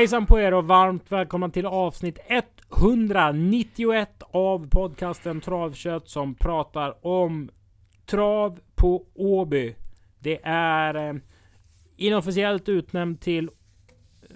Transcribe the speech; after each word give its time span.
Hejsan 0.00 0.26
på 0.26 0.40
er 0.40 0.54
och 0.54 0.64
varmt 0.64 1.12
välkomna 1.12 1.50
till 1.50 1.66
avsnitt 1.66 2.18
191 2.28 4.22
av 4.30 4.68
podcasten 4.68 5.40
Travkött 5.40 6.08
som 6.08 6.34
pratar 6.34 7.06
om 7.06 7.50
trav 8.06 8.60
på 8.74 9.06
Åby. 9.14 9.74
Det 10.18 10.40
är 10.44 10.94
eh, 10.94 11.14
inofficiellt 11.96 12.68
utnämnd 12.68 13.20
till 13.20 13.50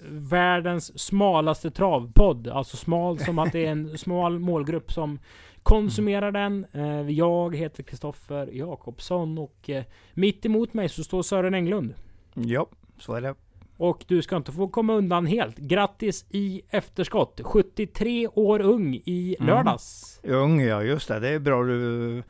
världens 0.09 0.99
smalaste 0.99 1.71
travpodd. 1.71 2.47
Alltså 2.47 2.77
smal 2.77 3.19
som 3.19 3.39
att 3.39 3.51
det 3.51 3.65
är 3.65 3.71
en 3.71 3.97
smal 3.97 4.39
målgrupp 4.39 4.91
som 4.91 5.19
konsumerar 5.63 6.31
den. 6.31 6.65
Eh, 6.73 7.09
jag 7.09 7.55
heter 7.55 7.83
Kristoffer 7.83 8.47
Jakobsson 8.47 9.37
och 9.37 9.69
eh, 9.69 9.83
mitt 10.13 10.45
emot 10.45 10.73
mig 10.73 10.89
så 10.89 11.03
står 11.03 11.21
Sören 11.21 11.53
Englund. 11.53 11.93
Ja, 12.33 12.67
så 12.99 13.13
är 13.13 13.21
det. 13.21 13.35
Och 13.77 14.05
du 14.07 14.21
ska 14.21 14.37
inte 14.37 14.51
få 14.51 14.67
komma 14.67 14.93
undan 14.93 15.25
helt. 15.25 15.57
Grattis 15.57 16.25
i 16.29 16.61
efterskott. 16.69 17.41
73 17.43 18.27
år 18.27 18.59
ung 18.61 18.93
i 19.05 19.35
Mm. 19.39 19.47
lördags. 19.55 20.19
Ung, 20.23 20.61
ja 20.61 20.83
just 20.83 21.07
det. 21.07 21.19
Det 21.19 21.29
är 21.29 21.39
bra 21.39 21.63
du 21.63 22.23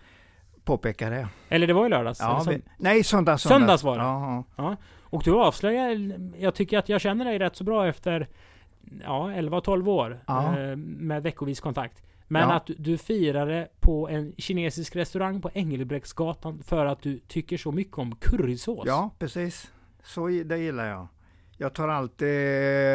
påpekar 0.63 1.11
det. 1.11 1.27
Eller 1.49 1.67
det 1.67 1.73
var 1.73 1.85
i 1.85 1.89
lördags. 1.89 2.19
Ja, 2.19 2.45
vi, 2.49 2.61
nej, 2.77 3.03
söndag, 3.03 3.37
Söndags 3.37 3.83
var 3.83 3.97
det. 3.97 4.03
Ja, 4.03 4.43
ja. 4.55 4.75
Och 5.03 5.21
du 5.23 5.31
avslöjar, 5.35 6.11
jag 6.39 6.55
tycker 6.55 6.77
att 6.77 6.89
jag 6.89 7.01
känner 7.01 7.25
dig 7.25 7.39
rätt 7.39 7.55
så 7.55 7.63
bra 7.63 7.87
efter 7.87 8.27
ja, 9.03 9.31
11-12 9.31 9.87
år 9.89 10.19
Ja. 10.27 10.59
eh, 10.59 10.75
med 10.75 11.23
veckovis 11.23 11.59
kontakt. 11.59 12.01
Men 12.27 12.49
Ja. 12.49 12.55
att 12.55 12.69
du, 12.77 12.97
firade 12.97 13.67
på 13.79 14.09
en 14.09 14.33
kinesisk 14.37 14.95
restaurang 14.95 15.41
på 15.41 15.49
Engelbrektsgatan 15.53 16.63
för 16.63 16.85
att 16.85 17.01
du 17.01 17.19
tycker 17.19 17.57
så 17.57 17.71
mycket 17.71 17.97
om 17.97 18.15
currysås. 18.15 18.83
ja, 18.85 19.09
precis. 19.19 19.71
Så 20.03 20.27
det 20.27 20.57
gillar 20.57 20.85
jag. 20.87 21.07
Jag 21.57 21.73
tar 21.73 21.87
alltid 21.87 22.27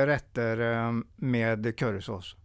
rätter 0.07 0.73
eh, 0.87 0.93
med 1.17 1.77
currysås. 1.79 2.37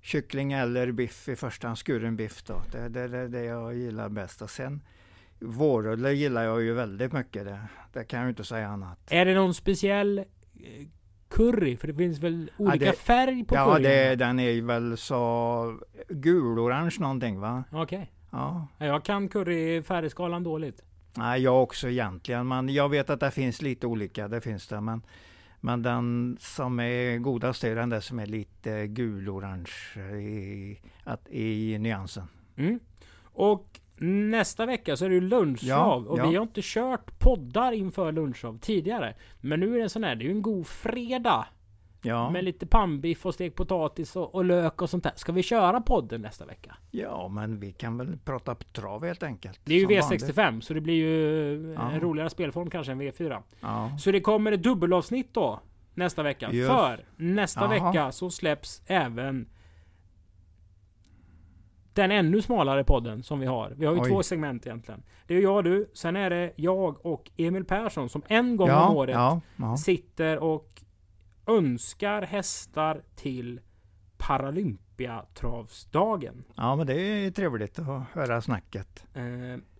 Kyckling 0.00 0.52
eller 0.52 0.92
biff 0.92 1.28
i 1.28 1.36
första 1.36 1.66
hand, 1.66 1.78
skuren 1.78 2.16
biff 2.16 2.42
då. 2.42 2.62
Det 2.72 2.78
är 2.78 2.88
det, 2.88 3.08
det, 3.08 3.28
det 3.28 3.44
jag 3.44 3.74
gillar 3.74 4.08
bäst. 4.08 4.42
Och 4.42 4.50
sen 4.50 4.82
vårrulle 5.40 6.12
gillar 6.12 6.42
jag 6.44 6.62
ju 6.62 6.72
väldigt 6.74 7.12
mycket. 7.12 7.44
Det, 7.44 7.58
det 7.92 8.04
kan 8.04 8.18
jag 8.18 8.26
ju 8.26 8.30
inte 8.30 8.44
säga 8.44 8.68
annat. 8.68 8.98
Är 9.10 9.24
det 9.24 9.34
någon 9.34 9.54
speciell 9.54 10.18
eh, 10.18 10.24
curry? 11.28 11.76
För 11.76 11.88
det 11.88 11.94
finns 11.94 12.18
väl 12.18 12.50
olika 12.56 12.84
det- 12.84 12.92
färg 12.92 13.44
på 13.44 13.54
Ja, 13.54 13.66
curryn? 13.72 13.82
det, 13.82 14.14
den 14.16 14.40
är 14.40 14.62
väl 14.62 14.96
så 14.96 15.78
gulorange 16.08 16.96
någonting 17.00 17.40
va? 17.40 17.64
Okej. 17.72 18.12
Ja. 18.30 18.66
Ja, 18.78 18.86
Jag 18.86 19.04
kan 19.04 19.28
curryfärgskalan 19.28 20.42
dåligt. 20.42 20.82
Nej, 21.16 21.42
jag 21.42 21.62
också 21.62 21.88
egentligen. 21.88 22.48
Men 22.48 22.68
jag 22.68 22.88
vet 22.88 23.10
att 23.10 23.20
det 23.20 23.30
finns 23.30 23.62
lite 23.62 23.86
olika, 23.86 24.28
det 24.28 24.40
finns 24.40 24.66
det. 24.66 24.80
Men, 24.80 25.02
men 25.60 25.82
den 25.82 26.36
som 26.40 26.80
är 26.80 27.18
godast 27.18 27.64
är 27.64 27.76
den 27.76 27.88
där 27.88 28.00
som 28.00 28.18
är 28.18 28.26
lite 28.26 28.86
gulorange 28.86 29.98
i, 30.20 30.80
att, 31.04 31.28
i 31.28 31.78
nyansen. 31.78 32.28
Mm. 32.56 32.80
Och 33.22 33.80
nästa 34.30 34.66
vecka 34.66 34.96
så 34.96 35.04
är 35.04 35.08
det 35.08 35.14
ju 35.14 35.20
lunchrav. 35.20 35.68
Ja, 35.68 36.10
och 36.10 36.18
ja. 36.18 36.28
vi 36.28 36.36
har 36.36 36.42
inte 36.42 36.60
kört 36.64 37.18
poddar 37.18 37.72
inför 37.72 38.12
lunchrav 38.12 38.58
tidigare. 38.58 39.14
Men 39.40 39.60
nu 39.60 39.72
är 39.72 39.76
det 39.76 39.82
en 39.82 39.90
sån 39.90 40.04
här, 40.04 40.14
det 40.14 40.24
är 40.24 40.26
ju 40.26 40.32
en 40.32 40.42
god 40.42 40.66
fredag. 40.66 41.46
Ja, 42.04 42.30
Med 42.30 42.44
lite 42.44 42.66
pannbiff 42.66 43.26
och 43.26 43.34
stekt 43.34 43.56
potatis 43.56 44.16
och, 44.16 44.34
och 44.34 44.44
lök 44.44 44.82
och 44.82 44.90
sånt 44.90 45.04
där. 45.04 45.12
Ska 45.16 45.32
vi 45.32 45.42
köra 45.42 45.80
podden 45.80 46.20
nästa 46.20 46.44
vecka? 46.46 46.76
ja, 46.90 47.28
men 47.28 47.60
vi 47.60 47.72
kan 47.72 47.98
väl 47.98 48.18
prata 48.24 48.54
trav 48.54 49.04
helt 49.04 49.22
enkelt. 49.22 49.60
Det 49.64 49.74
är 49.74 49.78
ju 49.90 50.02
som 50.02 50.10
V65 50.16 50.36
vanligt. 50.44 50.64
så 50.64 50.74
det 50.74 50.80
blir 50.80 50.94
ju 50.94 51.74
Ja. 51.78 51.90
en 51.90 52.00
roligare 52.00 52.30
spelform 52.30 52.70
kanske 52.70 52.92
än 52.92 53.02
V4. 53.02 53.42
Ja. 53.60 53.90
Så 53.98 54.10
det 54.10 54.20
kommer 54.20 54.52
ett 54.52 54.62
dubbelavsnitt 54.62 55.34
då 55.34 55.60
nästa 55.94 56.22
vecka. 56.22 56.52
Just. 56.52 56.70
För 56.70 57.04
nästa 57.16 57.60
Jaha. 57.60 57.68
vecka 57.92 58.12
så 58.12 58.30
släpps 58.30 58.82
även 58.86 59.48
den 61.92 62.10
ännu 62.10 62.42
smalare 62.42 62.84
podden 62.84 63.22
som 63.22 63.40
vi 63.40 63.46
har. 63.46 63.72
Vi 63.76 63.86
har 63.86 63.94
ju 63.94 64.00
Oj. 64.00 64.10
två 64.10 64.22
segment 64.22 64.66
egentligen. 64.66 65.02
Det 65.26 65.34
är 65.34 65.40
jag 65.40 65.56
och 65.56 65.64
du, 65.64 65.90
sen 65.94 66.16
är 66.16 66.30
det 66.30 66.52
jag 66.56 67.06
och 67.06 67.30
Emil 67.36 67.64
Persson 67.64 68.08
som 68.08 68.22
en 68.28 68.56
gång 68.56 68.68
ja, 68.68 68.88
om 68.88 68.96
året 68.96 69.14
ja. 69.56 69.76
sitter 69.76 70.38
och 70.38 70.82
önskar 71.46 72.22
hästar 72.22 73.02
till 73.16 73.60
Paralympiatravsdagen. 74.16 76.44
ja, 76.56 76.76
men 76.76 76.86
det 76.86 76.94
är 77.00 77.30
trevligt 77.30 77.78
att 77.78 78.02
höra 78.12 78.40
snacket. 78.40 79.06
Eh, 79.14 79.22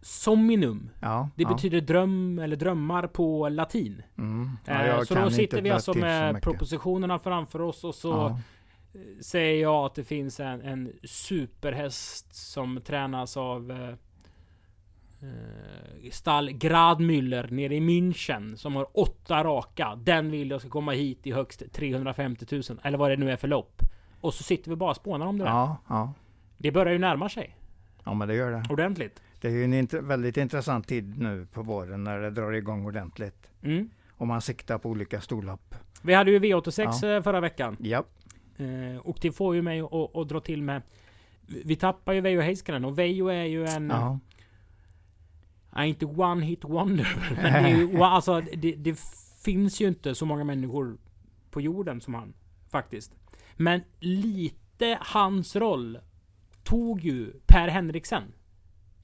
sominum. 0.03 0.91
Ja, 1.01 1.29
Det 1.37 1.43
ja. 1.43 1.49
betyder 1.55 1.81
dröm 1.81 2.39
eller 2.39 2.57
drömmar 2.57 3.07
på 3.07 3.49
latin. 3.49 4.03
Mm. 4.19 4.51
Ja, 4.67 4.73
Eh, 4.83 5.03
så 5.03 5.15
då 5.15 5.31
sitter 5.31 5.63
vi 5.63 5.71
alltså 5.71 5.95
med 5.95 6.43
propositionerna 6.43 7.19
framför 7.19 7.61
oss 7.61 7.85
och 7.85 7.95
så 7.95 8.09
Ja. 8.09 8.39
säger 9.21 9.63
jag 9.63 9.85
att 9.87 9.95
det 9.95 10.05
finns 10.05 10.41
en, 10.41 10.61
en 10.63 10.93
superhäst 11.05 12.35
som 12.35 12.81
tränas 12.81 13.37
av 13.37 13.73
eh, 15.25 16.11
stall 16.11 16.51
Gradmüller 16.51 17.51
nere 17.51 17.75
i 17.75 17.81
München 17.81 18.57
som 18.57 18.77
har 18.77 18.87
åtta 18.99 19.45
raka. 19.45 19.99
Den 20.03 20.31
vill 20.31 20.51
jag 20.51 20.61
ska 20.61 20.71
komma 20.71 20.93
hit 20.93 21.27
i 21.27 21.33
högst 21.33 21.63
350 21.73 22.47
000 22.51 22.63
eller 22.83 22.99
vad 22.99 23.11
det 23.11 23.17
nu 23.17 23.31
är 23.31 23.37
för 23.37 23.49
lopp. 23.49 23.83
Och 24.21 24.35
så 24.35 24.43
sitter 24.43 24.71
vi 24.71 24.77
bara 24.77 24.91
och 24.91 24.97
spånar 24.97 25.27
om 25.27 25.39
det 25.39 25.45
där. 25.45 25.51
Ja, 25.51 25.77
ja. 25.89 26.13
Det 26.59 26.73
börjar 26.73 26.93
ju 26.93 26.99
närma 26.99 27.29
sig 27.29 27.57
ja, 28.05 28.15
men 28.15 28.29
det 28.29 28.35
gör 28.35 28.51
det. 28.51 28.63
ordentligt. 28.71 29.23
Det 29.41 29.49
är 29.49 29.53
ju 29.53 29.65
en 29.65 29.75
int- 29.75 30.01
väldigt 30.03 30.37
intressant 30.37 30.89
tid 30.89 31.19
nu 31.19 31.47
på 31.53 31.63
våren 31.63 32.05
när 32.05 32.19
det 32.21 32.31
drar 32.31 32.53
igång 32.53 32.87
ordentligt. 32.87 33.49
Mm. 33.63 33.91
Och 34.11 34.27
man 34.27 34.41
siktar 34.41 34.79
på 34.79 34.89
olika 34.91 35.21
storlopp. 35.21 35.75
Vi 36.03 36.15
hade 36.15 36.31
ju 36.31 36.39
V86 36.39 37.17
eh, 37.17 37.23
förra 37.23 37.41
veckan. 37.41 37.77
Ja, 37.81 38.05
Eh, 38.57 38.99
och 38.99 39.19
det 39.21 39.33
får 39.33 39.55
ju 39.55 39.63
mig 39.63 39.81
att 40.15 40.29
dra 40.29 40.41
till 40.41 40.63
med... 40.63 40.83
Vi 41.65 41.77
tappar 41.77 42.13
ju 42.13 42.21
Veijo 42.21 42.41
Heiskanen 42.41 42.85
och 42.85 42.99
Veijo 42.99 43.29
är 43.29 43.45
ju 43.45 43.67
en... 43.67 43.91
ja. 43.91 44.19
Nej, 45.75 45.89
inte 45.89 46.07
one 46.07 46.45
hit 46.45 46.65
wonder. 46.65 47.37
Men 47.43 47.63
det, 47.63 47.99
är 47.99 48.05
alltså, 48.05 48.41
det, 48.41 48.73
det 48.73 49.01
finns 49.45 49.81
ju 49.81 49.89
inte 49.89 50.15
så 50.15 50.27
många 50.27 50.45
människor 50.45 50.99
på 51.51 51.61
jorden 51.61 52.01
som 52.01 52.15
han. 52.15 52.35
Faktiskt. 52.71 53.15
Men 53.57 53.81
lite 54.01 54.99
hans 55.01 55.57
roll 55.57 55.99
tog 56.63 57.01
ju 57.01 57.33
Per 57.47 57.69
Henriksen. 57.69 58.23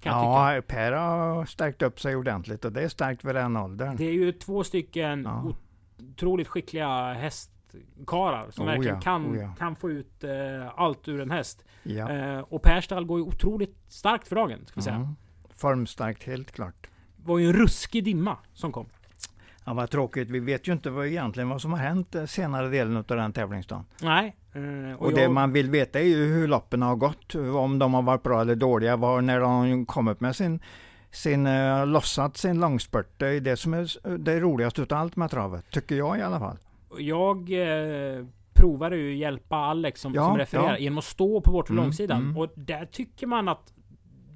Ja 0.03 0.63
Per 0.67 0.93
har 0.93 1.45
stärkt 1.45 1.83
upp 1.83 2.01
sig 2.01 2.17
ordentligt 2.17 2.65
och 2.65 2.73
det 2.73 2.83
är 2.83 2.89
starkt 2.89 3.25
vid 3.25 3.35
den 3.35 3.57
åldern. 3.57 3.97
Det 3.97 4.05
är 4.05 4.13
ju 4.13 4.33
två 4.33 4.65
stycken 4.65 5.23
Ja. 5.23 5.53
otroligt 5.99 6.49
skickliga 6.49 7.13
hästkarlar 7.13 8.51
som 8.51 8.65
Oh 8.65 8.71
verkligen 8.71 8.95
ja, 8.95 9.01
kan, 9.01 9.27
oh 9.27 9.39
ja. 9.39 9.55
kan 9.59 9.77
få 9.77 9.91
ut 9.91 10.25
eh, 10.25 10.31
allt 10.77 11.09
ur 11.09 11.21
en 11.21 11.31
häst. 11.31 11.65
Eh, 11.85 12.39
och 12.39 12.63
Per 12.63 12.81
stall 12.81 13.05
går 13.05 13.19
ju 13.19 13.25
otroligt 13.25 13.77
starkt 13.89 14.29
för 14.29 14.37
dagen, 14.37 14.67
ska 14.67 14.81
vi 14.81 14.85
säga. 14.85 14.97
Mm. 14.97 15.17
Formstarkt, 15.61 16.23
helt 16.25 16.53
klart. 16.53 16.87
Det 17.17 17.29
var 17.29 17.39
ju 17.39 17.47
en 17.47 17.53
ruskig 17.53 18.05
dimma 18.05 18.37
som 18.55 18.73
kom. 18.73 18.87
Ja, 19.65 19.75
vad 19.75 19.91
tråkigt. 19.91 20.31
Vi 20.31 20.41
vet 20.41 20.69
ju 20.69 20.73
inte 20.73 20.91
vad 20.91 21.07
egentligen 21.07 21.49
vad 21.49 21.61
som 21.63 21.73
har 21.73 21.79
hänt 21.81 22.15
eh, 22.15 22.25
senare 22.25 22.69
delen 22.69 22.97
av 22.97 23.05
den 23.05 23.33
tävlingsdagen. 23.33 23.85
Nej. 24.03 24.37
eh, 24.53 24.97
Och, 25.03 25.13
det 25.13 25.23
jag- 25.23 25.33
man 25.33 25.53
vill 25.53 25.71
veta 25.71 26.01
är 26.01 26.05
ju 26.05 26.27
hur 26.27 26.49
loppen 26.49 26.83
har 26.83 26.97
gått. 26.97 27.35
Om 27.35 27.79
de 27.79 27.95
har 27.95 28.03
varit 28.03 28.23
bra 28.23 28.41
eller 28.41 28.55
dåliga. 28.55 28.97
Var, 28.97 29.21
när 29.21 29.41
de 29.41 29.87
kommit 29.87 30.21
med 30.21 30.37
sin, 30.37 30.61
sin 31.11 31.47
uh, 31.47 31.87
lossat 31.87 32.37
sin 32.37 32.61
långspurt. 32.61 33.09
Det 33.17 33.29
är 33.29 33.41
det 33.41 33.57
som 33.57 33.75
är 33.75 34.19
det 34.19 34.41
roligaste 34.41 34.83
utav 34.83 34.99
allt 34.99 35.17
med 35.17 35.31
travet. 35.31 35.71
Tycker 35.71 35.95
jag 35.97 36.19
i 36.19 36.23
alla 36.23 36.39
fall. 36.39 36.57
Jag 36.99 37.37
eh, 37.53 38.25
provade 38.55 38.97
ju 38.97 39.17
hjälpa 39.17 39.57
Alex 39.57 40.01
som, 40.01 40.15
Ja, 40.15 40.27
som 40.29 40.39
refererar 40.39 40.71
ja. 40.73 40.79
genom 40.79 40.99
att 40.99 41.05
stå 41.05 41.41
på 41.41 41.53
bortre 41.53 41.73
Mm, 41.73 41.85
långsidan. 41.85 42.23
mm. 42.23 42.37
Och 42.37 42.53
där 42.55 42.85
tycker 42.87 43.27
man 43.27 43.49
att 43.49 43.73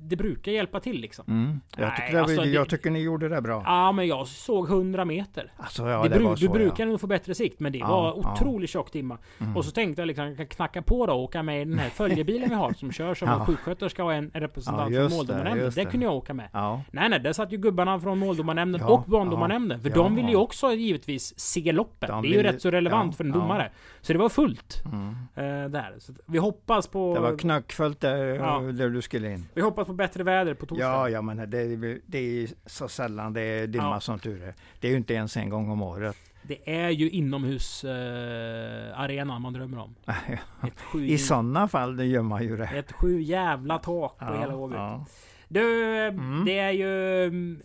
det 0.09 0.17
brukar 0.17 0.53
hjälpa 0.53 0.81
till 0.81 1.01
liksom. 1.01 1.25
Mm. 1.29 1.61
Jag, 1.77 1.81
Nej, 1.87 1.97
tycker 1.97 2.12
det, 2.12 2.21
alltså, 2.23 2.41
det- 2.43 2.49
jag 2.49 2.69
tycker 2.69 2.91
ni 2.91 3.03
gjorde 3.03 3.29
det 3.29 3.41
bra. 3.43 3.62
Ja, 3.67 3.93
men 3.93 4.06
jag 4.06 4.27
såg 4.29 4.69
100 4.69 5.05
meter. 5.05 5.53
Alltså, 5.56 5.89
ja, 5.89 6.03
det 6.03 6.09
det 6.09 6.17
bru- 6.19 6.23
var 6.25 6.37
du 6.37 6.47
så, 6.47 6.53
brukar 6.53 6.85
ja. 6.85 6.91
nog 6.91 7.01
få 7.01 7.06
bättre 7.06 7.35
sikt, 7.35 7.61
men 7.61 7.73
det 7.73 7.79
Ja, 7.79 7.87
var 7.89 8.06
ja. 8.23 8.33
otroligt 8.33 8.71
tjock 8.71 8.93
dimma. 8.93 9.19
Mm. 9.41 9.56
Och 9.56 9.65
så 9.65 9.71
tänkte 9.71 10.03
jag 10.03 10.06
liksom, 10.06 10.25
jag 10.27 10.37
kan 10.37 10.47
knacka 10.47 10.83
på 10.83 11.06
då 11.06 11.12
och 11.12 11.23
åka 11.23 11.43
med 11.43 11.69
den 11.69 11.79
här 11.79 11.89
följebilen 11.91 12.49
vi 12.49 12.55
har 12.55 12.73
som 12.73 12.93
kör 12.93 13.15
som 13.15 13.29
Ja. 13.35 13.41
en 13.41 13.47
sjuksköterska 13.47 14.05
och 14.05 14.12
en 14.15 14.31
en 14.35 14.41
representant 14.41 14.95
Ja, 14.95 15.09
från 15.09 15.17
måldomarnämnden. 15.19 15.71
Det 15.75 15.85
det. 15.85 15.91
kunde 15.91 16.07
jag 16.07 16.15
åka 16.15 16.35
med. 16.35 16.49
Ja. 16.53 16.83
Nej, 16.91 17.09
nej, 17.09 17.21
där 17.21 17.33
satt 17.33 17.53
ju 17.53 17.57
gubbarna 17.57 18.00
från 18.00 18.19
måldomarnämnden 18.19 18.81
Ja, 18.81 18.89
och 18.89 19.03
bandomarnämnden. 19.03 19.81
För 19.81 19.89
ja, 19.89 19.95
de 19.95 20.15
vill 20.17 20.27
ju 20.27 20.33
ja. 20.33 20.39
också 20.39 20.73
givetvis 20.73 21.39
se 21.41 21.73
loppen. 21.73 22.11
De 22.11 22.23
det 22.23 22.29
är 22.29 22.31
ju 22.31 22.37
vill- 22.37 22.47
rätt 22.47 22.62
så 22.62 22.71
relevant 22.71 23.12
ja, 23.12 23.17
för 23.17 23.25
en 23.25 23.31
ja. 23.31 23.37
domare. 23.37 23.71
Så 24.05 24.12
det 24.12 24.19
var 24.19 24.29
fullt 24.29 24.83
Mm. 24.85 25.09
eh, 25.35 25.71
där. 25.71 25.95
Så 25.99 26.12
vi 26.27 26.39
hoppas 26.39 26.87
på... 26.87 27.15
Det 27.15 27.21
var 27.21 27.39
knöckfullt 27.39 28.01
där, 28.01 28.17
Ja. 28.25 28.59
där 28.61 28.89
du 28.91 29.03
skulle 29.03 29.33
in. 29.33 29.47
vi 29.55 29.61
hoppas 29.62 29.87
på 29.87 29.93
bättre 29.93 30.23
väder 30.23 30.55
på 30.55 30.67
torsdag. 30.67 30.85
Ja, 30.87 31.09
ja, 31.09 31.23
men 31.23 31.51
det, 31.51 31.59
är- 31.59 32.01
det 32.06 32.19
är 32.19 32.49
så 32.67 32.89
sällan 32.89 33.33
det 33.33 33.41
är 33.41 33.67
dimma 33.67 33.85
Ja. 33.91 34.01
som 34.01 34.19
tur 34.19 34.43
är. 34.43 34.55
Det 34.81 34.87
är 34.87 34.91
ju 34.91 34.97
inte 34.97 35.15
ens 35.15 35.37
en 35.37 35.51
gång 35.51 35.71
om 35.71 35.83
året. 35.83 36.17
Det 36.43 36.71
är 36.85 36.91
ju 36.91 37.11
inomhus 37.11 37.85
eh, 37.85 39.25
man 39.41 39.53
drömmer 39.53 39.79
om. 39.79 39.95
Sju, 40.77 41.07
I 41.07 41.19
sådana 41.19 41.69
fall 41.69 41.97
det 41.97 42.05
gör 42.05 42.23
man 42.23 42.43
ju 42.45 42.57
det. 42.57 42.65
ett 42.67 42.93
sju 42.93 43.21
jävla 43.21 43.79
tak 43.79 44.19
på 44.19 44.35
hela 44.41 44.57
Åby. 44.57 44.75
ja. 44.77 45.07
Du, 45.49 45.93
Mm. 46.09 46.45
det 46.45 46.59
är 46.59 46.71
ju 46.71 47.25
mm, 47.25 47.61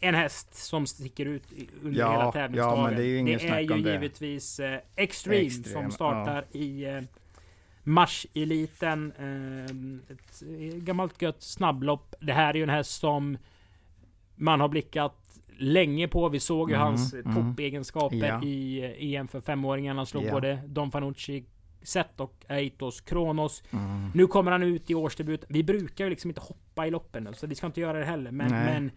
en 0.00 0.14
häst 0.14 0.54
som 0.54 0.86
sticker 0.86 1.26
ut 1.26 1.42
under 1.82 1.98
Ja, 2.00 2.12
hela 2.12 2.24
ja, 2.24 2.32
tävlingsdagen. 2.32 2.84
men 2.84 2.94
det 2.96 3.02
är 3.02 3.06
ju 3.06 3.18
ingen 3.18 3.38
det 3.38 3.48
är 3.48 3.60
ju 3.60 3.82
det. 3.82 3.92
givetvis 3.92 4.60
eh, 4.60 4.80
Extreme, 4.96 5.36
Extreme, 5.46 5.82
som 5.82 5.90
startar 5.90 6.44
i 6.52 6.84
eh, 6.84 7.00
Marseliten. 7.82 9.12
Eh, 9.18 10.12
ett 10.16 10.42
eh, 10.42 10.76
gammalt 10.78 11.22
gött 11.22 11.42
snabblopp. 11.42 12.14
Det 12.20 12.32
här 12.32 12.50
är 12.50 12.54
ju 12.54 12.62
en 12.62 12.68
häst 12.68 13.00
som 13.00 13.38
man 14.36 14.60
har 14.60 14.68
blickat 14.68 15.16
länge 15.58 16.08
på. 16.08 16.28
Vi 16.28 16.40
såg 16.40 16.70
ju 16.70 16.74
Mm, 16.76 16.86
hans 16.86 17.14
mm. 17.14 17.34
toppegenskaper 17.34 18.16
Ja. 18.28 18.42
i 18.42 18.84
eh, 18.84 19.14
EM 19.20 19.28
för 19.28 19.40
femåringarna. 19.40 19.98
Han 19.98 20.06
slog 20.06 20.24
Ja. 20.24 20.32
både 20.32 20.58
Don 20.66 20.90
Fanucci, 20.90 21.44
Zet 21.82 22.20
och 22.20 22.44
Eitos 22.48 23.00
Kronos. 23.00 23.62
Mm. 23.70 24.10
Nu 24.14 24.26
kommer 24.26 24.50
han 24.52 24.62
ut 24.62 24.90
i 24.90 24.94
årsdebut. 24.94 25.44
Vi 25.48 25.62
brukar 25.62 26.04
ju 26.04 26.10
liksom 26.10 26.30
inte 26.30 26.40
hoppa 26.40 26.86
i 26.86 26.90
loppen 26.90 27.24
nu, 27.24 27.32
så 27.34 27.46
vi 27.46 27.54
ska 27.54 27.66
inte 27.66 27.80
göra 27.80 27.98
det 27.98 28.04
heller. 28.04 28.30
Men, 28.30 28.50
men 28.50 28.90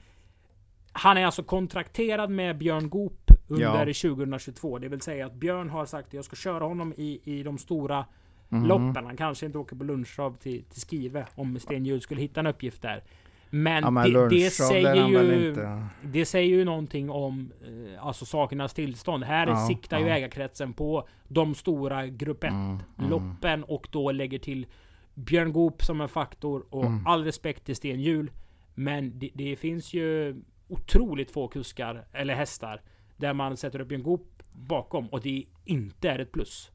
han 0.94 1.18
är 1.18 1.26
alltså 1.26 1.44
kontrakterad 1.44 2.30
med 2.30 2.58
Björn 2.58 2.90
Goop 2.90 3.32
under 3.48 3.64
Ja. 3.88 3.94
2022. 3.94 4.78
Det 4.80 4.88
vill 4.88 5.02
säga 5.02 5.26
att 5.26 5.34
Björn 5.34 5.70
har 5.70 5.86
sagt 5.86 6.08
att 6.08 6.14
jag 6.14 6.26
ska 6.26 6.36
köra 6.36 6.64
honom 6.64 6.94
i, 6.98 7.20
i 7.24 7.44
de 7.44 7.58
stora 7.58 8.06
Mm. 8.52 8.66
loppen. 8.68 9.06
Han 9.06 9.18
kanske 9.18 9.46
inte 9.46 9.58
åker 9.58 9.76
på 9.76 9.84
lunchrav 9.84 10.36
till, 10.38 10.64
till 10.64 10.82
Skive 10.82 11.26
om 11.36 11.60
Sten 11.60 11.86
Hjul 11.86 12.02
skulle 12.02 12.22
hitta 12.22 12.40
en 12.40 12.48
uppgift 12.48 12.82
där. 12.82 13.04
Men, 13.50 13.84
Ja, 13.84 13.90
men 13.90 14.14
det, 14.14 14.30
det, 14.30 14.50
säger 14.50 15.08
ju, 15.08 15.56
det 16.04 16.26
säger 16.26 16.56
ju 16.56 16.66
någonting 16.66 17.10
om 17.10 17.52
eh, 17.66 18.06
alltså 18.08 18.26
sakernas 18.26 18.74
tillstånd. 18.74 19.24
Här 19.24 19.48
Ja, 19.48 19.68
siktar 19.68 20.00
ju 20.00 20.06
ja. 20.08 20.16
ägarkretsen 20.16 20.74
på 20.74 21.08
de 21.28 21.56
stora 21.56 22.08
grupp 22.08 22.44
1 22.44 22.50
Mm, 22.52 22.78
mm. 22.98 23.10
loppen 23.10 23.64
och 23.64 23.88
då 23.92 24.12
lägger 24.12 24.40
till 24.40 24.66
Björn 25.14 25.54
Goop 25.54 25.84
som 25.84 26.02
en 26.02 26.10
faktor 26.10 26.66
och 26.70 26.86
Mm. 26.86 27.08
all 27.08 27.24
respekt 27.24 27.66
till 27.66 27.76
Sten 27.76 28.02
Hjul. 28.02 28.32
Men 28.76 29.20
det, 29.20 29.30
det 29.34 29.56
finns 29.56 29.94
ju 29.94 30.36
otroligt 30.74 31.32
få 31.32 31.48
kuskar 31.48 32.06
eller 32.14 32.36
hästar 32.36 32.82
där 33.18 33.34
man 33.34 33.58
sätter 33.58 33.82
upp 33.82 33.88
Björn 33.88 34.04
Goop 34.04 34.44
bakom 34.52 35.08
och 35.08 35.22
det 35.22 35.46
inte 35.66 36.10
är 36.10 36.20
ett 36.20 36.32
plus. 36.32 36.72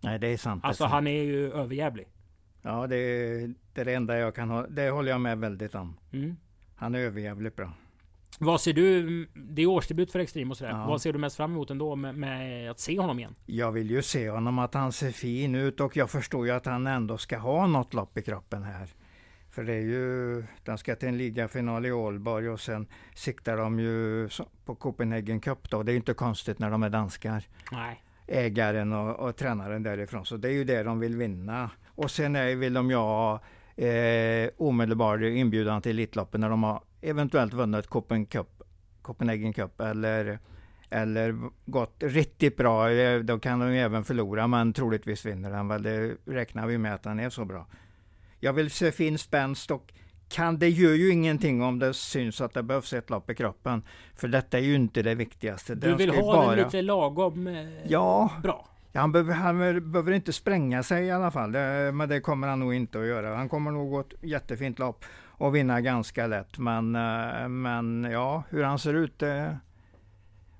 Nej, 0.00 0.18
det 0.18 0.26
är 0.28 0.36
sant. 0.36 0.62
det 0.62 0.66
är 0.66 0.68
Alltså 0.68 0.82
sant. 0.84 0.92
han 0.92 1.06
är 1.06 1.22
ju 1.22 1.52
överjävlig. 1.52 2.08
Ja, 2.62 2.86
det 2.86 2.96
är, 2.96 3.54
det 3.74 3.94
enda 3.94 4.18
jag 4.18 4.34
kan 4.34 4.50
ha. 4.50 4.66
Det 4.66 4.90
håller 4.90 5.10
jag 5.10 5.20
med 5.20 5.38
väldigt 5.38 5.74
om. 5.74 5.96
Mm. 6.12 6.36
Han 6.76 6.94
är 6.94 6.98
överjävligt 6.98 7.56
bra. 7.56 7.72
Vad 8.38 8.60
ser 8.60 8.72
du? 8.72 9.26
Det 9.34 9.62
är 9.62 9.66
årsdebut 9.66 10.12
för 10.12 10.18
Extreme 10.18 10.50
och 10.50 10.56
sådär. 10.56 10.70
Ja. 10.70 10.86
Vad 10.86 11.02
ser 11.02 11.12
du 11.12 11.18
mest 11.18 11.36
fram 11.36 11.52
emot 11.52 11.70
ändå 11.70 11.96
med, 11.96 12.14
med 12.14 12.70
att 12.70 12.80
se 12.80 12.98
honom 13.00 13.18
igen? 13.18 13.34
Jag 13.46 13.72
vill 13.72 13.90
ju 13.90 14.02
se 14.02 14.30
honom 14.30 14.58
att 14.58 14.74
han 14.74 14.92
ser 14.92 15.10
fin 15.10 15.54
ut 15.54 15.80
och 15.80 15.96
jag 15.96 16.10
förstår 16.10 16.46
ju 16.46 16.52
att 16.52 16.66
han 16.66 16.86
ändå 16.86 17.18
ska 17.18 17.38
ha 17.38 17.66
något 17.66 17.94
lopp 17.94 18.18
i 18.18 18.22
kroppen 18.22 18.62
här. 18.62 18.88
För 19.56 19.64
det 19.64 19.72
är 19.74 19.80
ju, 19.80 20.44
den 20.64 20.78
ska 20.78 20.96
till 20.96 21.08
en 21.08 21.18
ligafinal 21.18 21.86
i 21.86 21.92
Ålborg 21.92 22.48
och 22.48 22.60
sen 22.60 22.86
siktar 23.14 23.56
de 23.56 23.80
ju 23.80 24.28
på 24.64 24.74
Copenhagen 24.74 25.40
Cup 25.40 25.70
då. 25.70 25.82
Det 25.82 25.90
är 25.90 25.92
ju 25.92 25.96
inte 25.96 26.14
konstigt 26.14 26.58
när 26.58 26.70
de 26.70 26.82
är 26.82 26.90
danskar. 26.90 27.44
Nej. 27.72 28.02
Ägaren 28.26 28.92
och, 28.92 29.16
och 29.16 29.36
tränaren 29.36 29.82
därifrån. 29.82 30.26
Så 30.26 30.36
det 30.36 30.48
är 30.48 30.52
ju 30.52 30.64
det 30.64 30.82
de 30.82 31.00
vill 31.00 31.16
vinna. 31.16 31.70
Och 31.86 32.10
sen 32.10 32.36
är, 32.36 32.54
vill 32.54 32.74
de 32.74 32.90
ju 32.90 32.96
ha 32.96 33.40
eh, 33.76 34.50
omedelbar 34.56 35.24
inbjudan 35.24 35.82
till 35.82 35.90
Elitloppen 35.90 36.40
när 36.40 36.50
de 36.50 36.62
har 36.62 36.82
eventuellt 37.00 37.54
vunnit 37.54 37.86
Copen 37.86 38.26
Cup, 38.26 38.62
Copenhagen 39.02 39.52
Cup 39.52 39.80
eller 39.80 40.38
eller 40.90 41.38
gått 41.66 41.96
riktigt 41.98 42.56
bra, 42.56 42.90
eh, 42.90 43.20
då 43.20 43.38
kan 43.38 43.58
de 43.58 43.74
ju 43.74 43.80
även 43.80 44.04
förlora, 44.04 44.46
men 44.46 44.72
troligtvis 44.72 45.26
vinner 45.26 45.50
den 45.50 45.68
väl. 45.68 45.82
Det 45.82 46.16
räknar 46.24 46.66
vi 46.66 46.78
med 46.78 46.94
att 46.94 47.02
den 47.02 47.20
är 47.20 47.30
så 47.30 47.44
bra. 47.44 47.66
Jag 48.40 48.52
vill 48.52 48.70
se 48.70 48.92
fin 48.92 49.18
spänst 49.18 49.70
och 49.70 49.92
kan, 50.28 50.58
det 50.58 50.68
gör 50.68 50.92
ju 50.92 51.10
ingenting 51.12 51.62
om 51.62 51.78
det 51.78 51.94
syns 51.94 52.40
att 52.40 52.54
det 52.54 52.62
behövs 52.62 52.92
ett 52.92 53.10
lopp 53.10 53.30
i 53.30 53.34
kroppen. 53.34 53.82
För 54.14 54.28
detta 54.28 54.58
är 54.58 54.62
ju 54.62 54.74
inte 54.74 55.02
det 55.02 55.14
viktigaste. 55.14 55.74
Du 55.74 55.94
vill 55.94 56.10
ha 56.10 56.50
den 56.50 56.64
lite 56.64 56.82
lagom 56.82 57.46
eh, 57.46 57.66
Ja, 57.86 58.30
bra? 58.42 58.68
Ja, 58.92 59.00
han, 59.00 59.12
behöver, 59.12 59.34
han 59.34 59.58
behöver 59.92 60.12
inte 60.12 60.32
spränga 60.32 60.82
sig 60.82 61.04
i 61.04 61.10
alla 61.10 61.30
fall, 61.30 61.52
det, 61.52 61.92
men 61.94 62.08
det 62.08 62.20
kommer 62.20 62.48
han 62.48 62.60
nog 62.60 62.74
inte 62.74 63.00
att 63.00 63.06
göra. 63.06 63.36
Han 63.36 63.48
kommer 63.48 63.70
nog 63.70 63.90
gå 63.90 64.00
ett 64.00 64.14
jättefint 64.22 64.78
lopp 64.78 65.04
och 65.38 65.54
vinna 65.54 65.80
ganska 65.80 66.26
lätt. 66.26 66.58
Men, 66.58 66.96
eh, 66.96 67.48
men 67.48 68.08
ja, 68.12 68.42
hur 68.50 68.62
han 68.62 68.78
ser 68.78 68.94
ut, 68.94 69.22
eh, 69.22 69.52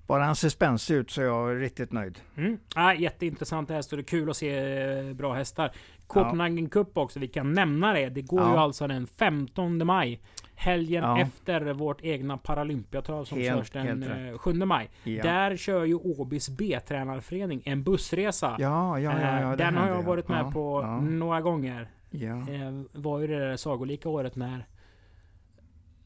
bara 0.06 0.24
han 0.24 0.36
ser 0.36 0.48
spänstig 0.48 0.94
ut 0.94 1.10
så 1.10 1.20
är 1.20 1.24
jag 1.24 1.62
riktigt 1.62 1.92
nöjd. 1.92 2.18
Mm. 2.36 2.58
Ah, 2.74 2.92
jätteintressant 2.92 3.70
häst 3.70 3.92
och 3.92 3.96
det 3.96 4.02
är 4.02 4.04
kul 4.04 4.30
att 4.30 4.36
se 4.36 4.58
eh, 4.58 5.14
bra 5.14 5.34
hästar. 5.34 5.72
Copenhagen 6.06 6.68
Cup 6.68 6.96
också, 6.98 7.18
vi 7.20 7.28
kan 7.28 7.52
nämna 7.52 7.92
det. 7.92 8.08
Det 8.08 8.22
går 8.22 8.40
ju 8.40 8.46
Ja. 8.48 8.60
alltså 8.60 8.86
den 8.86 9.06
15 9.06 9.86
maj. 9.86 10.20
Helgen 10.58 11.04
Ja. 11.04 11.20
efter 11.20 11.72
vårt 11.72 12.04
egna 12.04 12.36
Paralympiatrav 12.38 13.24
som 13.24 13.38
Helt- 13.38 13.58
körs 13.58 13.70
den 13.70 13.86
helt 13.86 14.06
rätt. 14.06 14.32
eh, 14.32 14.38
7 14.38 14.52
maj. 14.64 14.90
Ja, 15.04 15.22
Där 15.22 15.56
kör 15.56 15.84
ju 15.84 15.94
Åbys 15.94 16.48
B-tränarförening 16.48 17.62
en 17.64 17.82
bussresa. 17.82 18.56
ja, 18.58 18.98
ja, 18.98 19.20
ja, 19.20 19.40
ja 19.40 19.50
Eh, 19.50 19.56
den 19.56 19.76
har 19.76 19.88
jag 19.88 19.96
ja. 19.98 20.02
varit 20.02 20.28
med 20.28 20.38
ja, 20.46 20.50
på 20.50 20.80
Ja, 20.82 21.00
några 21.00 21.40
gånger. 21.40 21.88
ja. 22.10 22.36
Eh, 22.36 22.82
var 22.92 23.20
ju 23.20 23.26
det 23.26 23.38
där 23.48 23.56
sagolika 23.56 24.08
året 24.08 24.36
när 24.36 24.66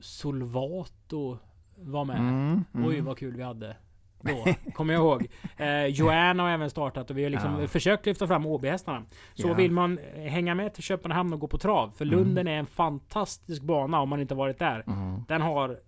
Solvato 0.01 1.39
var 1.77 2.05
med. 2.05 2.19
Mm, 2.19 2.65
mm. 2.75 2.89
Oj 2.89 3.01
vad 3.01 3.19
kul 3.19 3.37
vi 3.37 3.43
hade. 3.43 3.77
Då, 4.21 4.45
kommer 4.75 4.95
jag 4.95 5.01
ihåg. 5.03 5.27
Eh, 5.57 5.87
Joanne 5.87 6.43
har 6.43 6.51
även 6.51 6.71
startat 6.71 7.11
och 7.11 7.19
vi 7.19 7.23
har 7.23 7.31
liksom 7.31 7.61
Ja. 7.61 7.67
försökt 7.69 8.07
lyfta 8.07 8.27
fram 8.27 8.47
OB-hästarna. 8.47 9.03
Så 9.35 9.49
Ja. 9.49 9.55
vill 9.55 9.71
man 9.73 9.99
hänga 10.15 10.55
med 10.55 10.75
till 10.75 10.83
Köpenhamn 10.83 11.33
och 11.33 11.41
gå 11.41 11.47
på 11.47 11.59
trav. 11.59 11.91
För 11.97 12.05
Mm. 12.05 12.19
Lunden 12.19 12.49
är 12.49 12.59
en 12.59 12.67
fantastisk 12.67 13.63
bana 13.63 14.01
om 14.01 14.09
man 14.09 14.21
inte 14.21 14.35
varit 14.35 14.59
där. 14.59 14.85
Mm. 14.87 15.23
Den 15.29 15.41
har 15.43 15.79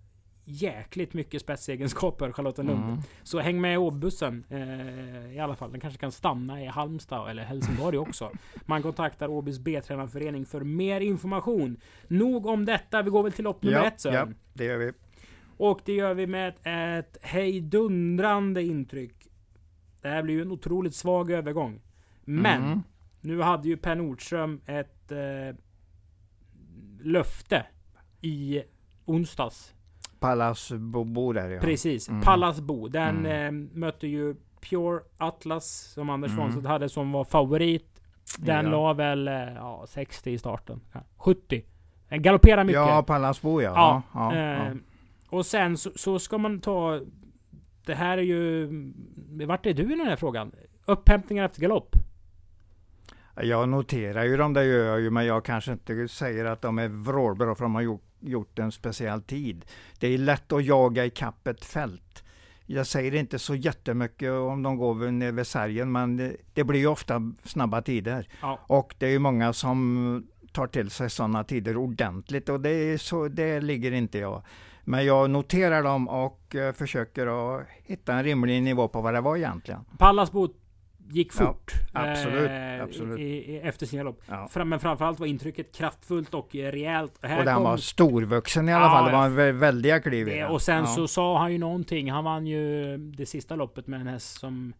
jäkligt 0.45 1.13
mycket 1.13 1.41
spetsegenskaper, 1.41 2.31
Charlottenlund. 2.31 2.83
Mm. 2.83 2.97
Så 3.23 3.39
häng 3.39 3.61
med 3.61 3.73
i 3.73 3.77
Åbybussen 3.77 4.43
eh, 4.49 5.35
i 5.35 5.39
alla 5.39 5.55
fall. 5.55 5.71
Den 5.71 5.79
kanske 5.79 5.99
kan 5.99 6.11
stanna 6.11 6.61
i 6.61 6.65
Halmstad 6.65 7.29
eller 7.29 7.43
Helsingborg 7.43 7.97
också. 7.97 8.31
Man 8.65 8.81
kontaktar 8.81 9.27
Åbys 9.27 9.59
B-tränarförening 9.59 10.45
för 10.45 10.59
mer 10.61 11.01
information. 11.01 11.77
Nog 12.07 12.45
om 12.45 12.65
detta. 12.65 13.01
Vi 13.01 13.09
går 13.09 13.23
väl 13.23 13.31
till 13.31 13.43
lopp 13.43 13.63
nummer 13.63 13.77
Ja, 13.77 13.85
ett 13.85 14.01
Sören. 14.01 14.29
ja, 14.29 14.49
det 14.53 14.63
gör 14.65 14.77
vi. 14.77 14.91
Och 15.69 15.81
det 15.85 15.93
gör 15.93 16.13
vi 16.13 16.27
med 16.27 16.53
ett 16.97 17.17
hejdundrande 17.21 18.63
intryck. 18.63 19.27
Det 20.01 20.07
här 20.09 20.23
blir 20.23 20.33
ju 20.33 20.41
en 20.41 20.51
otroligt 20.51 20.95
svag 20.95 21.31
övergång. 21.31 21.81
Men 22.23 22.63
Mm. 22.63 22.83
nu 23.21 23.41
hade 23.41 23.67
ju 23.67 23.77
Per 23.77 23.95
Nordström 23.95 24.61
ett 24.65 25.11
eh, 25.11 25.55
löfte 27.01 27.65
i 28.21 28.61
onsdags. 29.05 29.73
Pallas 30.19 30.71
Bo, 30.71 31.03
Bo 31.03 31.33
där 31.33 31.49
ja. 31.49 31.61
Precis. 31.61 32.09
Mm. 32.09 32.21
Pallasbo. 32.21 32.87
Den 32.87 33.25
Mm. 33.25 33.65
eh, 33.73 33.77
mötte 33.77 34.07
ju 34.07 34.35
Pure 34.69 34.99
Atlas 35.17 35.65
som 35.93 36.09
Anders 36.09 36.31
Mm. 36.31 36.37
Svanstedt 36.41 36.67
hade 36.67 36.89
som 36.89 37.11
var 37.11 37.23
favorit. 37.23 38.01
Den 38.39 38.65
Ja. 38.65 38.71
la 38.71 38.93
väl 38.93 39.27
eh, 39.27 39.33
ja, 39.33 39.85
60 39.87 40.31
i 40.31 40.37
starten. 40.37 40.81
Ja, 40.93 40.99
70. 41.17 41.63
Den 42.09 42.21
galopperar 42.21 42.63
mycket. 42.63 42.75
Ja, 42.81 43.03
Pallas 43.07 43.41
Bo 43.41 43.61
ja. 43.61 43.71
Ja, 43.75 44.01
ja, 44.13 44.35
ja, 44.35 44.65
eh, 44.67 44.73
Och 45.33 45.45
sen 45.45 45.77
så, 45.77 45.91
så 45.95 46.19
ska 46.19 46.37
man 46.37 46.61
ta... 46.61 47.01
Det 47.85 47.95
här 47.95 48.17
är 48.17 48.21
ju... 48.21 48.69
Vart 49.45 49.65
är 49.65 49.73
du 49.73 49.83
i 49.83 49.95
den 49.95 50.07
här 50.07 50.15
frågan? 50.15 50.51
Upphämtningar 50.85 51.45
efter 51.45 51.61
galopp? 51.61 51.95
Jag 53.41 53.69
noterar 53.69 54.23
ju 54.23 54.37
dem, 54.37 54.53
det 54.53 54.65
gör 54.65 54.85
jag 54.85 55.01
ju, 55.01 55.09
men 55.09 55.25
jag 55.25 55.45
kanske 55.45 55.71
inte 55.71 56.07
säger 56.07 56.45
att 56.45 56.61
de 56.61 56.79
är 56.79 56.87
vrålbra 56.87 57.55
för 57.55 57.63
de 57.63 57.75
har 57.75 57.81
gjort, 57.81 58.05
gjort 58.19 58.59
en 58.59 58.71
speciell 58.71 59.21
tid. 59.21 59.65
Det 59.99 60.07
är 60.07 60.17
lätt 60.17 60.51
att 60.51 60.65
jaga 60.65 61.05
i 61.05 61.09
kapp 61.09 61.47
ett 61.47 61.65
fält. 61.65 62.23
Jag 62.65 62.87
säger 62.87 63.15
inte 63.15 63.39
så 63.39 63.55
jättemycket 63.55 64.31
om 64.31 64.63
de 64.63 64.77
går 64.77 65.11
ner 65.11 65.31
vid 65.31 65.47
sargen, 65.47 65.91
men 65.91 66.17
det, 66.17 66.35
det 66.53 66.63
blir 66.63 66.79
ju 66.79 66.87
ofta 66.87 67.31
snabba 67.43 67.81
tider. 67.81 68.27
Ja. 68.41 68.59
Och 68.67 68.95
det 68.97 69.05
är 69.05 69.11
ju 69.11 69.19
många 69.19 69.53
som 69.53 70.27
tar 70.51 70.67
till 70.67 70.89
sig 70.89 71.09
sådana 71.09 71.43
tider 71.43 71.77
ordentligt 71.77 72.49
och 72.49 72.59
det, 72.59 72.69
är 72.69 72.97
så, 72.97 73.27
det 73.27 73.61
ligger 73.61 73.91
inte 73.91 74.17
jag. 74.17 74.43
Men 74.83 75.05
jag 75.05 75.29
noterar 75.29 75.83
dem 75.83 76.09
och 76.09 76.55
eh, 76.55 76.73
försöker 76.73 77.27
att 77.57 77.67
hitta 77.83 78.13
en 78.13 78.23
rimlig 78.23 78.63
nivå 78.63 78.87
på 78.87 79.01
vad 79.01 79.13
det 79.13 79.21
var 79.21 79.37
egentligen. 79.37 79.79
Pallasbo 79.97 80.47
gick 81.09 81.31
Ja, 81.39 81.45
fort. 81.45 81.71
absolut, 81.93 82.49
eh, 82.51 82.83
absolut. 82.83 83.19
I, 83.19 83.23
i, 83.23 83.59
efter 83.59 83.85
sin 83.85 83.97
galopp. 83.99 84.21
Ja. 84.27 84.47
Fram, 84.47 84.69
men 84.69 84.79
framförallt 84.79 85.19
var 85.19 85.27
intrycket 85.27 85.75
kraftfullt 85.75 86.33
och 86.33 86.55
eh, 86.55 86.71
rejält. 86.71 87.19
Här 87.21 87.39
Och 87.39 87.45
den 87.45 87.55
kom 87.55 87.63
var 87.63 87.77
storvuxen 87.77 88.69
i 88.69 88.73
alla 88.73 88.85
Ja, 88.85 88.89
fall. 88.91 89.05
Det 89.05 89.11
ja. 89.11 89.17
var 89.17 89.25
en 89.25 89.39
vä- 89.39 89.59
väldiga 89.59 89.99
kliv 89.99 90.27
i 90.29 90.31
det, 90.35 90.45
och 90.47 90.61
sen 90.61 90.77
ja. 90.79 90.85
så 90.85 91.07
sa 91.07 91.39
han 91.39 91.51
ju 91.51 91.57
någonting. 91.57 92.11
Han 92.11 92.23
vann 92.23 92.47
ju 92.47 92.97
det 92.97 93.25
sista 93.25 93.55
loppet 93.55 93.87
med 93.87 94.01
en 94.01 94.07
häst 94.07 94.39
som 94.39 94.73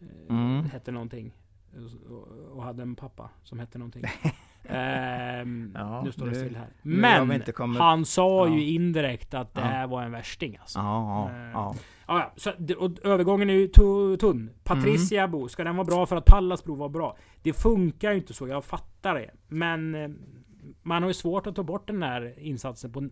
eh, 0.00 0.36
Mm. 0.36 0.64
hette 0.64 0.90
någonting. 0.92 1.32
Och, 2.10 2.56
och 2.56 2.62
hade 2.62 2.82
en 2.82 2.94
pappa 2.94 3.30
som 3.42 3.58
hette 3.58 3.78
någonting. 3.78 4.02
Ehm, 4.64 5.72
Ja, 5.74 6.02
nu 6.04 6.12
står 6.12 6.26
det 6.26 6.34
still 6.34 6.56
här. 6.56 6.68
Men 6.82 7.74
han 7.76 8.04
sa 8.04 8.46
Ja. 8.48 8.54
ju 8.54 8.66
indirekt 8.66 9.34
att 9.34 9.54
det 9.54 9.60
Ja. 9.60 9.66
här 9.66 9.86
var 9.86 10.02
en 10.02 10.12
värsting 10.12 10.56
alltså. 10.60 10.78
Ja, 10.78 11.30
ja, 11.52 11.74
ja. 12.06 12.32
Så, 12.36 12.50
och 12.78 12.90
övergången 13.04 13.50
är 13.50 13.54
ju 13.54 13.66
tu- 13.66 14.16
tunn. 14.16 14.50
Patricia 14.64 15.20
Mm. 15.22 15.30
Bo, 15.30 15.48
ska 15.48 15.64
den 15.64 15.76
vara 15.76 15.84
bra 15.86 16.06
för 16.06 16.16
att 16.16 16.24
Pallas 16.24 16.64
Bro 16.64 16.74
var 16.74 16.88
bra? 16.88 17.16
Det 17.42 17.52
funkar 17.52 18.10
ju 18.10 18.16
inte 18.16 18.34
så, 18.34 18.48
jag 18.48 18.64
fattar 18.64 19.14
det. 19.14 19.30
Men 19.48 19.94
eh, 19.94 20.10
man 20.82 21.02
har 21.02 21.10
ju 21.10 21.14
svårt 21.14 21.46
att 21.46 21.56
ta 21.56 21.62
bort 21.62 21.86
den 21.86 22.00
där 22.00 22.38
insatsen 22.38 22.92
på, 22.92 23.08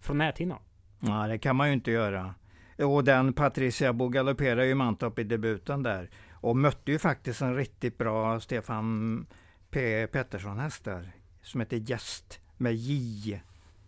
från 0.00 0.18
näthinnan. 0.18 0.58
Ja, 1.00 1.26
det 1.26 1.38
kan 1.38 1.56
man 1.56 1.68
ju 1.68 1.74
inte 1.74 1.90
göra. 1.90 2.34
Och 2.78 3.04
den 3.04 3.32
Patricia 3.32 3.92
Bo 3.92 4.08
galopperade 4.08 4.66
ju 4.66 4.74
Mantorp 4.74 5.18
i 5.18 5.24
debuten 5.24 5.82
där. 5.82 6.10
Och 6.32 6.56
mötte 6.56 6.92
ju 6.92 6.98
faktiskt 6.98 7.42
en 7.42 7.54
riktigt 7.56 7.98
bra 7.98 8.40
Stefan 8.40 9.26
P 9.74 10.06
Pettersson 10.06 10.58
häst 10.58 10.84
där. 10.84 11.12
Som 11.42 11.60
heter 11.60 11.76
Gäst 11.76 12.40
med 12.56 12.74
J. 12.74 13.40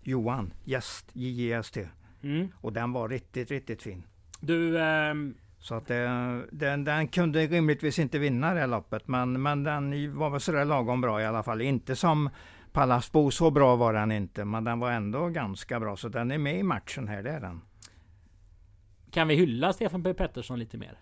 Johan 0.02 0.52
Gäst, 0.64 1.10
J-E-S-T. 1.12 1.88
Mm. 2.22 2.48
Och 2.60 2.72
den 2.72 2.92
var 2.92 3.08
riktigt, 3.08 3.50
riktigt 3.50 3.82
fin. 3.82 4.02
Du, 4.40 4.80
ehm, 4.82 5.34
Så 5.58 5.74
att 5.74 5.86
det, 5.86 6.06
den, 6.52 6.84
den 6.84 7.08
kunde 7.08 7.46
rimligtvis 7.46 7.98
inte 7.98 8.18
vinna 8.18 8.54
det 8.54 8.60
här 8.60 8.66
loppet, 8.66 9.08
men, 9.08 9.42
men 9.42 9.64
den 9.64 10.16
var 10.18 10.30
väl 10.30 10.40
sådär 10.40 10.64
lagom 10.64 11.00
bra 11.00 11.22
i 11.22 11.26
alla 11.26 11.42
fall. 11.42 11.60
Inte 11.60 11.96
som 11.96 12.30
Pallasbo, 12.72 13.30
så 13.30 13.50
bra 13.50 13.76
var 13.76 13.92
den 13.92 14.12
inte, 14.12 14.44
men 14.44 14.64
den 14.64 14.78
var 14.80 14.90
ändå 14.92 15.28
ganska 15.28 15.80
bra. 15.80 15.96
Så 15.96 16.08
den 16.08 16.30
är 16.30 16.38
med 16.38 16.58
i 16.58 16.62
matchen 16.62 17.08
här, 17.08 17.22
det 17.22 17.30
är 17.30 17.40
den. 17.40 17.60
kan 19.10 19.28
vi 19.28 19.34
hylla 19.34 19.72
Stefan 19.72 20.02
P 20.02 20.14
Pettersson 20.14 20.58
lite 20.58 20.78
mer? 20.78 20.98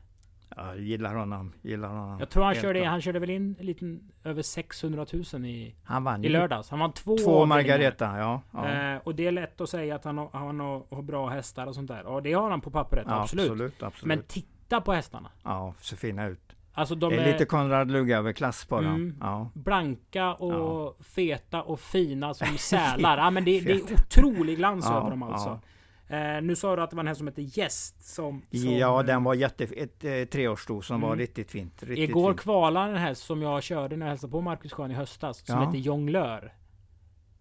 Jag 0.57 0.81
gillar 0.81 1.15
honom, 1.15 1.53
gillar 1.63 1.89
honom. 1.89 2.19
Jag 2.21 2.31
tror 2.31 2.43
han 2.45 2.53
Helt 2.53 2.63
körde, 2.65 2.85
han 2.85 3.01
körde 3.01 3.19
väl 3.19 3.31
in 3.31 3.57
en 3.61 3.67
liten 3.67 4.11
över 4.25 4.43
600 4.43 5.07
000 5.33 5.45
i, 5.47 5.75
Han 5.85 6.05
vann 6.05 6.25
i 6.25 6.29
lördags. 6.29 6.71
Han 6.71 6.79
vann 6.79 6.93
två 6.93 7.17
två. 7.19 7.47
Margareta, 7.47 8.19
ja. 8.19 8.43
ja. 8.53 8.69
Eh, 8.95 8.99
och 9.05 9.15
det 9.15 9.27
är 9.27 9.33
lätt 9.33 9.61
att 9.61 9.69
säga 9.69 9.95
att 9.95 10.05
han 10.05 10.19
har, 10.19 10.29
han 10.33 10.61
har, 10.61 10.83
har 10.91 11.03
bra 11.03 11.29
hästar 11.29 11.67
och 11.67 11.75
sånt 11.75 11.89
där. 11.89 12.07
Och 12.07 12.23
det 12.23 12.33
har 12.33 12.51
han 12.51 12.61
på 12.61 12.71
pappret, 12.71 13.05
Ja, 13.09 13.23
absolut. 13.23 13.51
absolut, 13.51 13.83
absolut. 13.83 14.09
Men 14.09 14.23
titta 14.29 14.81
på 14.81 14.93
hästarna. 14.93 15.31
Ja, 15.43 15.75
ser 15.81 15.97
fina 15.97 16.27
ut. 16.27 16.41
Alltså 16.77 16.95
de 16.95 17.11
det 17.11 17.17
är, 17.17 17.27
är, 17.27 17.33
lite 17.33 17.45
Konrad 17.45 17.91
Lugauer-klass 17.91 18.65
på 18.65 18.77
dem. 18.81 18.95
Mm. 18.95 19.17
Ja. 19.21 19.51
blanka 19.55 20.35
och 20.35 20.53
Ja. 20.53 20.95
feta 21.05 21.63
och 21.63 21.81
fina 21.81 22.35
som 22.35 22.47
sälar. 22.59 23.19
ja, 23.19 23.31
men 23.31 23.45
det, 23.45 23.61
det 23.61 23.73
är 23.73 23.83
otrolig 23.95 24.57
glans 24.57 24.85
Ja, 24.89 24.99
över 24.99 25.11
dem 25.11 25.23
alltså. 25.23 25.61
Eh, 26.09 26.43
nu 26.43 26.57
sa 26.57 26.77
du 26.77 26.83
att 26.83 26.91
det 26.91 26.97
var 26.97 27.03
en 27.03 27.07
häst 27.09 27.19
som 27.19 27.27
heter 27.29 27.59
Gäst 27.59 28.03
som, 28.15 28.43
som... 28.53 28.71
ja, 28.77 29.03
den 29.03 29.25
var 29.25 29.35
jätte... 29.35 29.65
Ett 29.65 30.05
eh, 30.05 30.25
treårssto 30.25 30.83
som 30.83 31.01
var 31.01 31.09
Mm. 31.09 31.19
riktigt 31.19 31.51
fint. 31.51 31.83
Riktigt 31.83 32.09
Igår 32.11 32.31
fint. 32.33 32.41
kvalade 32.41 32.91
en 32.91 32.97
häst 32.97 33.23
som 33.23 33.43
jag 33.43 33.63
körde 33.63 33.97
när 33.97 34.07
jag 34.07 34.11
hälsade 34.11 34.31
på 34.31 34.41
Marcus 34.41 34.73
Schön 34.73 34.91
i 34.91 34.95
höstas. 34.95 35.47
Som 35.47 35.55
Ja. 35.61 35.67
heter 35.67 35.79
Jonglör. 35.79 36.53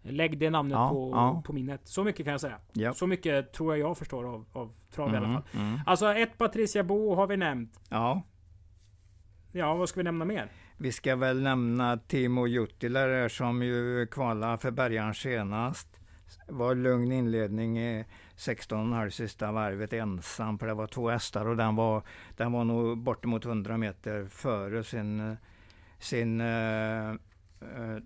Lägg 0.06 0.38
det 0.38 0.50
namnet 0.50 0.76
Ja, 0.76 0.90
på, 0.90 1.12
ja. 1.14 1.42
på 1.46 1.54
minnet. 1.54 1.82
Så 1.84 2.04
mycket 2.04 2.26
kan 2.26 2.32
jag 2.32 2.42
säga. 2.42 2.58
Ja. 2.74 2.94
Så 2.94 3.08
mycket 3.08 3.54
tror 3.54 3.78
jag 3.78 3.90
jag 3.90 3.98
förstår 3.98 4.24
av, 4.34 4.46
av 4.54 4.74
trav 4.96 5.14
i 5.14 5.18
alla 5.18 5.28
Mm, 5.28 5.42
fall. 5.42 5.62
mm. 5.62 5.80
Alltså 5.86 6.14
ett 6.14 6.38
Patricia 6.38 6.84
Bo 6.84 7.16
har 7.16 7.28
vi 7.28 7.38
nämnt. 7.38 7.80
Ja. 7.90 8.22
Ja, 9.52 9.76
vad 9.76 9.90
ska 9.90 10.00
vi 10.00 10.04
nämna 10.04 10.26
mer? 10.26 10.52
Vi 10.78 10.92
ska 10.92 11.16
väl 11.16 11.42
nämna 11.42 11.98
Timo 11.98 12.48
Juttiler 12.48 13.08
här 13.10 13.30
som 13.30 13.64
ju 13.64 14.08
kvalade 14.12 14.58
för 14.58 14.72
Bergaren 14.72 15.14
senast. 15.14 15.93
Var 16.48 16.76
lugn 16.76 17.12
inledning 17.12 17.80
i 17.80 18.06
16,5 18.38 19.10
sista 19.10 19.52
varvet 19.52 19.94
ensam 19.94 20.60
för 20.60 20.68
det 20.68 20.74
var 20.74 20.88
två 20.88 21.10
hästar 21.10 21.46
och 21.46 21.58
den 21.58 21.76
var, 21.76 22.04
den 22.38 22.52
var 22.52 22.64
nog 22.64 22.98
bortemot 22.98 23.46
100 23.46 23.78
meter 23.78 24.26
före 24.26 24.84
sin, 24.84 25.38
sin 26.00 26.42
eh, 26.42 27.10
eh, 27.10 27.98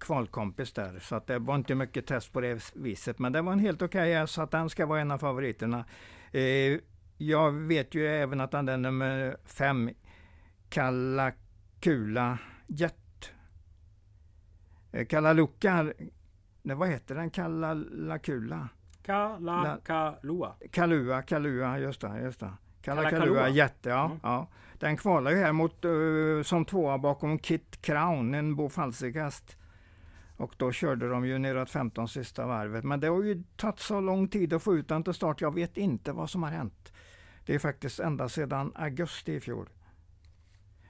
kvalkompis 0.00 0.72
där. 0.72 0.98
Så 0.98 1.16
att 1.16 1.26
det 1.26 1.38
var 1.38 1.54
inte 1.54 1.74
mycket 1.74 2.06
test 2.06 2.32
på 2.32 2.40
det 2.40 2.72
viset. 2.74 3.18
Men 3.18 3.32
det 3.32 3.42
var 3.42 3.52
en 3.52 3.58
helt 3.58 3.82
okej 3.82 4.14
häst 4.14 4.34
så 4.34 4.42
att 4.42 4.50
den 4.50 4.70
ska 4.70 4.86
vara 4.86 5.00
en 5.00 5.10
av 5.10 5.18
favoriterna. 5.18 5.84
Eh, 6.32 6.78
jag 7.18 7.52
vet 7.52 7.94
ju 7.94 8.06
även 8.06 8.40
att 8.40 8.50
den 8.50 8.68
är 8.68 8.76
nummer 8.76 9.36
fem, 9.44 9.90
Kalla 10.68 11.32
Kula 11.80 12.38
Jet. 12.66 13.32
Eh, 14.92 15.06
Kalla 15.06 15.32
Luka, 15.32 15.92
nej, 16.62 16.76
vad 16.76 16.88
heter 16.88 17.14
den? 17.14 17.30
Kalla 17.30 17.74
La 17.74 18.18
Kula? 18.18 18.68
Kalakalua. 19.02 20.54
Kalua, 20.70 21.22
Kalua, 21.22 21.78
just 21.78 22.00
det. 22.00 22.20
Just 22.20 22.40
det. 22.40 22.52
Kalla 22.82 23.02
Kalla 23.02 23.10
Kalua 23.10 23.24
Kalua. 23.26 23.48
Jet, 23.48 23.76
ja, 23.82 24.04
Mm. 24.04 24.18
ja. 24.22 24.46
Den 24.78 24.96
kvalar 24.96 25.30
ju 25.30 25.36
här 25.36 25.52
mot, 25.52 25.84
eh, 25.84 26.42
som 26.44 26.64
tvåa 26.64 26.98
bakom 26.98 27.38
Kit 27.38 27.82
Crown, 27.82 28.34
en 28.34 28.56
Bo 28.56 28.68
Falsikast. 28.68 29.56
Och 30.36 30.54
då 30.56 30.72
körde 30.72 31.08
de 31.08 31.26
ju 31.26 31.38
neråt 31.38 31.70
15 31.70 32.08
sista 32.08 32.46
varvet. 32.46 32.84
Men 32.84 33.00
det 33.00 33.06
har 33.08 33.22
ju 33.22 33.42
tagit 33.56 33.78
så 33.80 34.00
lång 34.00 34.28
tid 34.28 34.52
att 34.52 34.62
få 34.62 34.74
ut 34.76 34.88
den 34.88 35.02
till 35.04 35.14
start. 35.14 35.40
Jag 35.40 35.54
vet 35.54 35.76
inte 35.76 36.12
vad 36.12 36.30
som 36.30 36.42
har 36.42 36.50
hänt. 36.50 36.92
Det 37.46 37.54
är 37.54 37.58
faktiskt 37.58 38.00
ända 38.00 38.28
sedan 38.28 38.72
augusti 38.74 39.34
i 39.34 39.40
fjol. 39.40 39.68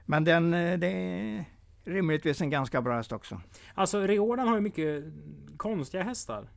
Men 0.05 0.23
den, 0.23 0.53
eh, 0.53 0.77
det 0.79 0.87
är 0.87 1.45
rimligtvis 1.83 2.41
en 2.41 2.49
ganska 2.49 2.81
bra 2.81 2.95
häst 2.95 3.11
också. 3.11 3.41
Alltså 3.73 3.99
Riordan 4.07 4.47
har 4.47 4.55
ju 4.55 4.61
mycket 4.61 5.03
konstiga 5.57 6.03
hästar. 6.03 6.49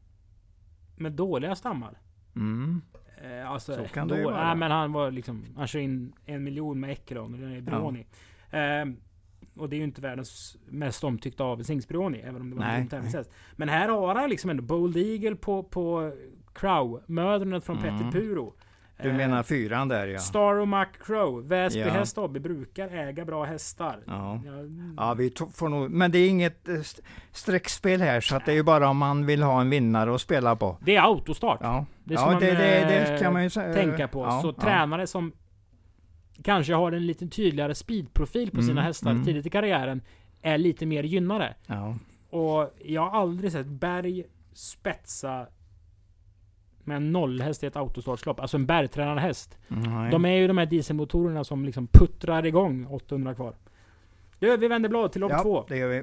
Med 0.96 1.12
dåliga 1.12 1.54
stammar. 1.54 1.98
Mm. 2.36 2.82
Eh, 3.24 3.50
alltså, 3.50 3.74
Så 3.74 3.84
kan 3.84 4.08
det 4.08 4.18
ju 4.18 4.24
vara. 4.24 4.46
Nej, 4.46 4.56
men 4.56 4.70
han 4.70 4.92
var 4.92 5.10
liksom... 5.10 5.44
Han 5.56 5.66
kör 5.66 5.80
in 5.80 6.12
en 6.24 6.44
miljon 6.44 6.80
med 6.80 6.90
Ekelon 6.90 7.34
och 7.34 7.40
den 7.40 7.52
är 7.52 7.60
Brioni. 7.60 8.06
Eh, 8.50 8.94
och 9.56 9.68
det 9.68 9.76
är 9.76 9.78
ju 9.78 9.84
inte 9.84 10.00
världens 10.00 10.56
mest 10.66 11.04
omtyckta 11.04 11.44
avelsningsbrioni, 11.44 12.18
även 12.18 12.40
om 12.40 12.50
det 12.50 12.56
var 12.56 12.64
en 12.64 12.88
tävlingshäst. 12.88 13.30
Men 13.56 13.68
här 13.68 13.88
har 13.88 14.14
han 14.14 14.30
liksom 14.30 14.50
ändå 14.50 14.62
Bold 14.62 14.96
Eagle 14.96 15.36
på, 15.36 15.62
på 15.62 16.12
Crow-mödernet 16.54 17.64
från 17.64 17.78
Mm. 17.78 17.98
Petter 17.98 18.10
Puro. 18.20 18.54
Du 19.02 19.08
Eh, 19.10 19.16
menar 19.16 19.42
fyran 19.42 19.88
där 19.88 20.06
ja. 20.06 20.18
Star 20.18 20.54
och 20.54 20.68
Mac 20.68 20.86
Crow. 21.04 21.48
Väsby 21.48 21.80
Ja. 21.80 21.88
Häst 21.90 22.18
AB 22.18 22.38
brukar 22.38 22.88
äga 22.88 23.24
bra 23.24 23.44
hästar. 23.44 24.02
Ja. 24.06 24.40
Ja, 24.46 24.52
Ja, 24.96 25.14
vi 25.14 25.32
får 25.52 25.68
nog, 25.68 25.90
men 25.90 26.10
det 26.10 26.18
är 26.18 26.28
inget 26.28 26.68
eh, 26.68 26.74
st- 26.74 27.02
streckspel 27.32 28.00
här, 28.00 28.20
så 28.20 28.36
att 28.36 28.46
det 28.46 28.52
är 28.52 28.56
ju 28.56 28.62
bara 28.62 28.88
om 28.88 28.96
man 28.96 29.26
vill 29.26 29.42
ha 29.42 29.60
en 29.60 29.70
vinnare 29.70 30.14
att 30.14 30.20
spela 30.20 30.56
på. 30.56 30.78
Det 30.80 30.96
är 30.96 31.02
autostart. 31.02 31.58
Ja, 31.62 31.86
Det 32.04 32.14
ja 32.14 32.36
det, 32.40 32.46
det, 32.46 32.54
det 32.58 33.14
eh, 33.14 33.20
kan 33.20 33.32
man 33.32 33.42
ju 33.42 33.50
tänka 33.50 34.08
på. 34.08 34.20
Ja, 34.24 34.42
så 34.42 34.52
tränare 34.52 35.06
som 35.06 35.32
kanske 36.42 36.74
har 36.74 36.92
en 36.92 37.06
lite 37.06 37.26
tydligare 37.28 37.74
speedprofil 37.74 38.50
på 38.50 38.60
sina 38.62 38.72
Mm, 38.72 38.84
hästar 38.84 39.10
mm. 39.10 39.24
tidigt 39.24 39.46
i 39.46 39.50
karriären 39.50 40.02
är 40.42 40.58
lite 40.58 40.86
mer 40.86 41.02
gynnade. 41.02 41.54
Ja. 41.66 41.94
Och 42.30 42.74
jag 42.84 43.08
har 43.10 43.20
aldrig 43.20 43.52
sett 43.52 43.66
Berg 43.66 44.24
spetsa 44.54 45.46
med 46.86 46.96
en 46.96 47.12
nollhäst 47.12 47.62
i 47.64 47.66
ett 47.66 47.76
autostartslopp. 47.76 48.40
Alltså 48.40 48.56
en 48.56 48.66
bergtränad 48.66 49.18
häst. 49.18 49.58
Nej. 49.68 50.10
De 50.10 50.24
är 50.24 50.36
ju 50.36 50.46
de 50.46 50.58
här 50.58 50.66
dieselmotorerna 50.66 51.44
som 51.44 51.64
liksom 51.64 51.86
puttrar 51.86 52.46
igång 52.46 52.86
800 52.86 53.34
kvar. 53.34 53.54
Du, 54.38 54.56
vi 54.56 54.68
vänder 54.68 54.88
blad 54.88 55.12
till 55.12 55.20
lopp 55.20 55.30
ja, 55.32 55.42
två. 55.42 55.64
det 55.68 55.76
gör 55.76 55.88
vi. 55.88 56.02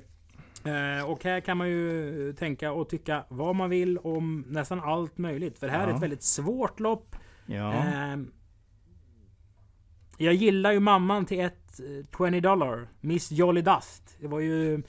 Eh, 0.63 1.09
och 1.11 1.23
här 1.23 1.39
kan 1.39 1.57
man 1.57 1.69
ju 1.69 2.33
tänka 2.33 2.71
och 2.71 2.89
tycka 2.89 3.23
vad 3.29 3.55
man 3.55 3.69
vill 3.69 3.97
om 3.97 4.45
nästan 4.47 4.79
allt 4.79 5.17
möjligt. 5.17 5.59
För 5.59 5.67
det 5.67 5.73
här 5.73 5.83
är 5.83 5.89
Ja. 5.89 5.95
ett 5.95 6.03
väldigt 6.03 6.23
svårt 6.23 6.79
lopp. 6.79 7.15
Ja. 7.45 7.73
Ehm, 7.73 8.31
jag 10.17 10.33
gillar 10.33 10.71
ju 10.71 10.79
mamman 10.79 11.25
till 11.25 11.39
ett 11.39 11.79
eh, 11.79 12.27
20 12.29 12.39
dollar. 12.41 12.87
Miss 12.99 13.31
Jolly 13.31 13.61
Dust. 13.61 14.17
Det 14.19 14.27
var 14.27 14.39
ju 14.39 14.83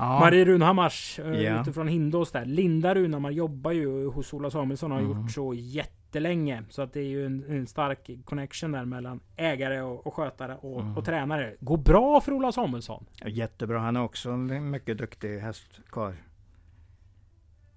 ja. 0.00 0.20
Marie 0.20 0.44
Runhammars 0.44 1.18
Ja. 1.24 1.60
utifrån 1.60 1.88
Hindås 1.88 2.32
där. 2.32 2.44
Linda 2.44 2.94
Runhammar 2.94 3.30
jobbar 3.30 3.70
ju 3.72 4.06
hos 4.06 4.32
Ola 4.34 4.50
Samuelsson 4.50 4.92
och 4.92 4.98
har 4.98 5.04
Mm. 5.04 5.22
gjort 5.22 5.30
så 5.30 5.54
jättelänge. 5.54 6.62
Så 6.70 6.82
att 6.82 6.92
det 6.92 7.00
är 7.00 7.04
ju 7.08 7.26
en, 7.26 7.44
en 7.48 7.66
stark 7.66 8.10
connection 8.24 8.72
där 8.72 8.84
mellan 8.84 9.20
ägare 9.36 9.80
och, 9.80 10.06
och 10.06 10.14
skötare 10.14 10.56
och, 10.60 10.80
Mm. 10.80 10.96
och 10.96 11.04
tränare. 11.04 11.54
Går 11.60 11.76
bra 11.78 12.20
för 12.20 12.32
Ola 12.32 12.52
Samuelsson. 12.52 13.04
Jättebra, 13.26 13.78
han 13.78 13.96
är 13.96 14.02
också 14.02 14.30
en 14.30 14.70
mycket 14.70 14.98
duktig 14.98 15.38
hästkarl. 15.38 16.12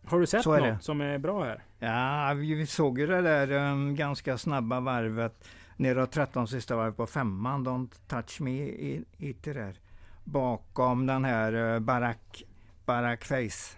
Har 0.05 0.19
du 0.19 0.25
sett 0.25 0.45
något 0.45 0.59
det. 0.59 0.77
som 0.81 1.01
är 1.01 1.17
bra 1.17 1.43
här? 1.43 1.63
Ja, 1.79 2.33
vi 2.33 2.53
vi 2.53 2.65
såg 2.65 2.99
ju 2.99 3.07
det 3.07 3.21
där 3.21 3.51
um, 3.71 3.95
ganska 3.95 4.37
snabba 4.37 4.79
varvet 4.79 5.47
neråt 5.77 6.11
13 6.11 6.47
sista 6.47 6.75
varvet 6.75 6.97
på 6.97 7.07
femman. 7.07 7.65
Don't 7.67 7.89
touch 8.07 8.41
me 8.41 8.51
i, 8.61 9.03
i 9.17 9.33
det 9.43 9.53
där. 9.53 9.75
Bakom 10.23 11.05
den 11.05 11.25
här 11.25 11.53
uh, 11.55 11.79
Barack, 11.79 12.43
Barack 12.85 13.23
Face. 13.25 13.77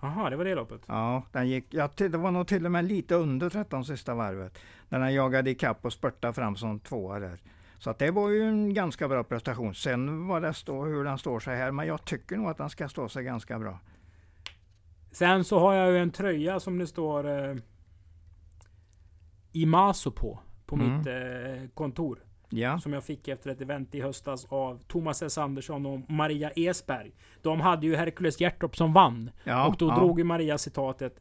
Jaha, 0.00 0.30
det 0.30 0.36
var 0.36 0.44
det 0.44 0.54
loppet. 0.54 0.80
Ja, 0.86 1.22
den 1.32 1.48
gick, 1.48 1.66
ja, 1.70 1.88
till- 1.88 2.10
det 2.12 2.18
var 2.18 2.30
nog 2.30 2.46
till 2.46 2.64
och 2.66 2.72
med 2.72 2.84
lite 2.84 3.14
under 3.14 3.50
13 3.50 3.84
sista 3.84 4.14
varvet. 4.14 4.58
När 4.88 4.98
den 4.98 5.14
jagade 5.14 5.50
ikapp 5.50 5.84
och 5.84 5.92
spurtade 5.92 6.32
fram 6.32 6.56
som 6.56 6.80
tvåa 6.80 7.18
där. 7.18 7.38
Så 7.78 7.90
att 7.90 7.98
det 7.98 8.10
var 8.10 8.28
ju 8.30 8.42
en 8.48 8.74
ganska 8.74 9.08
bra 9.08 9.24
prestation. 9.24 9.74
Sen 9.74 10.26
vad 10.26 10.42
det 10.42 10.54
står, 10.54 10.86
hur 10.86 11.04
den 11.04 11.18
står 11.18 11.40
sig 11.40 11.56
här, 11.56 11.70
men 11.70 11.86
jag 11.86 12.04
tycker 12.04 12.36
nog 12.36 12.48
att 12.50 12.56
den 12.58 12.70
ska 12.70 12.88
stå 12.88 13.08
sig 13.08 13.24
ganska 13.24 13.58
bra. 13.58 13.78
Sen 15.12 15.44
så 15.44 15.58
har 15.58 15.74
jag 15.74 15.90
ju 15.92 15.98
en 15.98 16.10
tröja 16.10 16.60
som 16.60 16.78
det 16.78 16.86
står 16.86 17.48
eh, 17.50 17.56
Imaso 19.52 20.10
på. 20.10 20.38
På 20.66 20.74
Mm. 20.76 20.98
mitt 20.98 21.06
eh, 21.06 21.68
kontor. 21.74 22.18
Ja, 22.50 22.78
Som 22.80 22.92
jag 22.92 23.04
fick 23.04 23.28
efter 23.28 23.50
ett 23.50 23.60
event 23.60 23.94
i 23.94 24.00
höstas 24.00 24.46
av 24.48 24.80
Thomas 24.86 25.22
S 25.22 25.38
Andersson 25.38 25.86
och 25.86 26.10
Maria 26.10 26.50
Esberg. 26.50 27.10
De 27.42 27.60
hade 27.60 27.86
ju 27.86 27.96
Hercules 27.96 28.40
Hjärtorp 28.40 28.76
som 28.76 28.92
vann. 28.92 29.30
ja, 29.44 29.66
och 29.68 29.76
då 29.76 29.88
ja. 29.88 29.94
drog 29.96 30.18
ju 30.18 30.24
Maria 30.24 30.58
citatet 30.58 31.20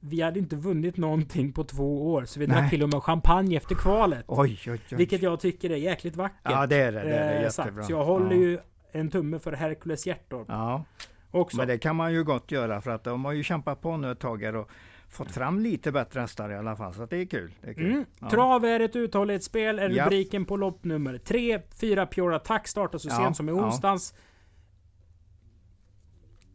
Vi 0.00 0.20
hade 0.20 0.38
inte 0.38 0.56
vunnit 0.56 0.96
någonting 0.96 1.52
på 1.52 1.64
två 1.64 2.12
år, 2.12 2.24
så 2.24 2.40
vi 2.40 2.46
drack 2.46 2.70
till 2.70 2.82
och 2.82 2.88
med 2.88 3.02
champagne 3.02 3.56
efter 3.56 3.74
kvalet. 3.74 4.24
Oj, 4.26 4.58
oj, 4.66 4.70
oj. 4.72 4.80
Vilket 4.90 5.22
jag 5.22 5.40
tycker 5.40 5.70
är 5.70 5.76
jäkligt 5.76 6.16
vackert. 6.16 6.40
Ja, 6.42 6.66
det 6.66 6.76
är 6.76 6.92
det. 6.92 7.02
Det 7.02 7.16
är 7.16 7.44
eh, 7.44 7.48
sagt. 7.48 7.66
jättebra. 7.66 7.84
Så 7.84 7.92
jag 7.92 8.04
håller 8.04 8.36
ja. 8.36 8.42
ju 8.42 8.58
en 8.92 9.10
tumme 9.10 9.38
för 9.38 9.52
Hercules 9.52 10.06
Hjärtorp 10.06 10.46
Ja, 10.48 10.84
också. 11.30 11.56
men 11.56 11.68
det 11.68 11.78
kan 11.78 11.96
man 11.96 12.12
ju 12.12 12.24
gott 12.24 12.50
göra 12.50 12.80
för 12.80 12.90
att 12.90 13.04
de 13.04 13.24
har 13.24 13.32
ju 13.32 13.42
kämpat 13.42 13.80
på 13.80 13.96
nu 13.96 14.10
ett 14.10 14.18
tag 14.18 14.54
och 14.56 14.70
fått 15.08 15.30
fram 15.32 15.60
lite 15.60 15.92
bättre 15.92 16.20
hästar 16.20 16.50
i 16.50 16.56
alla 16.56 16.76
fall. 16.76 16.94
Så 16.94 17.06
det 17.06 17.16
är 17.16 17.26
kul. 17.26 17.54
Det 17.60 17.70
är 17.70 17.74
kul. 17.74 17.90
Mm. 17.90 18.04
Ja. 18.20 18.30
Trav 18.30 18.64
är 18.64 18.80
ett 18.80 18.96
uthållighetsspel, 18.96 19.78
är 19.78 19.88
rubriken 19.88 20.44
på 20.44 20.56
lopp 20.56 20.84
nummer 20.84 21.18
3. 21.18 21.60
4 21.80 22.06
Pure 22.06 22.36
Attack 22.36 22.68
startar 22.68 22.98
så 22.98 23.08
Ja, 23.08 23.16
sent 23.16 23.36
som 23.36 23.48
i 23.48 23.52
onsdags. 23.52 24.14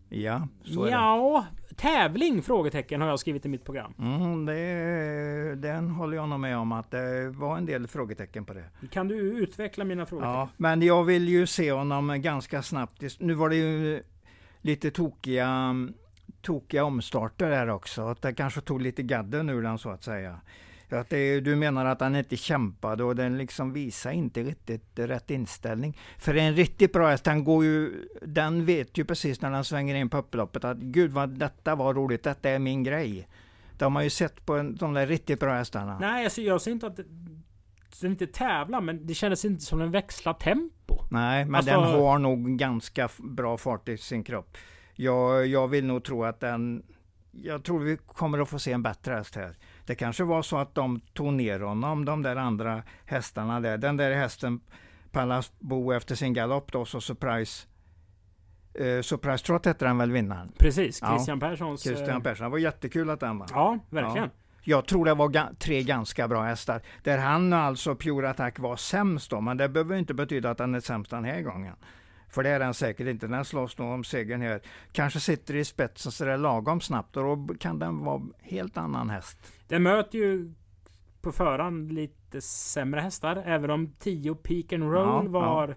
Ja, 0.10 0.48
så 0.64 0.82
är 0.82 0.86
det. 0.86 0.92
Ja, 0.92 1.46
tävling? 1.76 2.42
Frågetecken 2.42 3.02
har 3.02 3.08
jag 3.08 3.20
skrivit 3.20 3.46
i 3.46 3.50
mitt 3.50 3.66
program. 3.66 3.94
Mm, 4.00 4.46
det. 4.46 5.56
Den 5.56 5.90
håller 5.90 6.18
jag 6.18 6.30
nog 6.30 6.40
med 6.40 6.58
om 6.58 6.72
att 6.72 6.92
det 6.92 7.30
var 7.30 7.58
en 7.58 7.66
del 7.66 7.88
frågetecken 7.88 8.46
på 8.46 8.54
det. 8.54 8.66
Kan 8.92 9.08
du 9.08 9.16
utveckla 9.16 9.84
mina 9.84 10.06
frågetecken? 10.06 10.34
Ja, 10.36 10.50
men 10.58 10.82
jag 10.82 11.04
vill 11.04 11.30
ju 11.30 11.48
se 11.48 11.72
honom 11.72 12.22
ganska 12.22 12.62
snabbt. 12.62 13.04
Nu 13.20 13.34
var 13.34 13.50
det 13.50 13.56
ju 13.56 14.04
lite 14.62 14.92
tokiga, 14.92 15.76
tokiga 16.44 16.84
omstarter 16.84 17.50
där 17.50 17.70
också. 17.70 18.08
Att 18.08 18.22
det 18.22 18.34
kanske 18.34 18.62
tog 18.62 18.82
lite 18.82 19.04
gadden 19.04 19.50
ur 19.50 19.62
den 19.62 19.78
så 19.78 19.90
att 19.90 20.04
säga. 20.04 20.40
Att 20.90 21.10
det, 21.10 21.40
du 21.40 21.56
menar 21.56 21.86
att 21.86 22.02
han 22.02 22.16
inte 22.16 22.38
kämpade 22.38 23.04
och 23.04 23.16
den 23.16 23.38
liksom 23.38 23.74
visar 23.74 24.12
inte 24.12 24.44
riktigt 24.44 25.00
rätt 25.00 25.32
inställning. 25.32 25.98
För 26.18 26.36
en 26.36 26.56
riktigt 26.56 26.94
bra 26.94 27.10
häst, 27.10 27.24
den, 27.24 27.44
går 27.44 27.66
ju, 27.66 28.08
den 28.22 28.66
vet 28.66 28.98
ju 28.98 29.06
precis 29.06 29.42
när 29.42 29.52
den 29.52 29.64
svänger 29.64 29.96
in 29.96 30.10
på 30.10 30.18
upploppet 30.18 30.64
att 30.64 30.78
gud 30.78 31.12
vad 31.12 31.30
detta 31.30 31.76
var 31.76 31.94
roligt, 31.94 32.24
detta 32.24 32.50
är 32.50 32.60
min 32.60 32.84
grej. 32.84 33.28
Det 33.78 33.86
har 33.86 33.90
man 33.90 34.04
ju 34.04 34.10
sett 34.10 34.46
på 34.46 34.54
en, 34.58 34.76
de 34.76 34.94
där 34.94 35.08
riktigt 35.08 35.40
bra 35.40 35.54
hästarna. 35.54 36.00
Nej, 36.00 36.24
alltså, 36.24 36.42
jag 36.42 36.62
ser 36.62 36.72
inte 36.72 36.88
att 36.88 37.00
den 38.02 38.12
inte 38.12 38.28
tävlar, 38.28 38.82
men 38.82 39.08
det 39.08 39.14
kändes 39.14 39.46
inte 39.46 39.64
som 39.64 39.80
den 39.80 39.92
växlar 39.92 40.34
tempo. 40.34 41.04
Nej, 41.12 41.46
men 41.46 41.56
Alltså- 41.56 41.72
den 41.72 41.84
har 41.84 42.20
nog 42.20 42.58
ganska 42.58 43.10
bra 43.20 43.58
fart 43.58 43.90
i 43.90 43.98
sin 43.98 44.24
kropp. 44.24 44.58
Jag, 44.96 45.48
jag 45.48 45.68
vill 45.68 45.86
nog 45.86 46.04
tro 46.04 46.24
att 46.24 46.40
den... 46.40 46.84
Jag 47.32 47.64
tror 47.64 47.80
vi 47.80 47.98
kommer 47.98 48.40
att 48.40 48.50
få 48.50 48.60
se 48.60 48.72
en 48.72 48.84
bättre 48.84 49.14
häst 49.14 49.36
här. 49.36 49.56
Det 49.86 49.96
kanske 49.96 50.24
var 50.24 50.42
så 50.42 50.58
att 50.58 50.76
de 50.76 51.00
tog 51.14 51.34
ner 51.34 51.60
honom, 51.60 52.06
de 52.06 52.22
där 52.22 52.36
andra 52.36 52.84
hästarna 53.06 53.60
där. 53.60 53.78
Den 53.78 53.98
där 53.98 54.12
hästen, 54.12 54.60
Pallas 55.12 55.52
Bo 55.60 55.92
efter 55.92 56.16
sin 56.16 56.34
galopp 56.34 56.72
då, 56.72 56.86
så 56.86 57.02
Surprise... 57.02 57.68
Eh, 58.74 59.02
Surprise 59.02 59.46
Trot 59.46 59.66
hette 59.66 59.86
den 59.86 59.98
väl 59.98 60.12
vinnaren? 60.12 60.52
Precis, 60.58 61.02
Ja. 61.02 61.10
Christian 61.16 61.40
Perssons... 61.40 61.86
eh, 61.86 61.94
Christian 61.96 62.22
Persson. 62.22 62.44
Det 62.46 62.50
var 62.52 62.58
jättekul 62.58 63.10
att 63.10 63.20
den 63.20 63.38
vann. 63.40 63.48
Ja, 63.52 63.80
verkligen. 63.90 64.30
Jag 64.64 64.86
tror 64.86 65.06
det 65.06 65.14
var 65.14 65.30
ga- 65.30 65.56
tre 65.56 65.84
ganska 65.84 66.28
bra 66.28 66.44
hästar. 66.44 66.82
Där 67.04 67.18
han 67.18 67.54
alltså, 67.54 67.96
Pure 67.96 68.30
Attack, 68.30 68.60
var 68.60 68.76
sämst 68.76 69.30
då. 69.30 69.42
Men 69.42 69.58
det 69.58 69.70
behöver 69.70 69.96
inte 69.98 70.14
betyda 70.14 70.50
att 70.52 70.60
han 70.60 70.76
är 70.76 70.80
sämst 70.80 71.12
den 71.12 71.24
här 71.26 71.42
gången. 71.42 71.76
För 72.34 72.44
det 72.44 72.50
är 72.50 72.60
den 72.60 72.74
säkert 72.74 73.08
inte. 73.08 73.28
Den 73.28 73.46
slåss 73.46 73.78
nog 73.78 73.92
om 73.92 74.04
segern 74.04 74.42
här. 74.42 74.62
Kanske 74.92 75.20
sitter 75.20 75.56
i 75.56 75.66
spetsen 75.66 76.12
så 76.12 76.26
det 76.26 76.32
är 76.32 76.38
lagom 76.38 76.82
snabbt 76.82 77.18
och 77.18 77.24
då 77.24 77.54
kan 77.60 77.80
den 77.80 78.00
vara 78.00 78.22
helt 78.42 78.78
annan 78.78 79.10
häst. 79.10 79.38
Den 79.68 79.84
möter 79.84 80.18
ju 80.18 80.54
på 81.22 81.32
förhand 81.32 81.92
lite 81.92 82.42
sämre 82.42 83.02
hästar. 83.02 83.44
Även 83.46 83.70
om 83.70 83.94
10 84.00 84.36
Peak 84.36 84.74
and 84.74 84.84
Roll 84.84 85.26
Ja, 85.26 85.40
var 85.40 85.76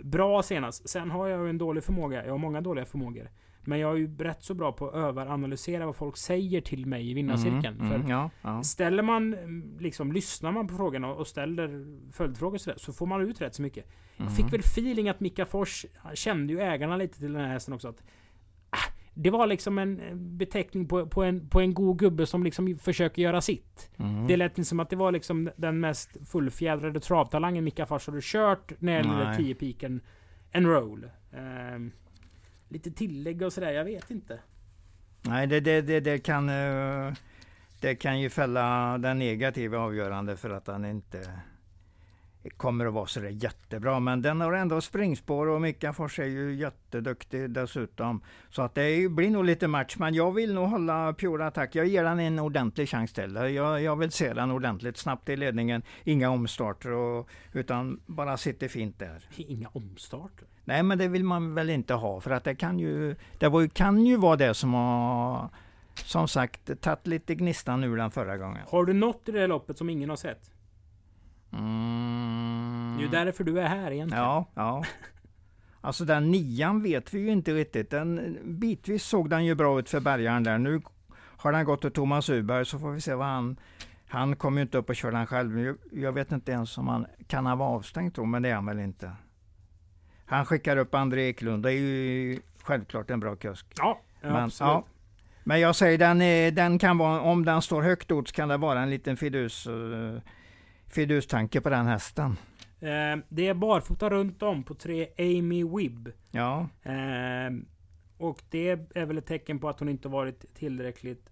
bra 0.00 0.42
senast. 0.42 0.88
Sen 0.88 1.10
har 1.10 1.28
jag 1.28 1.42
ju 1.42 1.50
en 1.50 1.58
dålig 1.58 1.84
förmåga. 1.84 2.24
Jag 2.24 2.32
har 2.32 2.38
många 2.38 2.60
dåliga 2.60 2.84
förmågor. 2.84 3.30
Men 3.66 3.78
jag 3.78 3.92
är 3.92 3.96
ju 3.96 4.16
rätt 4.18 4.42
så 4.44 4.54
bra 4.54 4.72
på 4.72 4.88
att 4.88 4.94
överanalysera 4.94 5.86
vad 5.86 5.96
folk 5.96 6.16
säger 6.16 6.60
till 6.60 6.86
mig 6.86 7.10
i 7.10 7.14
vinnarcirkeln. 7.14 7.76
Mm, 7.80 7.88
För 7.88 7.94
mm, 7.96 8.08
ja, 8.08 8.30
ja. 8.42 8.62
Ställer 8.62 9.02
man, 9.02 9.34
mm, 9.34 9.76
liksom, 9.80 10.12
lyssnar 10.12 10.52
man 10.52 10.66
på 10.68 10.74
frågorna 10.76 11.08
och 11.08 11.26
ställer 11.26 11.86
följdfrågor 12.12 12.58
sådär, 12.58 12.78
så 12.78 12.92
får 12.92 13.06
man 13.06 13.20
ut 13.20 13.40
rätt 13.40 13.54
så 13.54 13.62
mycket. 13.62 13.86
Jag 14.16 14.32
fick 14.36 14.44
Mhm. 14.44 14.50
väl 14.50 14.60
feeling 14.60 15.08
att 15.08 15.20
Mika 15.20 15.46
Fors 15.46 15.86
kände 16.14 16.52
ju 16.52 16.60
ägarna 16.60 16.96
lite 16.96 17.18
till 17.18 17.32
den 17.32 17.42
här 17.42 17.52
hästen 17.52 17.74
också. 17.74 17.88
Att, 17.88 18.02
ah, 18.70 18.92
det 19.14 19.30
var 19.30 19.46
liksom 19.46 19.78
en 19.78 20.00
beteckning 20.38 20.88
på, 20.88 21.06
på, 21.06 21.22
en, 21.22 21.48
på 21.48 21.60
en 21.60 21.74
god 21.74 21.98
gubbe 21.98 22.26
som 22.26 22.44
liksom 22.44 22.78
försöker 22.78 23.22
göra 23.22 23.40
sitt. 23.40 23.90
Mhm. 23.96 24.26
Det 24.26 24.36
lät 24.36 24.58
inte 24.58 24.68
som 24.68 24.80
att 24.80 24.90
det 24.90 24.96
var 24.96 25.12
liksom 25.12 25.50
den 25.56 25.80
mest 25.80 26.16
fullfjädrade 26.26 27.00
travtalangen 27.00 27.64
Mika 27.64 27.86
Fors 27.86 28.06
hade 28.06 28.20
kört 28.22 28.72
när 28.80 28.92
det 28.92 29.08
gällde 29.08 29.24
Nej. 29.24 29.36
10 29.36 29.54
piken 29.54 30.00
en 30.50 30.66
roll. 30.66 31.10
Ehm, 31.32 31.92
lite 32.68 32.90
tillägg 32.90 33.42
och 33.42 33.52
sådär, 33.52 33.72
jag 33.72 33.84
vet 33.84 34.10
inte. 34.10 34.40
Nej, 35.22 35.46
det, 35.46 35.60
det, 35.60 35.80
det, 35.80 36.00
det, 36.00 36.18
kan, 36.18 36.48
eh, 36.48 37.12
det 37.80 37.94
kan 37.94 38.20
ju 38.20 38.30
fälla 38.30 38.98
den 38.98 39.18
negativa 39.18 39.78
avgörande 39.78 40.36
för 40.36 40.50
att 40.50 40.66
han 40.66 40.84
inte 40.84 41.30
kommer 42.56 42.86
att 42.86 42.92
vara 42.92 43.06
så 43.06 43.24
jättebra. 43.24 44.00
Men 44.00 44.22
den 44.22 44.40
har 44.40 44.52
ändå 44.52 44.80
springspår 44.80 45.46
och 45.46 45.60
Mika 45.60 45.92
Fors 45.92 46.18
är 46.18 46.24
ju 46.24 46.54
jätteduktig 46.54 47.50
dessutom. 47.50 48.22
Så 48.50 48.62
att 48.62 48.74
det 48.74 49.08
blir 49.08 49.30
nog 49.30 49.44
lite 49.44 49.68
match. 49.68 49.96
Men 49.98 50.14
jag 50.14 50.32
vill 50.32 50.54
nog 50.54 50.68
hålla 50.68 51.12
Pure 51.12 51.46
Attack. 51.46 51.74
Jag 51.74 51.86
ger 51.86 52.04
den 52.04 52.20
en 52.20 52.38
ordentlig 52.38 52.88
chans 52.88 53.12
till. 53.12 53.34
Jag, 53.34 53.82
jag 53.82 53.96
vill 53.96 54.10
se 54.10 54.32
den 54.32 54.50
ordentligt 54.50 54.96
snabbt 54.96 55.28
i 55.28 55.36
ledningen. 55.36 55.82
Inga 56.04 56.30
omstarter 56.30 56.90
och, 56.90 57.28
utan 57.52 58.00
bara 58.06 58.36
sitter 58.36 58.68
fint 58.68 58.98
där. 58.98 59.24
Inga 59.36 59.68
omstarter. 59.68 60.46
Nej, 60.64 60.82
men 60.82 60.98
det 60.98 61.08
vill 61.08 61.24
man 61.24 61.54
väl 61.54 61.70
inte 61.70 61.94
ha 61.94 62.20
för 62.20 62.30
att 62.30 62.44
det 62.44 62.54
kan 62.54 62.78
ju, 62.78 63.16
det 63.38 63.48
var, 63.48 63.66
kan 63.66 64.06
ju 64.06 64.16
vara 64.16 64.36
det 64.36 64.54
som 64.54 64.74
har 64.74 65.48
som 65.94 66.28
sagt 66.28 66.80
tagit 66.80 67.06
lite 67.06 67.34
gnistan 67.34 67.84
ur 67.84 67.96
den 67.96 68.10
förra 68.10 68.36
gången. 68.36 68.62
Har 68.68 68.84
du 68.84 68.92
något 68.92 69.28
i 69.28 69.32
det 69.32 69.40
här 69.40 69.48
loppet 69.48 69.78
som 69.78 69.90
ingen 69.90 70.10
har 70.10 70.16
sett? 70.16 70.50
Mm. 71.58 72.94
Det 72.96 73.00
är 73.00 73.04
ju 73.04 73.08
därför 73.08 73.44
du 73.44 73.60
är 73.60 73.68
här 73.68 73.90
egentligen. 73.90 74.24
Ja, 74.24 74.46
ja. 74.54 74.84
Alltså 75.80 76.04
den 76.04 76.30
nian 76.30 76.82
vet 76.82 77.14
vi 77.14 77.20
ju 77.20 77.30
inte 77.30 77.54
riktigt. 77.54 77.90
Den, 77.90 78.38
bitvis 78.44 79.04
såg 79.04 79.30
den 79.30 79.44
ju 79.44 79.54
bra 79.54 79.78
ut 79.78 79.90
för 79.90 80.00
bärgaren 80.00 80.42
där. 80.44 80.58
Nu 80.58 80.80
har 81.18 81.52
den 81.52 81.64
gått 81.64 81.80
till 81.80 81.90
Thomas 81.92 82.30
Uberg 82.30 82.66
så 82.66 82.78
får 82.78 82.90
vi 82.90 83.00
se 83.00 83.14
vad 83.14 83.26
han... 83.26 83.56
Han 84.08 84.36
kommer 84.36 84.58
ju 84.58 84.62
inte 84.62 84.78
upp 84.78 84.88
och 84.88 84.96
kör 84.96 85.12
den 85.12 85.26
själv. 85.26 85.76
Jag- 85.92 86.12
vet 86.12 86.32
inte 86.32 86.52
ens 86.52 86.78
om 86.78 86.88
han 86.88 87.06
kan 87.26 87.46
han 87.46 87.58
vara 87.58 87.68
avstängd 87.68 88.14
tror 88.14 88.26
men 88.26 88.42
det 88.42 88.48
är 88.48 88.54
han 88.54 88.66
väl 88.66 88.78
inte. 88.78 89.12
Han 90.26 90.46
skickar 90.46 90.76
upp 90.76 90.94
André 90.94 91.28
Eklund. 91.28 91.62
Det 91.62 91.72
är 91.72 91.80
ju 91.80 92.40
självklart 92.62 93.10
en 93.10 93.20
bra 93.20 93.36
kusk. 93.36 93.66
Ja, 93.76 94.00
ja 94.20 94.28
Men, 94.28 94.44
absolut. 94.44 94.70
ja. 94.70 94.84
Men 95.44 95.60
jag 95.60 95.76
säger 95.76 95.98
den, 95.98 96.18
den 96.54 96.78
kan 96.78 96.98
vara, 96.98 97.20
om 97.20 97.44
den 97.44 97.62
står 97.62 97.82
högt 97.82 98.12
åt 98.12 98.28
så 98.28 98.34
kan 98.34 98.48
det 98.48 98.56
vara 98.56 98.80
en 98.80 98.90
liten 98.90 99.16
fidus, 99.16 99.66
uh, 99.66 100.18
fidustanke 100.88 101.60
på 101.60 101.70
den 101.70 101.86
hästen. 101.86 102.36
Eh, 102.80 103.16
det 103.28 103.48
är 103.48 103.54
barfota 103.54 104.10
runt 104.10 104.42
om 104.42 104.62
på 104.62 104.74
tre 104.74 105.08
Amy 105.18 105.64
Wibb. 105.64 106.08
Ja, 106.30 106.68
Eh, 106.82 107.50
och 108.18 108.42
det 108.50 108.68
är 108.94 109.06
väl 109.06 109.18
ett 109.18 109.26
tecken 109.26 109.58
på 109.58 109.68
att 109.68 109.78
hon 109.78 109.88
inte 109.88 110.08
varit 110.08 110.54
tillräckligt 110.54 111.30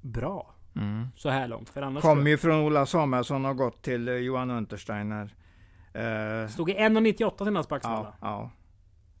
bra 0.00 0.54
mm. 0.76 1.06
så 1.16 1.28
här 1.28 1.48
långt. 1.48 1.68
För 1.68 1.82
annars 1.82 2.02
kom 2.02 2.26
ju 2.26 2.38
från 2.38 2.60
Ola 2.60 2.86
Samuelsson 2.86 3.46
och 3.46 3.56
gått 3.56 3.82
till 3.82 4.08
eh, 4.08 4.14
Johan 4.14 4.50
Untersteiner. 4.50 5.34
Eh, 5.92 6.48
stod 6.48 6.70
i 6.70 6.74
1,98 6.74 7.44
senast 7.44 7.68
på 7.68 7.74
ja, 7.74 7.76
Axevalla. 7.76 8.14
ja, 8.20 8.50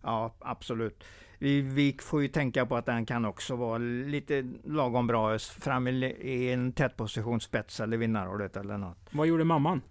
ja, 0.02 0.34
absolut. 0.38 1.04
Vi, 1.42 1.96
får 2.00 2.22
ju 2.22 2.28
tänka 2.28 2.66
på 2.66 2.76
att 2.76 2.86
den 2.86 3.06
kan 3.06 3.24
också 3.24 3.56
vara 3.56 3.78
lite 3.78 4.44
lagom 4.64 5.06
bra 5.06 5.38
fram 5.38 5.88
i, 5.88 6.52
en 6.52 6.72
tät 6.72 6.96
position, 6.96 7.40
spets 7.40 7.80
eller 7.80 7.96
vinnarordet 7.96 8.56
eller 8.56 8.78
något. 8.78 8.98
Vad 9.10 9.26
gjorde 9.26 9.44
mamman? 9.44 9.82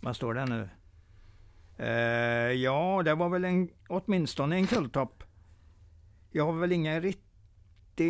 Vad 0.00 0.16
står 0.16 0.34
det 0.34 0.46
nu? 0.46 0.68
Eh, 1.76 2.52
ja, 2.52 3.02
det 3.04 3.14
var 3.14 3.28
väl 3.28 3.44
en, 3.44 3.68
åtminstone 3.88 4.56
en 4.56 4.66
kulltopp. 4.66 5.24
Jag 6.30 6.44
har 6.44 6.52
väl 6.52 6.72
inga 6.72 7.00
riktigt... 7.00 7.24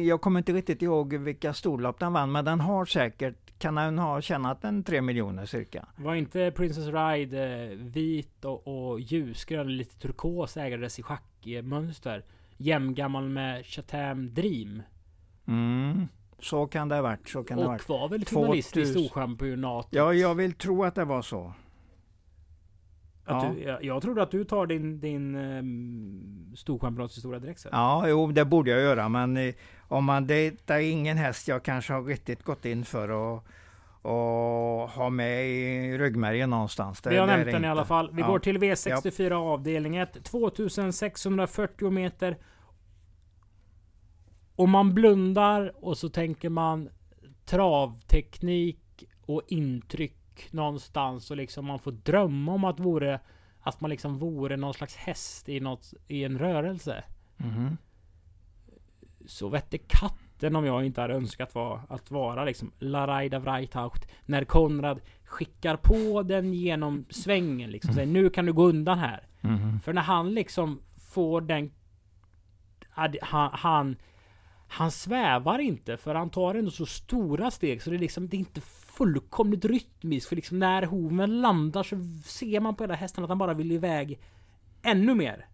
Jag 0.07 0.21
kommer 0.21 0.39
inte 0.41 0.53
riktigt 0.53 0.83
ihåg 0.83 1.15
vilka 1.15 1.55
storlopp 1.55 2.01
den 2.01 2.13
vann, 2.13 2.33
men 2.33 2.45
den 2.45 2.61
har 2.61 2.85
säkert, 2.85 3.59
kan 3.59 3.75
den 3.75 3.99
ha 3.99 4.21
tjänat 4.21 4.65
en 4.65 4.85
tre 4.85 5.03
miljoner 5.03 5.47
cirka. 5.47 5.87
Var 5.97 6.15
inte 6.15 6.53
Princess 6.57 6.87
Ride 6.87 7.65
eh, 7.65 7.77
vit 7.79 8.45
och, 8.45 8.91
och 8.91 9.01
ljusgrön, 9.01 9.77
lite 9.77 9.99
turkos 9.99 10.57
ägades 10.57 10.99
i 10.99 11.03
schackmönster? 11.45 12.25
Jämngammal 12.57 13.29
med 13.29 13.67
Chatham 13.67 14.35
Dream. 14.35 14.83
Mm, 15.47 16.09
så 16.39 16.67
kan 16.67 16.89
det 16.89 16.95
ha 16.95 17.03
varit, 17.03 17.29
så 17.29 17.45
kan 17.45 17.59
det 17.59 17.65
ha 17.65 17.71
varit. 17.71 17.83
Och 17.83 17.89
var 17.89 18.09
väl 18.09 18.25
finalist 18.25 18.77
i 18.77 18.85
2000. 18.85 19.05
Storchampionatet? 19.05 19.93
Ja, 19.93 20.15
jag 20.15 20.35
vill 20.35 20.53
tro 20.53 20.85
att 20.85 20.95
det 20.95 21.05
var 21.05 21.23
så. 21.23 21.53
Att 23.25 23.43
ja. 23.43 23.53
du, 23.55 23.63
jag, 23.63 23.85
jag 23.85 24.03
trodde 24.03 24.23
att 24.23 24.31
du 24.31 24.45
tar 24.45 24.67
din, 24.67 25.01
din 25.01 25.35
um, 25.35 26.53
storchampionatshistoria 26.57 27.41
direkt 27.41 27.61
sen. 27.61 27.71
Ja, 27.75 28.09
jo, 28.09 28.33
det 28.33 28.45
borde 28.45 28.71
jag 28.71 28.81
göra, 28.81 29.09
men 29.09 29.37
eh, 29.37 29.55
om 29.89 30.05
man, 30.05 30.27
det, 30.27 30.67
det 30.67 30.75
är 30.75 30.81
ingen 30.81 31.17
häst 31.17 31.49
jag 31.49 31.63
kanske 31.63 31.93
har 31.93 32.03
riktigt 32.03 32.43
gått 32.43 32.65
in 32.65 32.85
för 32.85 33.09
och, 33.09 33.47
och 34.03 34.91
ha 34.91 35.11
med 35.11 35.49
i 35.51 35.99
ryggmärgen 35.99 36.51
någonstans. 36.51 37.01
Det, 37.01 37.11
Vi 37.11 37.17
har 37.17 37.27
nämnt 37.27 37.45
den 37.47 37.55
i 37.55 37.57
inte. 37.57 37.71
alla 37.71 37.85
fall. 37.85 38.11
Vi 38.13 38.21
Ja. 38.21 38.27
går 38.29 38.39
till 38.39 38.59
V64 38.59 39.33
avdelning 39.33 39.97
1. 39.97 40.25
2640 40.25 41.91
meter. 41.91 42.39
Och 44.57 44.69
man 44.69 44.95
blundar 44.95 45.85
och 45.85 45.99
så 45.99 46.09
tänker 46.09 46.49
man 46.49 46.89
travteknik 47.45 49.05
och 49.27 49.43
intryck 49.49 50.49
någonstans 50.53 51.31
och 51.31 51.37
liksom 51.37 51.65
man 51.67 51.79
får 51.79 51.93
drömma 51.93 52.53
om 52.53 52.65
att 52.65 52.81
vore 52.81 53.21
att 53.61 53.81
man 53.81 53.91
liksom 53.91 54.19
vore 54.19 54.57
någon 54.57 54.75
slags 54.75 54.97
häst 54.97 55.49
i 55.49 55.61
något 55.61 55.95
i 56.09 56.25
en 56.25 56.39
rörelse. 56.39 57.05
Mhm. 57.37 57.77
Så 59.27 59.49
vette 59.49 59.79
katten 59.79 60.28
skiten 60.39 60.57
om 60.57 60.65
jag 60.65 60.87
inte 60.87 61.01
hade 61.01 61.15
önskat 61.15 61.55
vara, 61.55 61.81
att 61.89 62.11
vara 62.11 62.45
liksom 62.45 62.73
Laraida 62.79 63.39
Vreitaucht. 63.39 64.09
När 64.27 64.45
Konrad 64.45 65.01
skickar 65.25 65.77
på 65.77 66.23
den 66.23 66.55
genom 66.55 67.05
svängen 67.11 67.71
liksom. 67.71 67.95
Säger 67.95 68.07
nu 68.07 68.31
kan 68.31 68.47
du 68.47 68.53
gå 68.53 68.69
undan 68.69 68.99
här. 68.99 69.27
Mhm. 69.41 69.81
För 69.81 69.93
när 69.93 70.03
han 70.03 70.35
liksom 70.35 70.81
får 71.13 71.41
den... 71.41 71.71
Han, 72.91 73.51
han, 73.53 73.97
han 74.69 74.91
svävar 74.91 75.59
inte 75.59 75.97
för 75.97 76.15
han 76.15 76.31
tar 76.31 76.55
ändå 76.55 76.71
så 76.71 76.87
stora 76.87 77.51
steg 77.51 77.83
så 77.83 77.91
det 77.91 77.97
är 77.97 78.01
liksom 78.01 78.29
det 78.29 78.37
är 78.37 78.39
inte 78.39 78.61
fullkomligt 78.97 79.65
rytmiskt. 79.65 80.29
För 80.29 80.37
liksom 80.37 80.59
när 80.59 80.83
hoven 80.83 81.41
landar 81.41 81.83
så 81.83 81.97
ser 82.25 82.61
man 82.61 82.75
på 82.75 82.85
hela 82.85 82.95
hästen 82.95 83.25
att 83.25 83.31
han 83.31 83.39
bara 83.39 83.55
vill 83.55 83.73
iväg 83.73 84.19
ännu 84.83 85.15
mer. 85.15 85.47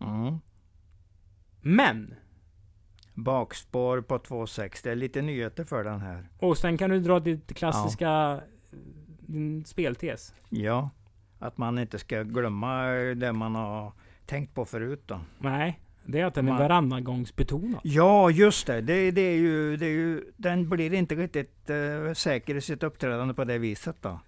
Mm. 0.00 0.38
Men! 1.60 2.14
Bakspår 3.14 4.00
på 4.00 4.18
2,6. 4.18 4.80
Det 4.82 4.90
är 4.90 4.96
lite 4.96 5.22
nyheter 5.22 5.64
för 5.64 5.84
den 5.84 6.00
här. 6.00 6.28
Och 6.38 6.58
sen 6.58 6.78
kan 6.78 6.90
du 6.90 7.00
dra 7.00 7.20
ditt 7.20 7.54
klassiska 7.54 8.40
din 9.26 9.64
speltes. 9.64 10.34
Ja, 10.48 10.90
att 11.38 11.58
man 11.58 11.78
inte 11.78 11.98
ska 11.98 12.22
glömma 12.22 12.86
det 13.16 13.32
man 13.32 13.54
har 13.54 13.92
tänkt 14.26 14.54
på 14.54 14.64
förut 14.64 15.02
då. 15.06 15.20
Nej, 15.38 15.80
det 16.04 16.20
är 16.20 16.24
att 16.24 16.34
den 16.34 16.48
är 16.48 16.52
Man- 16.52 16.60
varannangångsbetonad. 16.60 17.80
Ja, 17.82 18.30
just 18.30 18.66
det. 18.66 18.80
Det, 18.80 19.10
det, 19.10 19.20
är 19.20 19.36
ju, 19.36 19.76
det 19.76 19.86
är 19.86 19.90
ju, 19.90 20.32
den 20.36 20.68
blir 20.68 20.92
inte 20.92 21.14
riktigt 21.14 21.70
uh, 21.70 22.12
säker 22.12 22.54
i 22.54 22.60
sitt 22.60 22.82
uppträdande 22.82 23.34
på 23.34 23.44
det 23.44 23.58
viset 23.58 23.96
då. 24.00 24.20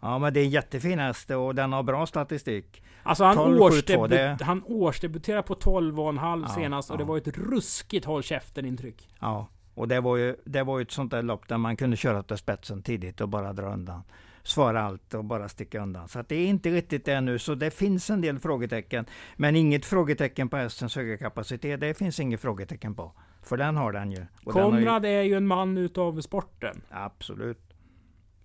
Ja, 0.00 0.18
men 0.18 0.34
det 0.34 0.40
är 0.40 0.44
en 0.44 0.50
jättefin 0.50 0.98
häst 0.98 1.30
och 1.30 1.54
den 1.54 1.72
har 1.72 1.82
bra 1.82 2.06
statistik. 2.06 2.82
Alltså 3.02 3.24
han, 3.24 3.36
12, 3.36 3.58
7, 3.58 3.58
2, 3.58 3.68
årsdebu- 3.68 4.08
det- 4.08 4.38
han 4.44 4.62
årsdebuterade 4.66 5.42
på 5.42 5.54
12,5 5.54 6.42
Ja, 6.48 6.54
senast 6.54 6.90
och 6.90 6.98
det 6.98 7.02
ja. 7.02 7.08
var 7.08 7.16
ett 7.18 7.38
ruskigt 7.38 8.04
håll 8.06 8.22
käften 8.22 8.64
intryck. 8.64 9.08
Ja, 9.20 9.48
och 9.74 9.88
det 9.88 10.00
var 10.00 10.16
ju, 10.16 10.36
det 10.44 10.62
var 10.62 10.78
ju 10.78 10.82
ett 10.82 10.90
sånt 10.90 11.10
där 11.10 11.22
lopp 11.22 11.48
där 11.48 11.58
man 11.58 11.76
kunde 11.76 11.96
köra 11.96 12.22
till 12.22 12.36
spetsen 12.36 12.82
tidigt 12.82 13.20
och 13.20 13.28
bara 13.28 13.52
dra 13.52 13.72
undan. 13.72 14.02
Svara 14.42 14.82
allt 14.82 15.14
och 15.14 15.24
bara 15.24 15.48
sticka 15.48 15.82
undan. 15.82 16.08
Så 16.08 16.22
det 16.28 16.36
är 16.36 16.46
inte 16.46 16.70
riktigt 16.70 17.04
det 17.04 17.20
nu. 17.20 17.38
Så 17.38 17.54
det 17.54 17.70
finns 17.70 18.10
en 18.10 18.20
del 18.20 18.38
frågetecken. 18.38 19.06
Men 19.36 19.56
inget 19.56 19.84
frågetecken 19.86 20.48
på 20.48 20.56
hästens 20.56 20.96
höga 20.96 21.16
kapacitet. 21.18 21.80
Det 21.80 21.94
finns 21.94 22.20
inget 22.20 22.40
frågetecken 22.40 22.94
på. 22.94 23.12
För 23.42 23.56
den 23.56 23.76
har 23.76 23.92
den 23.92 24.12
ju. 24.12 24.26
Och 24.44 24.52
har 24.52 24.60
ju- 24.62 24.70
Konrad 24.70 25.04
är 25.04 25.22
ju 25.22 25.34
en 25.34 25.46
man 25.46 25.78
utav 25.78 26.20
sporten. 26.20 26.80
Absolut. 26.90 27.74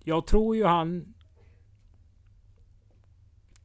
Jag 0.04 0.26
tror 0.26 0.56
ju 0.56 0.64
han 0.64 1.14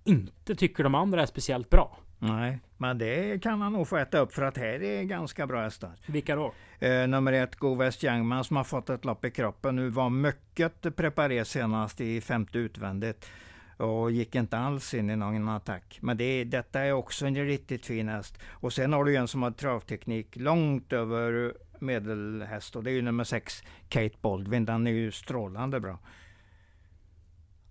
inte 0.10 0.56
tycker 0.56 0.84
de 0.84 0.96
andra 0.96 1.22
är 1.22 1.26
speciellt 1.26 1.70
bra. 1.70 1.98
Nej, 2.20 2.60
men 2.78 2.98
det 2.98 3.44
kan 3.44 3.62
han 3.62 3.74
nog 3.74 3.88
få 3.88 3.98
äta 3.98 4.20
upp 4.20 4.34
för 4.34 4.42
att 4.42 4.58
här 4.58 4.84
är 4.84 5.04
ganska 5.04 5.48
bra 5.48 5.62
hästar. 5.62 5.92
Vilka 6.08 6.36
då? 6.36 6.54
Eh, 6.80 7.08
nummer 7.08 7.34
ett, 7.34 7.56
Go 7.56 7.76
West 7.76 8.04
Youngman 8.04 8.44
som 8.44 8.58
har 8.58 8.64
fått 8.64 8.90
ett 8.90 9.06
lopp 9.06 9.26
i 9.26 9.32
kroppen 9.32 9.76
nu 9.76 9.90
var 9.90 10.10
mycket 10.10 10.96
preparerad 10.96 11.48
senast 11.48 12.02
i 12.02 12.22
femte 12.22 12.58
utvändigt. 12.58 13.30
Och 13.78 14.12
gick 14.12 14.36
inte 14.36 14.58
alls 14.58 14.94
in 14.94 15.10
i 15.10 15.16
någon 15.16 15.50
attack. 15.50 16.00
Men 16.02 16.18
det, 16.18 16.44
detta 16.44 16.80
är 16.82 16.92
också 16.92 17.26
en 17.26 17.36
riktigt 17.36 17.86
fin 17.86 18.10
häst. 18.10 18.40
Och 18.50 18.74
sen 18.74 18.94
har 18.94 19.04
du 19.04 19.16
en 19.16 19.28
som 19.28 19.44
har 19.44 19.52
travteknik 19.52 20.36
långt 20.36 20.94
över 20.94 21.54
medelhäst. 21.80 22.76
Och 22.76 22.84
det 22.84 22.92
är 22.92 22.94
ju 22.94 23.02
nummer 23.02 23.24
sex, 23.24 23.64
Kate 23.90 24.16
Baldwin. 24.22 24.66
Den 24.66 24.88
är 24.88 24.92
ju 24.92 25.12
strålande 25.12 25.80
bra. 25.80 26.00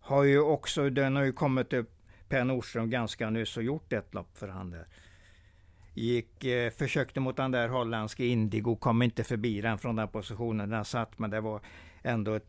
Har 0.01 0.23
ju 0.23 0.41
också, 0.41 0.91
den 0.91 1.17
har 1.17 1.23
ju 1.23 1.33
kommit 1.33 1.73
upp 1.73 1.98
Per 2.29 2.45
Nordström 2.45 2.91
ganska 2.91 3.31
nyss 3.31 3.57
och 3.57 3.63
gjort 3.63 3.93
ett 3.93 4.15
lopp 4.15 4.39
för 4.39 4.49
han 4.49 4.71
där. 4.71 4.87
Gick, 5.95 6.45
eh, 6.45 6.71
försökte 6.71 7.21
mot 7.21 7.37
den 7.37 7.51
där 7.51 7.69
holländske 7.69 8.25
Indigo, 8.25 8.77
kom 8.77 9.03
inte 9.03 9.25
förbi 9.25 9.61
den 9.61 9.79
från 9.79 9.97
den 9.97 10.09
positionen 10.09 10.71
den 10.71 10.85
satt, 10.85 11.19
men 11.19 11.31
det 11.31 11.41
var 11.41 11.61
ändå 12.03 12.35
ett, 12.35 12.49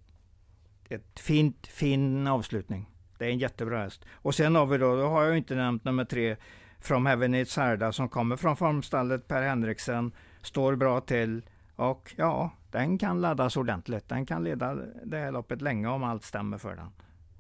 ett 0.90 1.20
fint, 1.20 1.68
fin 1.68 2.28
avslutning. 2.28 2.86
Det 3.18 3.26
är 3.26 3.30
en 3.30 3.40
jättebra 3.40 3.84
häst. 3.84 4.06
Och 4.12 4.36
sen 4.36 4.56
har 4.56 4.66
vi 4.66 4.78
då, 4.78 4.96
då 4.96 5.08
har 5.08 5.24
jag 5.24 5.38
inte 5.38 5.56
nämnt 5.56 5.84
nummer 5.84 6.06
tre, 6.06 6.36
From 6.80 7.06
Heaven 7.06 7.36
It's 7.36 7.60
Herda, 7.60 7.92
som 7.92 8.10
kommer 8.10 8.36
från 8.36 8.58
formstallet 8.58 9.28
Per 9.28 9.42
Henriksen, 9.42 10.12
står 10.42 10.76
bra 10.76 11.02
till 11.02 11.42
och 11.76 12.14
ja, 12.18 12.52
den 12.72 12.98
kan 12.98 13.22
laddas 13.22 13.58
ordentligt. 13.58 14.10
Den 14.10 14.26
kan 14.26 14.44
leda 14.44 14.76
det 15.04 15.18
här 15.18 15.32
loppet 15.32 15.62
länge 15.62 15.88
om 15.88 16.04
allt 16.04 16.24
stämmer 16.24 16.58
för 16.58 16.76
den. 16.76 16.92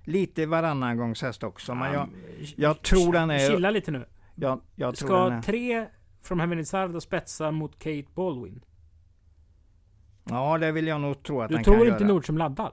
Lite 0.09 0.45
varannan 0.45 0.97
gångs 0.97 1.21
häst 1.21 1.43
också, 1.43 1.75
men 1.75 1.93
jag, 1.93 2.09
jag 2.55 2.81
tror 2.81 3.13
den 3.13 3.29
är... 3.29 3.49
Chilla 3.49 3.71
lite 3.71 3.91
nu. 3.91 4.05
Jag, 4.35 4.61
jag 4.75 4.95
tror 4.95 5.29
den 5.29 5.41
Ska 5.43 5.51
är 5.51 5.53
tre 5.53 5.87
från 6.21 6.39
Heaven 6.39 7.01
spetsa 7.01 7.51
mot 7.51 7.79
Kate 7.79 8.05
Baldwin? 8.15 8.61
Ja, 10.23 10.57
det 10.57 10.71
vill 10.71 10.87
jag 10.87 11.01
nog 11.01 11.23
tro 11.23 11.41
att 11.41 11.49
Du 11.49 11.55
han 11.55 11.63
tror 11.63 11.75
kan 11.75 11.87
inte 11.87 12.03
göra. 12.03 12.13
Nordström 12.13 12.37
laddar? 12.37 12.71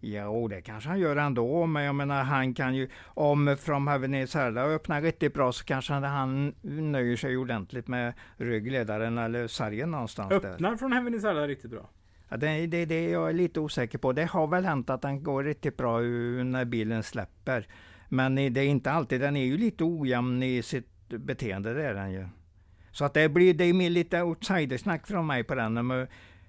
Jo, 0.00 0.48
det 0.48 0.62
kanske 0.62 0.88
han 0.88 1.00
gör 1.00 1.16
ändå, 1.16 1.66
men 1.66 1.82
jag 1.84 1.94
menar 1.94 2.22
han 2.22 2.54
kan 2.54 2.74
ju, 2.74 2.88
om 3.04 3.56
From 3.60 3.88
Heaven 3.88 4.14
Is 4.14 4.34
Herda 4.34 4.62
öppnar 4.62 5.02
riktigt 5.02 5.34
bra 5.34 5.52
så 5.52 5.64
kanske 5.64 5.92
han, 5.92 6.54
nöjer 6.62 7.16
sig 7.16 7.36
ordentligt 7.36 7.88
med 7.88 8.14
ryggledaren 8.36 9.18
eller 9.18 9.46
sargen 9.46 9.90
någonstans 9.90 10.42
där. 10.42 10.52
Öppnar 10.52 10.76
från 10.76 10.92
Heaven 10.92 11.14
Is 11.14 11.24
Hard 11.24 11.36
riktigt 11.36 11.70
bra. 11.70 11.88
Ja, 12.32 12.38
det, 12.38 12.66
det, 12.66 12.84
det 12.84 13.12
är 13.12 13.32
lite 13.32 13.60
osäker 13.60 13.98
på. 13.98 14.12
Det 14.12 14.24
har 14.24 14.46
väl 14.46 14.64
hänt 14.64 14.90
att 14.90 15.02
den 15.02 15.22
går 15.22 15.44
riktigt 15.44 15.76
bra 15.76 16.00
när 16.00 16.64
bilen 16.64 17.02
släpper. 17.02 17.66
Men 18.08 18.34
det 18.34 18.60
är 18.60 18.64
inte 18.64 18.92
alltid, 18.92 19.20
den 19.20 19.36
är 19.36 19.44
ju 19.44 19.58
lite 19.58 19.84
ojämn 19.84 20.42
i 20.42 20.62
sitt 20.62 21.08
beteende, 21.08 21.74
det 21.74 21.84
är 21.84 21.94
den 21.94 22.12
ju. 22.12 22.26
Så 22.92 23.04
att 23.04 23.14
det 23.14 23.28
blir, 23.28 23.54
det 23.54 23.64
är 23.64 23.90
lite 23.90 24.22
outsidersnack 24.22 25.06
från 25.06 25.26
mig 25.26 25.44
på 25.44 25.54
den. 25.54 25.74
Nummer 25.74 26.08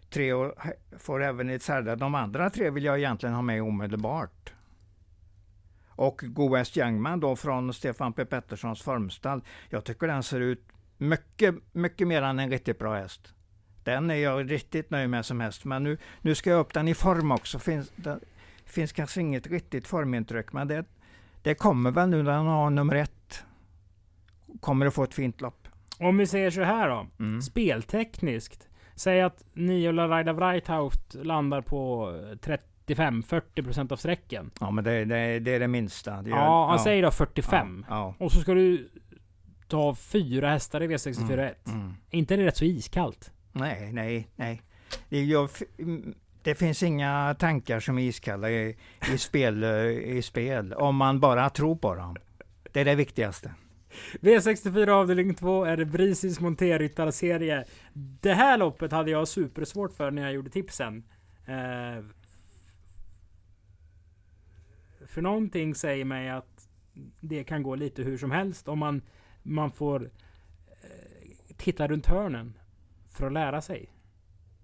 tre 0.09 0.33
och 0.33 0.53
får 0.97 1.23
även 1.23 1.49
ett 1.49 1.63
särda. 1.63 1.95
De 1.95 2.15
andra 2.15 2.49
tre 2.49 2.69
vill 2.69 2.83
jag 2.83 2.97
egentligen 2.97 3.35
ha 3.35 3.41
med 3.41 3.61
omedelbart. 3.61 4.53
Och 5.87 6.21
Go 6.23 6.53
West 6.53 6.77
Youngman 6.77 7.19
då 7.19 7.35
från 7.35 7.73
Stefan 7.73 8.13
P 8.13 8.25
Petterssons 8.25 8.81
formstall. 8.81 9.43
Jag 9.69 9.83
tycker 9.83 10.07
den 10.07 10.23
ser 10.23 10.39
ut 10.39 10.67
mycket, 10.97 11.55
mycket 11.71 12.07
mer 12.07 12.21
än 12.21 12.39
en 12.39 12.49
riktigt 12.49 12.79
bra 12.79 12.95
häst. 12.95 13.33
Den 13.83 14.09
är 14.11 14.15
jag 14.15 14.51
riktigt 14.51 14.89
nöjd 14.89 15.09
med 15.09 15.25
som 15.25 15.39
häst. 15.39 15.65
Men 15.65 15.83
nu, 15.83 15.97
nu 16.21 16.35
ska 16.35 16.49
jag 16.49 16.59
upp 16.59 16.73
den 16.73 16.87
i 16.87 16.93
form 16.93 17.31
också. 17.31 17.59
Finns, 17.59 17.91
det 17.95 18.19
finns 18.65 18.91
kanske 18.91 19.21
inget 19.21 19.47
riktigt 19.47 19.87
formintryck, 19.87 20.53
men 20.53 20.67
det, 20.67 20.85
det 21.41 21.55
kommer 21.55 21.91
väl 21.91 22.09
nu 22.09 22.23
när 22.23 22.31
den 22.31 22.45
har 22.45 22.69
nummer 22.69 22.95
ett. 22.95 23.43
Kommer 24.59 24.85
att 24.85 24.93
få 24.93 25.03
ett 25.03 25.13
fint 25.13 25.41
lopp. 25.41 25.67
Om 25.99 26.17
vi 26.17 26.27
säger 26.27 26.51
så 26.51 26.63
här 26.63 26.89
då. 26.89 27.07
Mm. 27.19 27.41
Speltekniskt. 27.41 28.67
Säg 28.95 29.21
att 29.21 29.43
Niola 29.53 30.07
Raida 30.07 30.33
Vreitauft 30.33 31.13
landar 31.13 31.61
på 31.61 32.09
35-40% 32.87 33.91
av 33.93 33.97
sträcken. 33.97 34.51
Ja, 34.59 34.71
men 34.71 34.83
det, 34.83 35.05
det, 35.05 35.39
det 35.39 35.51
är 35.55 35.59
det 35.59 35.67
minsta. 35.67 36.21
Det 36.21 36.29
gör- 36.29 36.37
Ja, 36.37 36.67
han 36.69 36.79
säger 36.79 37.03
då 37.03 37.11
45. 37.11 37.85
Ja, 37.89 38.15
Och 38.19 38.31
så 38.31 38.39
ska 38.39 38.53
du 38.53 38.89
ta 39.67 39.95
fyra 39.95 40.49
hästar 40.49 40.83
i 40.83 40.87
V64 40.87 41.53
ja. 41.65 41.71
Mm. 41.71 41.93
Är 42.11 42.17
inte 42.17 42.35
det 42.35 42.45
rätt 42.45 42.57
så 42.57 42.65
iskallt? 42.65 43.31
Nej, 43.53 43.93
nej, 43.93 44.27
nej. 44.35 44.61
Det, 45.09 45.23
jag, 45.23 45.49
det 46.41 46.55
finns 46.55 46.83
inga 46.83 47.35
tankar 47.39 47.79
som 47.79 47.97
är 47.97 48.01
iskalla 48.01 48.49
i, 48.49 48.77
i, 49.13 49.17
spel, 49.17 49.63
eh, 49.63 49.69
i 49.89 50.21
spel, 50.21 50.73
om 50.73 50.95
man 50.95 51.19
bara 51.19 51.49
tror 51.49 51.75
på 51.75 51.95
dem. 51.95 52.15
Det 52.71 52.81
är 52.81 52.85
det 52.85 52.95
viktigaste. 52.95 53.53
V64 54.21 54.89
avdelning 54.89 55.35
2 55.35 55.65
är 55.65 55.77
det 55.77 55.85
Brisis 55.85 56.39
monterryttarserie. 56.39 57.65
Det 57.93 58.33
här 58.33 58.57
loppet 58.57 58.91
hade 58.91 59.11
jag 59.11 59.27
supersvårt 59.27 59.93
för 59.93 60.11
när 60.11 60.21
jag 60.21 60.33
gjorde 60.33 60.49
tipsen. 60.49 61.03
Eh, 61.45 62.03
för 65.07 65.21
någonting 65.21 65.75
säger 65.75 66.05
mig 66.05 66.29
att 66.29 66.67
det 67.19 67.43
kan 67.43 67.63
gå 67.63 67.75
lite 67.75 68.03
hur 68.03 68.17
som 68.17 68.31
helst 68.31 68.67
om 68.67 68.79
man, 68.79 69.01
man 69.43 69.71
får 69.71 70.03
eh, 70.03 71.55
titta 71.57 71.87
runt 71.87 72.05
hörnen 72.05 72.53
för 73.13 73.25
att 73.25 73.33
lära 73.33 73.61
sig. 73.61 73.89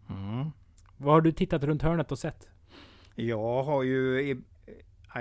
Mm. 0.09 0.51
Vad 0.97 1.13
har 1.13 1.21
du 1.21 1.31
tittat 1.31 1.63
runt 1.63 1.81
hörnet 1.81 2.11
och 2.11 2.19
sett? 2.19 2.47
Jag 3.15 3.63
har 3.63 3.83
ju 3.83 4.21
i, 4.21 4.41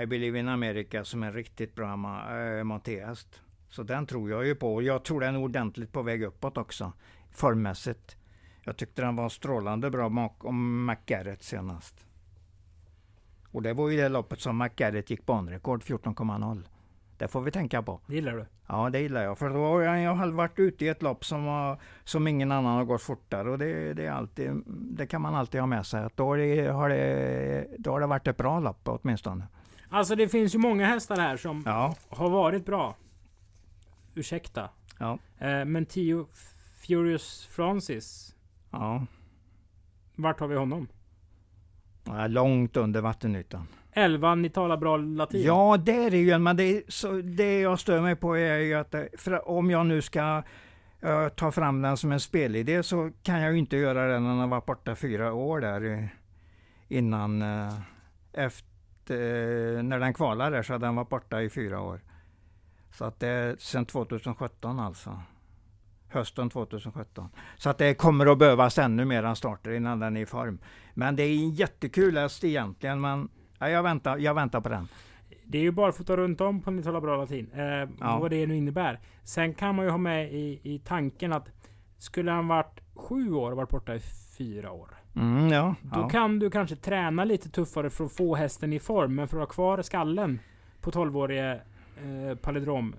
I 0.01 0.05
Believe 0.05 0.39
in 0.39 0.47
America 0.47 1.03
som 1.03 1.23
en 1.23 1.33
riktigt 1.33 1.75
bra 1.75 1.93
äh, 1.93 2.63
montehäst. 2.63 3.41
Så 3.69 3.83
den 3.83 4.05
tror 4.05 4.29
jag 4.29 4.45
ju 4.45 4.55
på. 4.55 4.81
Jag 4.81 5.03
tror 5.03 5.21
den 5.21 5.35
är 5.35 5.39
ordentligt 5.39 5.91
på 5.91 6.01
väg 6.01 6.23
uppåt 6.23 6.57
också. 6.57 6.93
Formmässigt. 7.31 8.17
Jag 8.63 8.77
tyckte 8.77 9.01
den 9.01 9.15
var 9.15 9.29
strålande 9.29 9.89
bra 9.89 10.31
om 10.39 10.85
McGarrett 10.85 11.43
senast. 11.43 12.05
Och 13.51 13.61
det 13.61 13.73
var 13.73 13.89
ju 13.89 13.97
det 13.97 14.09
loppet 14.09 14.39
som 14.39 14.57
McGarrett 14.57 15.09
gick 15.09 15.25
banrekord 15.25 15.83
14,0. 15.83 16.63
Det 17.19 17.27
får 17.27 17.41
vi 17.41 17.51
tänka 17.51 17.81
på. 17.81 17.99
Det 18.07 18.15
gillar 18.15 18.33
du? 18.37 18.45
Ja, 18.67 18.89
det 18.89 18.99
gillar 18.99 19.23
jag. 19.23 19.37
För 19.37 19.49
då 19.49 19.65
har 19.65 19.81
jag, 19.81 20.01
jag 20.01 20.15
har 20.15 20.27
varit 20.27 20.59
ute 20.59 20.85
i 20.85 20.87
ett 20.87 21.01
lopp 21.01 21.25
som, 21.25 21.45
har, 21.45 21.77
som 22.03 22.27
ingen 22.27 22.51
annan 22.51 22.77
har 22.77 22.85
gått 22.85 23.01
fortare. 23.01 23.49
Och 23.49 23.57
det, 23.57 23.93
det, 23.93 24.05
är 24.05 24.11
alltid, 24.11 24.51
det 24.67 25.07
kan 25.07 25.21
man 25.21 25.35
alltid 25.35 25.59
ha 25.61 25.67
med 25.67 25.85
sig. 25.85 26.03
Att 26.03 26.17
då, 26.17 26.35
det, 26.35 26.67
har 26.67 26.89
det, 26.89 27.67
då 27.77 27.91
har 27.91 27.99
det 27.99 28.07
varit 28.07 28.27
ett 28.27 28.37
bra 28.37 28.59
lopp 28.59 28.79
åtminstone. 28.83 29.47
Alltså 29.89 30.15
det 30.15 30.27
finns 30.29 30.55
ju 30.55 30.59
många 30.59 30.85
hästar 30.85 31.15
här 31.15 31.37
som 31.37 31.63
Ja, 31.65 31.95
har 32.09 32.29
varit 32.29 32.65
bra. 32.65 32.95
Ursäkta. 34.15 34.69
ja. 34.99 35.17
Eh, 35.37 35.65
men 35.65 35.85
Tio 35.85 36.25
Furious 36.87 37.45
Francis 37.51 38.35
Ja. 38.71 39.05
Vart 40.15 40.39
har 40.39 40.47
vi 40.47 40.55
honom? 40.55 40.87
Ja 42.17 42.27
långt 42.27 42.77
under 42.77 43.01
vattenytan. 43.01 43.67
11, 43.91 44.35
ni 44.35 44.49
talar 44.49 44.77
bra 44.77 44.97
latin. 44.97 45.43
Ja, 45.43 45.77
det 45.77 46.03
är 46.05 46.11
det 46.11 46.17
ju. 46.17 46.37
Men 46.37 46.57
det, 46.57 46.63
är, 46.63 46.83
så, 46.87 47.11
det 47.11 47.59
jag 47.59 47.79
stör 47.79 48.01
mig 48.01 48.15
på 48.15 48.37
är 48.37 48.57
ju 48.57 48.73
att 48.73 48.91
det, 48.91 49.39
om 49.43 49.69
jag 49.69 49.85
nu 49.85 50.01
ska 50.01 50.43
uh, 51.03 51.29
ta 51.35 51.51
fram 51.51 51.81
den 51.81 51.97
som 51.97 52.11
en 52.11 52.19
spelidé 52.19 52.83
så 52.83 53.11
kan 53.23 53.39
jag 53.39 53.51
ju 53.51 53.59
inte 53.59 53.77
göra 53.77 54.07
den 54.07 54.23
när 54.23 54.39
den 54.39 54.49
var 54.49 54.61
borta 54.61 54.95
fyra 54.95 55.33
år 55.33 55.61
där 55.61 56.09
innan 56.87 57.41
uh, 57.41 57.73
efter, 58.33 59.81
när 59.83 59.99
den 59.99 60.13
kvalade 60.13 60.55
där 60.55 60.63
så 60.63 60.73
hade 60.73 60.85
den 60.85 60.95
varit 60.95 61.09
borta 61.09 61.41
i 61.41 61.49
fyra 61.49 61.81
år. 61.81 62.01
Så 62.91 63.05
att 63.05 63.19
det 63.19 63.27
är 63.27 63.55
sen 63.59 63.85
2017 63.85 64.79
alltså. 64.79 65.19
Hösten 66.09 66.49
2017. 66.49 67.29
Så 67.57 67.69
att 67.69 67.77
det 67.77 67.93
kommer 67.93 68.31
att 68.31 68.37
behövas 68.37 68.77
ännu 68.77 69.05
mer 69.05 69.35
starter 69.35 69.71
innan 69.71 69.99
den 69.99 70.17
är 70.17 70.21
i 70.21 70.25
form. 70.25 70.59
Men 70.93 71.15
det 71.15 71.23
är 71.23 71.35
en 71.35 71.49
jättekul 71.49 72.17
häst 72.17 72.43
egentligen. 72.43 73.01
Men 73.01 73.29
ja, 73.59 73.69
jag, 73.69 73.83
väntar, 73.83 74.17
jag 74.17 74.33
väntar 74.33 74.61
på 74.61 74.69
den. 74.69 74.87
Det 75.45 75.57
är 75.57 75.61
ju 75.61 75.71
barfota 75.71 76.17
runt 76.17 76.41
om 76.41 76.61
på 76.61 76.71
Nitala 76.71 77.01
Bra 77.01 77.17
Latin. 77.17 77.51
Eh, 77.53 77.63
ja. 77.99 78.19
Vad 78.19 78.31
det 78.31 78.47
nu 78.47 78.57
innebär. 78.57 78.99
Sen 79.23 79.53
kan 79.53 79.75
man 79.75 79.85
ju 79.85 79.91
ha 79.91 79.97
med 79.97 80.33
i, 80.33 80.59
i 80.63 80.79
tanken 80.79 81.33
att 81.33 81.49
skulle 81.97 82.31
han 82.31 82.47
varit 82.47 82.79
sju 82.95 83.33
år 83.33 83.51
och 83.51 83.57
varit 83.57 83.69
borta 83.69 83.95
i 83.95 83.99
fyra 84.37 84.71
år. 84.71 84.89
Mm, 85.15 85.49
ja, 85.49 85.75
då 85.81 85.99
ja. 85.99 86.09
kan 86.09 86.39
du 86.39 86.49
kanske 86.49 86.75
träna 86.75 87.23
lite 87.23 87.49
tuffare 87.49 87.89
för 87.89 88.05
att 88.05 88.11
få 88.11 88.35
hästen 88.35 88.73
i 88.73 88.79
form. 88.79 89.15
Men 89.15 89.27
för 89.27 89.37
att 89.37 89.47
ha 89.47 89.53
kvar 89.53 89.81
skallen 89.81 90.39
på 90.81 90.91
12-årige 90.91 91.61
eh, 91.97 92.37
palindrom. 92.37 92.95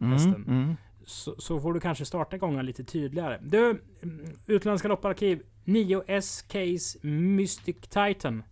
Mm, 0.00 0.34
mm. 0.48 0.76
Så, 1.06 1.34
så, 1.38 1.60
får 1.60 1.74
du 1.74 1.80
kanske 1.80 2.04
starta 2.04 2.36
igång 2.36 2.62
lite 2.62 2.84
tydligare. 2.84 3.38
Du, 3.42 3.82
utländska 4.46 4.88
lopparkiv. 4.88 5.42
9S 5.64 6.48
Case 6.48 6.98
Mystic 7.06 7.76
Titan. 7.80 8.42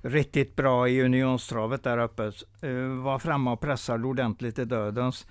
Riktigt 0.00 0.56
bra 0.56 0.88
i 0.88 1.02
unionstravet 1.02 1.82
där 1.82 1.98
uppe. 1.98 2.32
Uh, 2.64 3.02
var 3.02 3.18
framme 3.18 3.50
och 3.50 3.60
pressade 3.60 4.06
ordentligt 4.06 4.58
i 4.58 4.64
dödens. 4.64 5.26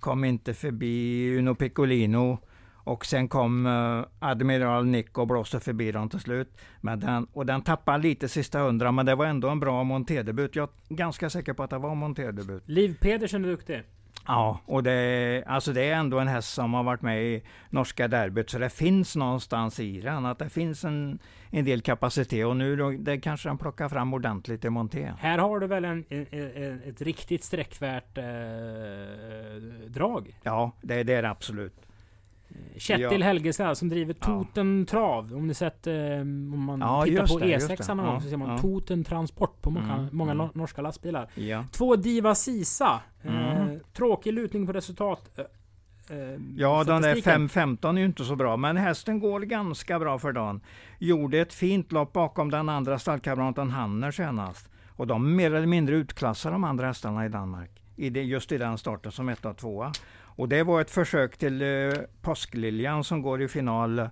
Kom 0.00 0.24
inte 0.24 0.54
förbi 0.54 1.36
Uno 1.38 1.54
Piccolino. 1.54 2.38
Och 2.84 3.06
sen 3.06 3.28
kom 3.28 3.66
uh, 3.66 4.04
Admiral 4.18 4.86
Nick 4.86 5.18
och 5.18 5.26
blåste 5.26 5.60
förbi 5.60 5.92
dem 5.92 6.08
till 6.08 6.20
slut. 6.20 6.60
Men 6.80 7.00
den, 7.00 7.26
och 7.32 7.46
den 7.46 7.62
tappade 7.62 8.02
lite 8.02 8.28
sista 8.28 8.58
hundra, 8.58 8.92
men 8.92 9.06
det 9.06 9.14
var 9.14 9.26
ändå 9.26 9.48
en 9.48 9.60
bra 9.60 9.84
monterdebut. 9.84 10.56
Jag 10.56 10.68
är 10.88 10.94
ganska 10.94 11.30
säker 11.30 11.52
på 11.52 11.62
att 11.62 11.70
det 11.70 11.78
var 11.78 11.92
en 11.92 11.98
monterdebut. 11.98 12.62
Liv 12.66 12.96
Pedersen 13.00 13.44
är 13.44 13.48
duktig. 13.48 13.82
Ja, 14.26 14.60
och 14.66 14.82
det, 14.82 15.44
alltså 15.46 15.72
det 15.72 15.82
är 15.82 15.94
ändå 15.94 16.18
en 16.18 16.28
häst 16.28 16.54
som 16.54 16.74
har 16.74 16.82
varit 16.82 17.02
med 17.02 17.22
i 17.22 17.42
norska 17.70 18.08
derbyt, 18.08 18.50
så 18.50 18.58
det 18.58 18.70
finns 18.70 19.16
någonstans 19.16 19.80
i 19.80 20.00
den, 20.00 20.26
att 20.26 20.38
det 20.38 20.50
finns 20.50 20.84
en, 20.84 21.18
en 21.50 21.64
del 21.64 21.80
kapacitet 21.80 22.46
och 22.46 22.56
nu 22.56 22.76
då, 22.76 22.90
det 22.90 23.18
kanske 23.18 23.48
han 23.48 23.58
plockar 23.58 23.88
fram 23.88 24.14
ordentligt 24.14 24.64
i 24.64 24.70
monté. 24.70 25.12
Här 25.18 25.38
har 25.38 25.60
du 25.60 25.66
väl 25.66 25.84
en, 25.84 26.04
en, 26.08 26.26
en 26.32 26.82
ett 26.86 27.02
riktigt 27.02 27.44
sträckvärt 27.44 28.18
eh, 28.18 28.24
drag? 29.86 30.36
Ja, 30.42 30.72
det, 30.80 31.02
det 31.02 31.14
är 31.14 31.22
det 31.22 31.30
absolut. 31.30 31.89
Kjetil 32.76 33.20
ja. 33.20 33.26
Helgestad 33.26 33.74
som 33.74 33.88
driver 33.88 34.14
Toten 34.14 34.80
ja. 34.80 34.86
Trav. 34.86 35.34
Om 35.34 35.46
ni 35.46 35.54
sett, 35.54 35.86
eh, 35.86 35.94
om 36.20 36.64
man 36.64 36.80
ja, 36.80 37.04
tittar 37.04 37.26
på 37.26 37.38
det, 37.38 37.58
E6 37.58 37.94
någon 37.94 38.06
ja, 38.06 38.20
så 38.20 38.28
ser 38.28 38.36
man. 38.36 38.60
Toten 38.60 39.04
Transport 39.04 39.62
på 39.62 39.70
många, 39.70 39.94
mm, 39.94 40.08
många 40.12 40.32
mm. 40.32 40.48
norska 40.54 40.82
lastbilar. 40.82 41.30
Två 41.72 41.96
Diva 41.96 42.34
Sisa. 42.34 43.00
Eh, 43.22 43.60
mm. 43.60 43.80
tråkig 43.92 44.32
lutning 44.32 44.66
på 44.66 44.72
resultat. 44.72 45.38
Eh, 45.38 45.44
eh 46.18 46.38
ja, 46.56 46.84
den 46.84 47.02
där 47.02 47.14
5.15 47.14 47.94
är 47.94 47.98
ju 47.98 48.06
inte 48.06 48.24
så 48.24 48.36
bra, 48.36 48.56
men 48.56 48.76
hästen 48.76 49.20
går 49.20 49.40
ganska 49.40 49.98
bra 49.98 50.18
för 50.18 50.32
dagen. 50.32 50.60
Gjorde 50.98 51.38
ett 51.38 51.52
fint 51.52 51.92
lopp 51.92 52.12
bakom 52.12 52.50
den 52.50 52.68
andra 52.68 52.98
stallkamraten 52.98 53.70
Hanner 53.70 54.10
senast. 54.10 54.70
Och 54.96 55.06
de 55.06 55.36
mer 55.36 55.54
eller 55.54 55.66
mindre 55.66 55.96
utklassar 55.96 56.52
de 56.52 56.64
andra 56.64 56.86
hästarna 56.86 57.26
i 57.26 57.28
Danmark. 57.28 57.70
I 57.96 58.10
det, 58.10 58.22
just 58.22 58.52
i 58.52 58.58
den 58.58 58.78
starten 58.78 59.12
som 59.12 59.28
ett 59.28 59.44
och 59.44 59.56
tvåa. 59.56 59.92
Och 60.36 60.48
det 60.48 60.62
var 60.62 60.80
ett 60.80 60.90
försök 60.90 61.36
till 61.36 61.62
eh, 61.62 61.92
Påskliljan 62.22 63.04
som 63.04 63.22
går 63.22 63.42
i 63.42 63.48
final, 63.48 64.08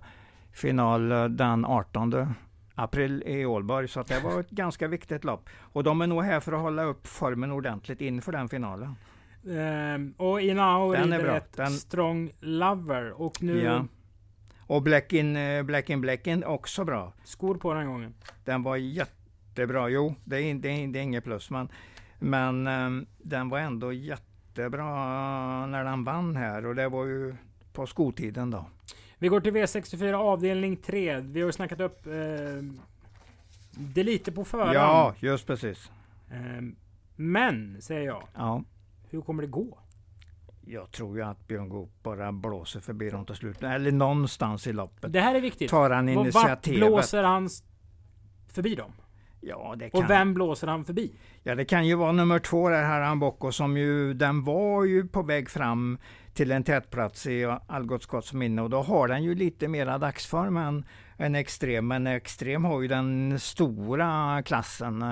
final 0.51 1.11
eh, 1.11 1.25
den 1.25 1.65
18 1.65 2.35
april 2.75 3.23
i 3.25 3.45
Ålborg. 3.45 3.87
Så 3.87 4.03
det 4.03 4.19
var 4.19 4.39
ett 4.39 4.49
ganska 4.49 4.87
viktigt 4.87 5.23
lopp. 5.23 5.49
Och 5.59 5.83
de 5.83 6.01
är 6.01 6.07
nog 6.07 6.23
här 6.23 6.39
för 6.39 6.51
att 6.51 6.61
hålla 6.61 6.83
upp 6.83 7.07
formen 7.07 7.51
ordentligt 7.51 8.01
inför 8.01 8.31
den 8.31 8.49
finalen. 8.49 8.95
Um, 9.43 10.13
och 10.17 10.41
Inao 10.41 10.91
rider 10.93 11.25
ett 11.25 11.53
den... 11.57 11.71
Strong 11.71 12.31
Lover. 12.39 13.21
Och 13.21 13.43
nu... 13.43 13.63
Ja. 13.63 13.85
Och 14.59 14.81
Black 14.81 15.13
in, 15.13 15.35
eh, 15.35 15.63
Black 15.63 15.89
in 15.89 16.01
Black 16.01 16.27
in 16.27 16.43
också 16.43 16.85
bra. 16.85 17.13
Skor 17.23 17.55
på 17.55 17.73
den 17.73 17.87
gången. 17.87 18.13
Den 18.45 18.63
var 18.63 18.75
jättebra. 18.75 19.89
Jo, 19.89 20.15
det 20.23 20.41
är, 20.41 20.53
det 20.53 20.69
är, 20.69 20.87
det 20.87 20.99
är 20.99 21.03
inget 21.03 21.23
plus. 21.23 21.49
Men, 21.49 21.69
men 22.19 22.67
um, 22.67 23.05
den 23.17 23.49
var 23.49 23.59
ändå 23.59 23.93
jätte 23.93 24.28
jättebra 24.59 25.65
när 25.65 25.83
den 25.83 26.03
vann 26.03 26.35
här 26.35 26.65
och 26.65 26.75
det 26.75 26.89
var 26.89 27.05
ju 27.05 27.35
på 27.73 27.87
skotiden 27.87 28.51
då. 28.51 28.65
Vi 29.17 29.27
går 29.27 29.41
till 29.41 29.53
V64 29.53 30.13
avdelning 30.13 30.77
3. 30.77 31.19
Vi 31.19 31.41
har 31.41 31.47
ju 31.47 31.51
snackat 31.51 31.79
upp 31.79 32.07
eh, 32.07 32.13
det 33.71 34.03
lite 34.03 34.31
på 34.31 34.45
förhand. 34.45 34.73
Ja, 34.73 35.13
just 35.19 35.47
precis. 35.47 35.91
Eh, 36.31 36.63
men, 37.15 37.81
säger 37.81 38.01
jag. 38.01 38.23
Ja. 38.35 38.63
Hur 39.09 39.21
kommer 39.21 39.43
det 39.43 39.49
gå? 39.49 39.77
Jag 40.65 40.91
tror 40.91 41.17
ju 41.17 41.23
att 41.23 41.47
Björn 41.47 41.69
Goop 41.69 42.03
bara 42.03 42.31
blåser 42.31 42.79
förbi 42.79 43.09
dem 43.09 43.25
till 43.25 43.35
slut. 43.35 43.63
Eller 43.63 43.91
någonstans 43.91 44.67
i 44.67 44.73
loppet. 44.73 45.13
Det 45.13 45.21
här 45.21 45.35
är 45.35 45.41
viktigt. 45.41 45.69
Tar 45.69 45.89
han 45.89 46.09
initiativet. 46.09 46.81
Vart 46.81 46.89
blåser 46.89 47.23
han 47.23 47.49
förbi 48.47 48.75
dem? 48.75 48.91
Ja, 49.41 49.75
det 49.77 49.89
kan... 49.89 50.03
Och 50.03 50.09
vem 50.09 50.33
blåser 50.33 50.67
han 50.67 50.85
förbi? 50.85 51.13
Ja, 51.43 51.55
det 51.55 51.65
kan 51.65 51.87
ju 51.87 51.95
vara 51.95 52.11
nummer 52.11 52.39
två 52.39 52.69
där, 52.69 52.83
Haran 52.83 53.19
Bocco, 53.19 53.51
som 53.51 53.77
ju, 53.77 54.13
den 54.13 54.43
var 54.43 54.83
ju 54.83 55.07
på 55.07 55.21
väg 55.21 55.49
fram 55.49 55.97
till 56.33 56.51
en 56.51 56.63
tätplats 56.63 57.27
i 57.27 57.57
Algot 57.67 58.03
Scotts 58.03 58.33
minne 58.33 58.61
och 58.61 58.69
då 58.69 58.81
har 58.81 59.07
den 59.07 59.23
ju 59.23 59.35
lite 59.35 59.67
mera 59.67 59.97
dagsform 59.97 60.57
än, 60.57 60.85
än 61.17 61.35
Extrem. 61.35 61.87
Men 61.87 62.07
Extrem 62.07 62.65
har 62.65 62.81
ju 62.81 62.87
den 62.87 63.39
stora 63.39 64.41
klassen. 64.43 65.05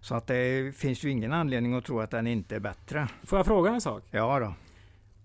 Så 0.00 0.14
att 0.14 0.26
det 0.26 0.76
finns 0.76 1.04
ju 1.04 1.10
ingen 1.10 1.32
anledning 1.32 1.74
att 1.74 1.84
tro 1.84 2.00
att 2.00 2.10
den 2.10 2.26
inte 2.26 2.56
är 2.56 2.60
bättre. 2.60 3.08
Får 3.22 3.38
jag 3.38 3.46
fråga 3.46 3.70
en 3.70 3.80
sak? 3.80 4.04
Ja 4.10 4.38
då. 4.38 4.54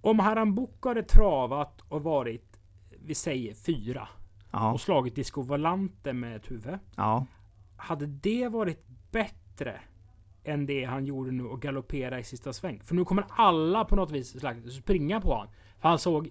Om 0.01 0.19
Haram 0.19 0.55
Bocco 0.55 0.89
hade 0.89 1.03
travat 1.03 1.81
och 1.89 2.03
varit, 2.03 2.57
vi 3.05 3.15
säger 3.15 3.53
fyra, 3.53 4.07
ja. 4.51 4.71
och 4.71 4.81
slagit 4.81 5.15
Disco 5.15 5.41
Volante 5.41 6.13
med 6.13 6.35
ett 6.35 6.51
huvud. 6.51 6.79
Ja 6.95 7.25
hade 7.79 8.05
det 8.05 8.47
varit 8.47 8.85
bättre 9.11 9.79
än 10.43 10.65
det 10.65 10.83
han 10.85 11.05
gjorde 11.05 11.31
nu 11.31 11.43
och 11.43 11.61
galoppera 11.61 12.19
i 12.19 12.23
sista 12.23 12.53
sväng? 12.53 12.81
För 12.83 12.95
nu 12.95 13.05
kommer 13.05 13.25
alla 13.29 13.85
på 13.85 13.95
något 13.95 14.11
vis 14.11 14.35
springa 14.71 15.21
på 15.21 15.29
honom. 15.33 15.47
För 15.79 15.89
han 15.89 15.99
såg 15.99 16.29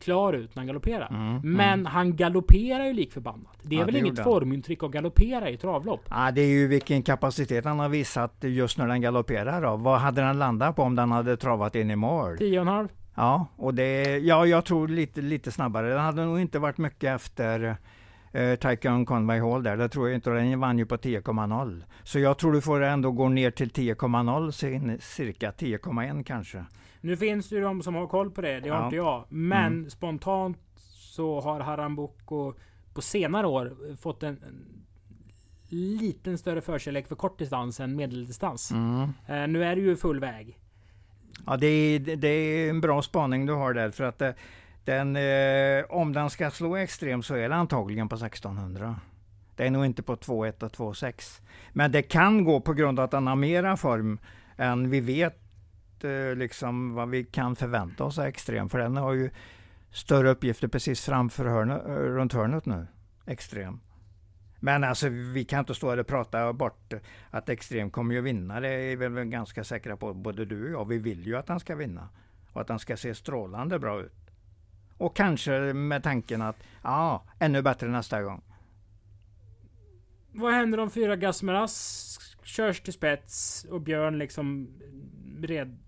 klar 0.00 0.32
ut 0.32 0.54
när 0.54 0.60
han 0.60 0.66
galopperade. 0.66 1.14
Mm, 1.14 1.26
mm. 1.26 1.40
Men 1.42 1.72
mm. 1.72 1.86
han 1.86 2.16
galopperar 2.16 2.84
ju 2.84 2.92
lik 2.92 3.12
förbannat. 3.12 3.58
Det 3.62 3.76
är 3.76 3.78
ja, 3.78 3.84
väl 3.84 3.94
det 3.94 4.00
inget 4.00 4.22
formintryck 4.22 4.82
att 4.82 4.90
galoppera 4.90 5.50
i 5.50 5.56
travlopp? 5.56 6.00
Ja, 6.10 6.30
det 6.30 6.40
är 6.40 6.48
ju 6.48 6.66
vilken 6.68 7.02
kapacitet 7.02 7.64
han 7.64 7.78
har 7.78 7.88
visat 7.88 8.34
just 8.40 8.78
när 8.78 8.86
den 8.86 9.00
galopperar 9.00 9.62
då. 9.62 9.76
Vad 9.76 10.00
hade 10.00 10.20
den 10.20 10.38
landat 10.38 10.76
på 10.76 10.82
om 10.82 10.96
den 10.96 11.12
hade 11.12 11.36
travat 11.36 11.74
in 11.74 11.90
i 11.90 11.96
mål? 11.96 12.36
10,5. 12.36 12.88
Ja, 13.14 13.46
och 13.56 13.74
det, 13.74 14.18
ja, 14.18 14.46
jag 14.46 14.64
tror 14.64 14.88
lite, 14.88 15.20
lite 15.20 15.52
snabbare. 15.52 15.88
Den 15.88 16.00
hade 16.00 16.24
nog 16.24 16.40
inte 16.40 16.58
varit 16.58 16.78
mycket 16.78 17.14
efter 17.14 17.76
eh, 18.32 18.54
Tycoon 18.54 19.06
Conway 19.06 19.40
Hall 19.40 19.62
där. 19.62 19.76
Det 19.76 19.88
tror 19.88 20.08
jag 20.08 20.14
inte. 20.14 20.30
Den 20.30 20.60
vann 20.60 20.78
ju 20.78 20.86
på 20.86 20.96
10,0. 20.96 21.82
Så 22.02 22.18
jag 22.18 22.38
tror 22.38 22.52
du 22.52 22.60
får 22.60 22.80
ändå 22.80 23.10
gå 23.10 23.28
ner 23.28 23.50
till 23.50 23.70
10,0 23.70 24.98
cirka 25.00 25.50
10,1 25.50 26.24
kanske. 26.24 26.64
Nu 27.00 27.16
finns 27.16 27.48
det 27.48 27.56
ju 27.56 27.62
de 27.62 27.82
som 27.82 27.94
har 27.94 28.06
koll 28.06 28.30
på 28.30 28.40
det. 28.40 28.60
Det 28.60 28.68
har 28.68 28.78
ja. 28.78 28.84
inte 28.84 28.96
jag. 28.96 29.24
Men 29.28 29.66
mm. 29.66 29.90
spontant 29.90 30.58
så 30.94 31.40
har 31.40 31.60
Haram 31.60 31.96
Boko 31.96 32.54
på 32.94 33.02
senare 33.02 33.46
år 33.46 33.96
fått 33.96 34.22
en, 34.22 34.38
en 34.42 35.96
liten 35.96 36.38
större 36.38 36.60
förkärlek 36.60 37.08
för 37.08 37.16
kortdistans 37.16 37.80
än 37.80 37.96
medeldistans. 37.96 38.70
Mm. 38.70 39.02
Eh, 39.26 39.48
nu 39.48 39.64
är 39.64 39.76
det 39.76 39.82
ju 39.82 39.96
full 39.96 40.20
väg. 40.20 40.58
Ja, 41.46 41.56
det 41.56 41.66
är, 41.66 42.16
det 42.16 42.28
är 42.28 42.70
en 42.70 42.80
bra 42.80 43.02
spaning 43.02 43.46
du 43.46 43.52
har 43.52 43.74
där. 43.74 43.90
För 43.90 44.04
att 44.04 44.18
det, 44.18 44.34
den, 44.84 45.16
eh, 45.16 45.84
om 45.88 46.12
den 46.12 46.30
ska 46.30 46.50
slå 46.50 46.76
extrem 46.76 47.22
så 47.22 47.34
är 47.34 47.48
det 47.48 47.54
antagligen 47.54 48.08
på 48.08 48.16
1600. 48.16 49.00
Det 49.56 49.66
är 49.66 49.70
nog 49.70 49.84
inte 49.84 50.02
på 50.02 50.16
2.1 50.16 50.62
och 50.62 50.72
2.6. 50.72 51.40
Men 51.72 51.92
det 51.92 52.02
kan 52.02 52.44
gå 52.44 52.60
på 52.60 52.72
grund 52.72 52.98
av 52.98 53.04
att 53.04 53.10
den 53.10 53.26
har 53.26 53.36
mera 53.36 53.76
form 53.76 54.18
än 54.56 54.90
vi 54.90 55.00
vet 55.00 55.38
eh, 56.04 56.36
liksom 56.36 56.94
vad 56.94 57.08
vi 57.08 57.24
kan 57.24 57.56
förvänta 57.56 58.04
oss 58.04 58.18
av 58.18 58.24
extrem. 58.24 58.68
För 58.68 58.78
den 58.78 58.96
har 58.96 59.12
ju 59.12 59.30
större 59.90 60.30
uppgifter 60.30 60.68
precis 60.68 61.04
framför 61.04 61.44
hörnet, 61.44 61.86
eh, 61.86 61.92
runt 61.92 62.32
hörnet 62.32 62.66
nu. 62.66 62.86
Extrem. 63.26 63.80
Men 64.60 64.84
alltså 64.84 65.08
vi 65.08 65.44
kan 65.44 65.58
inte 65.58 65.74
stå 65.74 65.90
här 65.90 65.98
och 65.98 66.06
prata 66.06 66.52
bort 66.52 66.92
att 67.30 67.48
Extrem 67.48 67.90
kommer 67.90 68.14
ju 68.14 68.20
vinna. 68.20 68.60
Det 68.60 68.68
är 68.68 68.96
vi 68.96 69.08
väl 69.08 69.24
ganska 69.24 69.64
säkra 69.64 69.96
på, 69.96 70.14
både 70.14 70.44
du 70.44 70.64
och 70.64 70.80
jag. 70.80 70.88
Vi 70.88 70.98
vill 70.98 71.26
ju 71.26 71.36
att 71.36 71.48
han 71.48 71.60
ska 71.60 71.74
vinna. 71.74 72.08
Och 72.52 72.60
att 72.60 72.68
han 72.68 72.78
ska 72.78 72.96
se 72.96 73.14
strålande 73.14 73.78
bra 73.78 74.00
ut. 74.00 74.19
Och 75.00 75.16
kanske 75.16 75.50
med 75.72 76.02
tanken 76.02 76.42
att, 76.42 76.56
ja, 76.82 77.24
ännu 77.38 77.62
bättre 77.62 77.88
nästa 77.88 78.22
gång. 78.22 78.42
Vad 80.32 80.52
händer 80.52 80.78
om 80.80 80.90
fyra 80.90 81.16
Gasmeras 81.16 82.18
körs 82.42 82.80
till 82.80 82.92
spets 82.92 83.64
och 83.70 83.80
Björn 83.80 84.18
liksom 84.18 84.68
red... 85.40 85.78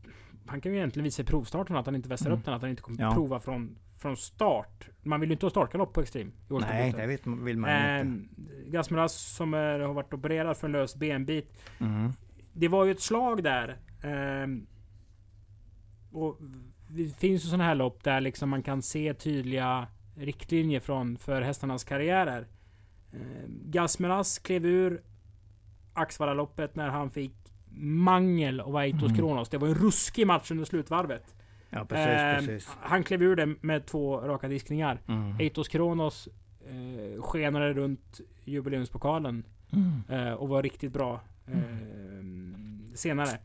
Han 0.46 0.60
kan 0.60 0.72
ju 0.72 0.78
egentligen 0.78 1.04
visa 1.04 1.22
i 1.22 1.24
provstarten 1.24 1.76
att 1.76 1.86
han 1.86 1.94
inte 1.94 2.08
vässar 2.08 2.26
Mm. 2.26 2.38
upp 2.38 2.44
den, 2.44 2.54
att 2.54 2.60
han 2.62 2.70
inte 2.70 2.82
kommer 2.82 3.02
Ja. 3.02 3.14
prova 3.14 3.40
från, 3.40 3.76
från 3.98 4.16
start. 4.16 4.88
Man 5.02 5.20
vill 5.20 5.30
ju 5.30 5.32
inte 5.34 5.46
ha 5.46 5.50
startgalopp 5.50 5.92
på 5.92 6.00
Extreme. 6.00 6.30
Nej, 6.48 6.92
det 6.92 7.06
vet, 7.06 7.26
vill 7.26 7.58
man 7.58 7.70
ju 7.70 8.00
inte. 8.00 8.44
Eh, 8.66 8.70
Gasmeras 8.70 9.14
som 9.14 9.54
är, 9.54 9.78
har 9.80 9.94
varit 9.94 10.14
opererad 10.14 10.56
för 10.56 10.66
en 10.66 10.72
lös 10.72 10.96
benbit. 10.96 11.52
Mm. 11.80 12.12
Det 12.52 12.68
var 12.68 12.84
ju 12.84 12.90
ett 12.90 13.00
slag 13.00 13.42
där. 13.44 13.78
ehm, 14.02 14.66
och 16.12 16.38
det 16.94 17.16
finns 17.18 17.44
ju 17.44 17.48
sådana 17.48 17.64
här 17.64 17.74
lopp 17.74 18.04
där 18.04 18.20
liksom 18.20 18.50
man 18.50 18.62
kan 18.62 18.82
se 18.82 19.14
tydliga 19.14 19.86
riktlinjer 20.16 20.80
från 20.80 21.16
för 21.18 21.42
hästarnas 21.42 21.84
karriärer. 21.84 22.46
Eh, 23.12 23.18
Gasmeras 23.48 24.38
klev 24.38 24.66
ur 24.66 25.02
Axvalla-loppet 25.94 26.76
när 26.76 26.88
han 26.88 27.10
fick 27.10 27.32
mangel 27.84 28.60
av 28.60 28.76
Aitos 28.76 29.02
Mm. 29.02 29.16
Kronos. 29.16 29.48
Det 29.48 29.58
var 29.58 29.68
en 29.68 29.74
ruskig 29.74 30.26
match 30.26 30.50
under 30.50 30.64
slutvarvet. 30.64 31.34
Ja, 31.70 31.84
precis, 31.84 32.06
Ehm, 32.06 32.36
precis. 32.46 32.70
Han 32.80 33.04
klev 33.04 33.22
ur 33.22 33.36
det 33.36 33.46
med 33.60 33.86
två 33.86 34.16
raka 34.20 34.48
diskningar. 34.48 35.00
Mm. 35.08 35.36
Eitos 35.40 35.68
Kronos 35.68 36.28
eh, 36.68 37.22
skenade 37.22 37.72
runt 37.72 38.20
jubileumspokalen 38.44 39.44
Mm. 39.72 40.02
eh, 40.26 40.32
och 40.32 40.48
var 40.48 40.62
riktigt 40.62 40.92
bra 40.92 41.20
eh, 41.46 41.54
senare. 42.94 43.38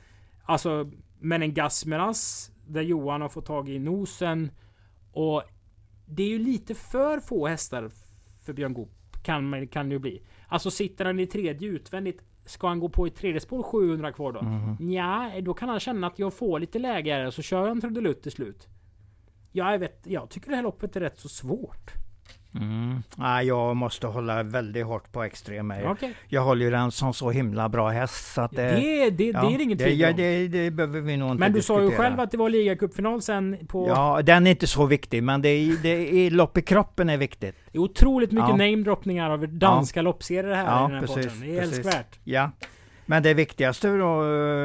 Alltså, 0.44 0.92
men 1.20 1.42
en 1.42 1.54
Gasmeras 1.54 2.52
där 2.68 2.82
Johan 2.82 3.22
har 3.22 3.30
fått 3.30 3.46
tag 3.46 3.70
i 3.70 3.80
nosen 3.80 4.52
och 5.12 5.44
det 6.06 6.24
är 6.24 6.30
ju 6.30 6.40
lite 6.40 6.76
för 6.76 7.20
få 7.20 7.48
hästar 7.48 7.92
för 8.40 8.54
Björn 8.54 8.74
Goop 8.74 8.90
kan, 9.24 9.68
kan 9.68 9.90
det 9.90 9.94
ju 9.94 10.00
bli. 10.00 10.22
Alltså 10.48 10.72
sitter 10.72 11.06
han 11.06 11.20
i 11.20 11.28
tredje 11.28 11.70
utvändigt 11.70 12.22
Ska 12.48 12.68
han 12.68 12.80
gå 12.80 12.90
på 12.90 13.08
i 13.08 13.10
tredje 13.10 13.40
spår 13.40 13.64
700 13.64 14.12
kvar 14.12 14.32
då? 14.32 14.40
Mm. 14.40 14.92
Ja, 14.92 15.32
då 15.42 15.54
kan 15.54 15.70
han 15.70 15.80
känna 15.80 16.08
att 16.08 16.20
jag 16.20 16.34
får 16.34 16.60
lite 16.60 16.80
läge 16.80 17.14
här 17.14 17.32
så 17.32 17.42
kör 17.42 17.68
han 17.68 17.82
trudelutt 17.82 18.24
till 18.24 18.32
slut. 18.32 18.68
Ja, 19.52 19.72
jag 19.72 19.80
vet. 19.80 20.00
Jag 20.04 20.30
tycker 20.30 20.50
det 20.50 20.56
här 20.56 20.64
loppet 20.64 20.96
är 20.96 21.00
rätt 21.00 21.20
så 21.20 21.30
svårt. 21.30 21.92
Mm. 22.62 23.04
Nej, 23.16 23.48
jag 23.48 23.76
måste 23.76 24.08
hålla 24.08 24.44
väldigt 24.44 24.86
hårt 24.86 25.12
på 25.12 25.24
extrem. 25.24 25.70
här. 25.72 25.92
Okej. 25.92 26.14
Jag 26.28 26.42
håller 26.42 26.66
ju 26.66 26.72
den 26.72 26.92
som 26.92 27.14
så 27.14 27.32
himla 27.32 27.70
bra 27.70 27.90
häst. 27.90 28.34
Så 28.34 28.42
att 28.42 28.52
det, 28.52 28.70
Det, 28.70 29.10
det, 29.10 29.24
ja, 29.24 29.52
är 29.52 29.62
inget 29.62 29.80
tvivel 29.80 30.00
ja, 30.00 30.10
om. 30.10 30.16
det, 30.16 30.48
det 30.48 30.72
behöver 30.72 31.02
vi 31.02 31.18
nog 31.18 31.32
inte 31.32 31.40
Men 31.40 31.54
du 31.54 31.62
sa 31.62 31.80
ju 31.80 31.86
diskutera. 31.86 32.08
själv 32.10 32.20
att 32.20 32.32
det 32.32 32.38
var 32.38 32.50
ligacupfinal 32.50 33.22
sen 33.22 33.58
på... 33.68 33.88
Ja, 33.88 34.22
den 34.24 34.48
är 34.48 34.52
inte 34.52 34.68
så 34.68 34.86
viktig, 34.86 35.24
men 35.24 35.42
det 35.42 35.50
är, 35.50 35.84
det 35.84 35.90
är, 36.28 36.32
lopp 36.32 36.58
i 36.58 36.62
kroppen 36.62 37.10
är 37.10 37.18
viktigt. 37.18 37.56
Det 37.72 37.78
är 37.78 37.82
otroligt 37.82 38.32
mycket 38.32 38.50
Ja. 38.50 38.56
namedroppningar 38.56 39.30
av 39.30 39.48
danska 39.48 40.02
loppserier 40.02 40.54
här 40.56 40.66
Ja, 40.66 40.80
i 40.90 40.92
den 40.92 41.00
här 41.00 41.08
precis, 41.08 41.16
podden. 41.34 41.40
Det 41.42 41.58
är 41.58 41.62
precis. 41.62 41.78
älskvärt. 41.78 42.20
Ja. 42.24 42.52
Men 43.06 43.24
det 43.24 43.34
viktigaste 43.34 43.88
då, 43.98 44.22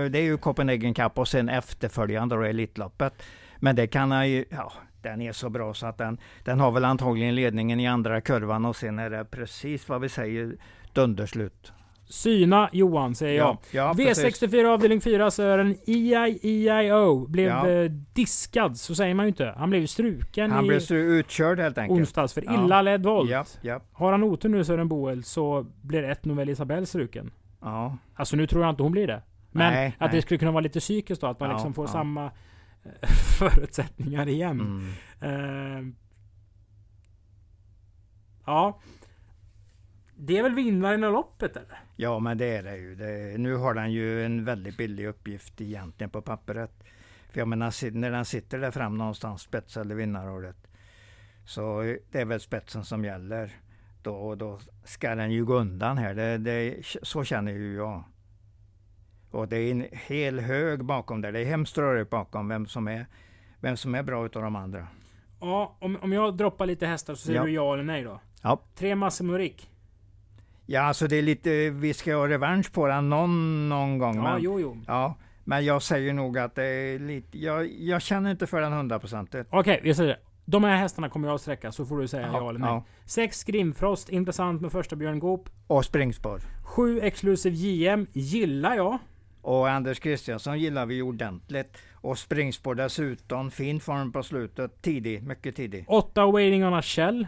det 0.09 0.18
är 0.18 0.22
ju 0.22 0.37
Copenhagen 0.37 0.94
Cup 0.94 1.18
och 1.18 1.28
sen 1.28 1.48
efterföljande 1.48 2.35
då 2.37 2.42
Elitloppet. 2.42 3.22
Men 3.57 3.76
det 3.76 3.87
kan 3.87 4.11
han 4.11 4.31
ju, 4.31 4.44
ja, 4.50 4.72
den 5.02 5.22
är 5.22 5.32
så 5.32 5.50
bra 5.50 5.74
så 5.74 5.86
att 5.86 5.98
den, 5.98 6.18
den 6.44 6.60
har 6.60 6.70
väl 6.70 6.84
antagligen 6.84 7.34
ledningen 7.34 7.80
i 7.80 7.86
andra 7.86 8.20
kurvan 8.20 8.64
och 8.64 8.76
sen 8.76 8.98
är 8.98 9.10
det 9.10 9.24
precis 9.24 9.88
vad 9.88 10.00
vi 10.00 10.08
säger, 10.08 10.56
dunderslut. 10.92 11.72
Syna 12.04 12.68
Johan, 12.72 13.14
säger 13.14 13.38
jag. 13.38 13.56
ja 13.70 13.94
precis. 13.96 14.42
V64 14.42 14.64
avdelning 14.66 15.00
4 15.00 15.30
Sören 15.30 15.76
EI 15.86 16.38
EIO 16.42 17.26
blev 17.26 17.46
Ja. 17.48 17.68
eh, 17.70 17.90
diskad, 18.12 18.76
så 18.78 18.94
säger 18.94 19.14
man 19.14 19.24
ju 19.26 19.28
inte. 19.28 19.54
Han 19.56 19.70
blev 19.70 19.86
struken 19.86 20.50
Han 20.50 20.64
i 20.64 20.68
blev 20.68 20.80
så 20.80 20.94
utkörd 20.94 21.58
helt 21.60 21.78
enkelt. 21.78 22.00
onsdags 22.00 22.32
för 22.34 22.42
Ja. 22.46 22.64
illa 22.64 22.82
ledd 22.82 23.02
volt. 23.02 23.30
Ja, 23.30 23.44
ja, 23.62 23.80
Har 23.92 24.12
han 24.12 24.22
otur 24.22 24.48
nu 24.48 24.64
Sören 24.64 24.88
Boel 24.88 25.24
så 25.24 25.66
blir 25.82 26.02
ett 26.02 26.24
Novell 26.24 26.48
Isabelle 26.50 26.86
struken. 26.86 27.30
ja. 27.60 27.96
Alltså 28.14 28.36
nu 28.36 28.46
tror 28.46 28.62
jag 28.62 28.70
inte 28.70 28.82
hon 28.82 28.92
blir 28.92 29.06
det. 29.06 29.22
Men 29.50 29.72
Nej, 29.72 29.86
att 29.98 30.00
nej. 30.00 30.16
det 30.16 30.22
skulle 30.22 30.38
kunna 30.38 30.50
vara 30.52 30.60
lite 30.60 30.80
psykiskt 30.80 31.20
då, 31.20 31.26
att 31.26 31.40
man 31.40 31.48
Ja, 31.48 31.54
liksom 31.56 31.74
får 31.74 31.84
ja. 31.84 31.92
samma 31.92 32.30
förutsättningar 33.38 34.29
igen. 34.29 34.61
Mm. 35.21 35.88
Eh, 35.88 35.95
ja. 38.47 38.81
Det 40.16 40.38
är 40.38 40.42
väl 40.42 40.55
vinnaren 40.55 41.05
av 41.05 41.12
loppet 41.12 41.57
eller? 41.57 41.79
Ja, 41.97 42.18
men 42.18 42.38
det 42.38 42.57
är 42.57 42.62
det 42.62 42.77
ju. 42.77 42.95
Det, 42.95 43.38
nu 43.38 43.57
har 43.57 43.75
den 43.75 43.92
ju 43.92 44.25
en 44.25 44.45
väldigt 44.45 44.77
billig 44.77 45.07
uppgift 45.07 45.61
egentligen 45.61 46.11
på 46.11 46.23
pappret. 46.23 46.85
För 47.31 47.40
jag 47.40 47.49
menar, 47.49 47.90
när 47.90 48.11
den 48.11 48.25
sitter 48.25 48.59
där 48.59 48.71
fram 48.71 48.99
någonstans, 48.99 49.42
spets 49.42 49.77
eller 49.77 49.95
vinnarordet, 49.95 50.57
så 51.45 51.97
det 52.11 52.21
är 52.21 52.25
väl 52.25 52.40
spetsen 52.40 52.85
som 52.85 53.05
gäller. 53.05 53.57
Då, 54.03 54.35
då 54.35 54.61
ska 54.85 55.14
den 55.14 55.31
ju 55.31 55.45
gå 55.45 55.55
undan 55.55 55.99
här. 55.99 56.14
Det, 56.14 56.38
det, 56.38 56.77
så 57.03 57.25
känner 57.25 57.53
ju 57.53 57.75
jag. 57.75 58.05
Och 59.33 59.49
det 59.49 59.57
är 59.57 59.71
en 59.71 59.87
hel 59.92 60.40
hög 60.40 60.85
bakom 60.85 61.21
där. 61.21 61.33
Det 61.33 61.40
är 61.40 61.45
hemskt 61.45 61.79
rörigt 61.79 62.11
bakom 62.11 62.49
vem 62.49 62.66
som 62.66 62.88
är, 62.88 63.07
vem 63.61 63.77
som 63.77 63.95
är 63.95 64.03
bra 64.03 64.27
utav 64.27 64.42
de 64.42 64.57
andra. 64.57 64.87
Ja, 65.40 65.77
om, 65.81 65.99
om 66.03 66.12
jag 66.12 66.37
droppar 66.37 66.66
lite 66.66 66.87
hästar 66.87 67.14
så 67.14 67.27
säger 67.27 67.38
Ja. 67.40 67.45
du 67.45 67.53
ja 67.53 67.75
eller 67.75 67.83
nej 67.85 68.03
då? 68.03 68.21
Ja. 68.42 68.62
Tre 68.75 68.95
Massimo 68.95 69.33
Rick. 69.33 69.68
Ja, 70.66 70.81
alltså 70.83 71.07
det 71.07 71.16
är 71.16 71.23
lite, 71.23 71.71
vi 71.71 71.95
ska 71.95 72.14
ha 72.16 72.29
revansch 72.29 72.73
på 72.73 72.87
den 72.87 73.09
någon, 73.11 73.68
någon 73.68 73.99
gång. 73.99 74.16
Ja, 74.16 74.23
men, 74.23 74.42
jo, 74.42 74.61
jo. 74.61 74.77
Ja, 74.87 75.14
men 75.45 75.64
jag 75.64 75.83
säger 75.83 76.12
nog 76.12 76.38
att 76.38 76.55
det 76.55 76.64
är 76.64 76.99
lite... 76.99 77.38
Jag, 77.38 77.73
jag 77.73 78.03
känner 78.03 78.31
inte 78.31 78.47
för 78.47 78.61
den 78.61 78.73
hundraprocentigt. 78.73 79.49
Okej, 79.53 79.81
vi 79.83 79.95
säger 79.95 80.09
det. 80.11 80.18
De 80.45 80.64
här 80.64 80.77
hästarna 80.77 81.09
kommer 81.09 81.29
jag 81.29 81.35
att 81.35 81.40
sträcka, 81.40 81.73
så 81.73 81.87
får 81.87 81.99
du 81.99 82.09
säga 82.09 82.27
ja, 82.33 82.49
eller 82.49 82.61
nej. 82.61 82.68
ja. 82.68 82.85
Sex 83.05 83.45
Grimfrost, 83.45 84.09
intressant 84.09 84.61
med 84.61 84.73
första 84.73 84.97
Björn 84.97 85.18
Goop. 85.18 85.49
Och 85.66 85.85
springspår. 85.85 86.40
Sju 86.64 87.01
Exclusive 87.01 87.57
JM, 87.57 88.07
gillar 88.12 88.75
jag. 88.77 88.99
Och 89.42 89.70
Anders 89.70 90.00
Kristiansson 90.00 90.59
gillar 90.59 90.87
vi 90.87 91.02
ordentligt. 91.02 91.76
Och 91.94 92.18
springspår 92.18 92.74
dessutom. 92.74 93.50
Fin 93.50 93.81
form 93.81 94.12
på 94.12 94.22
slutet. 94.22 94.83
Tidig, 94.83 95.22
mycket 95.22 95.57
tidig. 95.57 95.85
Åtta 95.88 96.26
Waiting 96.26 96.64
on 96.64 96.74
a 96.74 96.83
Shell. 96.83 97.26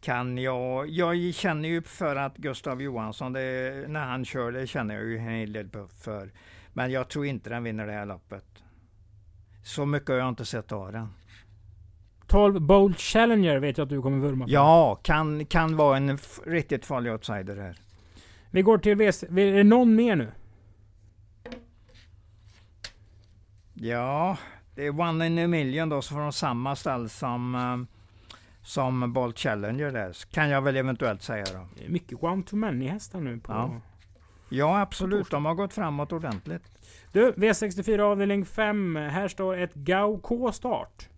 Kan 0.00 0.38
jag... 0.38 0.88
Jag 0.88 1.34
känner 1.34 1.68
ju 1.68 1.82
för 1.82 2.16
att 2.16 2.36
Gustav 2.36 2.82
Johansson, 2.82 3.32
det, 3.32 3.84
när 3.88 4.04
han 4.04 4.24
kör, 4.24 4.52
det 4.52 4.66
känner 4.66 4.94
jag 4.94 5.04
ju 5.04 5.18
en 5.18 5.28
hel 5.28 5.52
del 5.52 5.68
för. 6.02 6.32
Men 6.72 6.90
jag 6.90 7.08
tror 7.08 7.26
inte 7.26 7.50
den 7.50 7.64
vinner 7.64 7.86
det 7.86 7.92
här 7.92 8.06
loppet. 8.06 8.44
Så 9.64 9.86
mycket 9.86 10.08
har 10.08 10.16
jag 10.16 10.28
inte 10.28 10.44
sett 10.44 10.72
av 10.72 10.92
den. 10.92 11.08
12 12.26 12.60
Bold 12.60 12.98
Challenger 12.98 13.58
vet 13.58 13.78
jag 13.78 13.84
att 13.84 13.90
du 13.90 14.02
kommer 14.02 14.18
vurma 14.18 14.46
för. 14.46 14.52
Ja, 14.52 15.00
kan, 15.02 15.46
kan 15.46 15.76
vara 15.76 15.96
en 15.96 16.18
riktigt 16.46 16.86
farlig 16.86 17.12
outsider 17.12 17.56
här. 17.56 17.78
Vi 18.50 18.62
går 18.62 18.78
till 18.78 18.96
VC. 18.96 19.22
Är 19.22 19.52
det 19.52 19.64
någon 19.64 19.94
mer 19.94 20.16
nu? 20.16 20.28
Ja, 23.74 24.36
det 24.74 24.86
är 24.86 25.00
One 25.00 25.26
in 25.26 25.38
a 25.38 25.46
Million 25.46 25.88
då, 25.88 26.02
från 26.02 26.32
samma 26.32 26.76
stall 26.76 27.08
som, 27.08 27.54
eh, 27.54 27.96
som 28.62 29.12
Bolt 29.12 29.38
Challenger 29.38 29.90
där. 29.90 30.32
Kan 30.32 30.48
jag 30.48 30.62
väl 30.62 30.76
eventuellt 30.76 31.22
säga 31.22 31.44
då. 31.52 31.66
Det 31.76 31.84
är 31.84 31.88
mycket 31.88 32.22
one 32.22 32.42
to 32.42 32.56
many 32.56 32.88
hästar 32.88 33.20
nu 33.20 33.40
på... 33.40 33.52
Ja. 33.52 33.80
Ja, 34.48 34.80
absolut. 34.80 35.30
De 35.30 35.44
har 35.44 35.54
gått 35.54 35.72
framåt 35.72 36.12
ordentligt. 36.12 36.62
Du, 37.12 37.32
V64 37.32 38.00
avdelning 38.00 38.44
5. 38.44 38.96
Här 38.96 39.28
står 39.28 39.56
ett 39.56 39.74
Gau 39.74 40.20
K 40.20 40.52
start. 40.52 41.08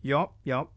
Ja, 0.00 0.32
ja. 0.42 0.68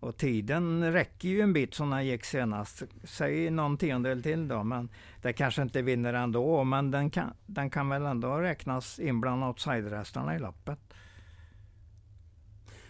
Och 0.00 0.16
tiden 0.16 0.92
räcker 0.92 1.28
ju 1.28 1.40
en 1.40 1.52
bit 1.52 1.74
som 1.74 1.90
den 1.90 2.06
gick 2.06 2.24
senast. 2.24 2.82
Säg 3.04 3.50
någon 3.50 3.76
tiondel 3.78 4.22
till 4.22 4.48
då, 4.48 4.64
men 4.64 4.88
det 5.22 5.32
kanske 5.32 5.62
inte 5.62 5.82
vinner 5.82 6.14
ändå. 6.14 6.64
Men 6.64 6.90
den 6.90 7.10
kan, 7.10 7.34
den 7.46 7.70
kan 7.70 7.88
väl 7.88 8.02
ändå 8.06 8.38
räknas 8.38 8.98
in 8.98 9.20
bland 9.20 9.44
outsiderhästarna 9.44 10.36
i 10.36 10.38
loppet. 10.38 10.78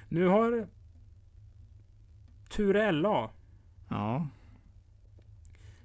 Nu 0.08 0.26
har 0.26 0.66
Ture 2.48 2.92
LA 2.92 3.30
Ja, 3.88 4.26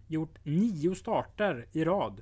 gjort 0.08 0.46
nio 0.46 0.96
starter 0.96 1.66
i 1.72 1.84
rad. 1.86 2.22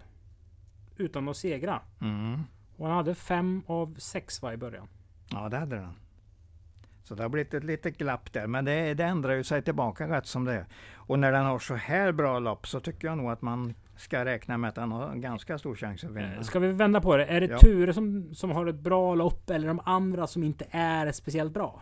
Utan 0.98 1.30
att 1.30 1.38
segra. 1.38 1.82
mm. 2.02 2.42
Och 2.78 2.88
han 2.88 2.96
hade 2.96 3.16
fem 3.16 3.64
av 3.68 3.96
sex 3.98 4.42
var 4.42 4.54
i 4.54 4.58
början. 4.58 4.88
ja 5.32 5.50
det 5.50 5.58
hade 5.58 5.76
den. 5.76 5.94
Så 7.12 7.16
det 7.16 7.24
har 7.24 7.30
blivit 7.30 7.54
ett 7.54 7.64
litet 7.64 7.98
glapp 7.98 8.34
där, 8.34 8.48
men 8.48 8.66
det, 8.66 8.94
det 8.94 9.04
ändrar 9.04 9.34
ju 9.34 9.44
sig 9.44 9.62
tillbaka 9.62 10.08
rätt 10.08 10.26
som 10.26 10.46
det 10.46 10.54
är. 10.54 10.66
Och 10.96 11.20
när 11.20 11.32
den 11.32 11.46
har 11.46 11.60
så 11.60 11.76
här 11.76 12.12
bra 12.12 12.40
lopp 12.40 12.68
så 12.68 12.80
tycker 12.80 13.08
jag 13.08 13.18
nog 13.18 13.32
att 13.32 13.42
man 13.42 13.74
ska 13.96 14.26
räkna 14.26 14.58
med 14.58 14.68
att 14.70 14.76
den 14.76 14.92
har 14.92 15.10
en 15.10 15.22
ganska 15.22 15.58
stor 15.58 15.76
chans 15.76 16.04
att 16.04 16.10
vinna. 16.12 16.36
Eh, 16.36 16.42
Ska 16.42 16.60
vi 16.60 16.72
vända 16.72 17.02
på 17.02 17.18
det? 17.18 17.26
Är 17.26 17.42
det 17.42 17.48
Ja. 17.48 17.58
Ture 17.60 17.94
som, 17.94 18.36
som 18.36 18.52
har 18.52 18.66
ett 18.68 18.80
bra 18.80 19.16
lopp 19.16 19.50
eller 19.50 19.68
de 19.68 19.80
andra 19.86 20.28
som 20.28 20.44
inte 20.44 20.66
är 20.72 21.12
speciellt 21.12 21.54
bra? 21.54 21.82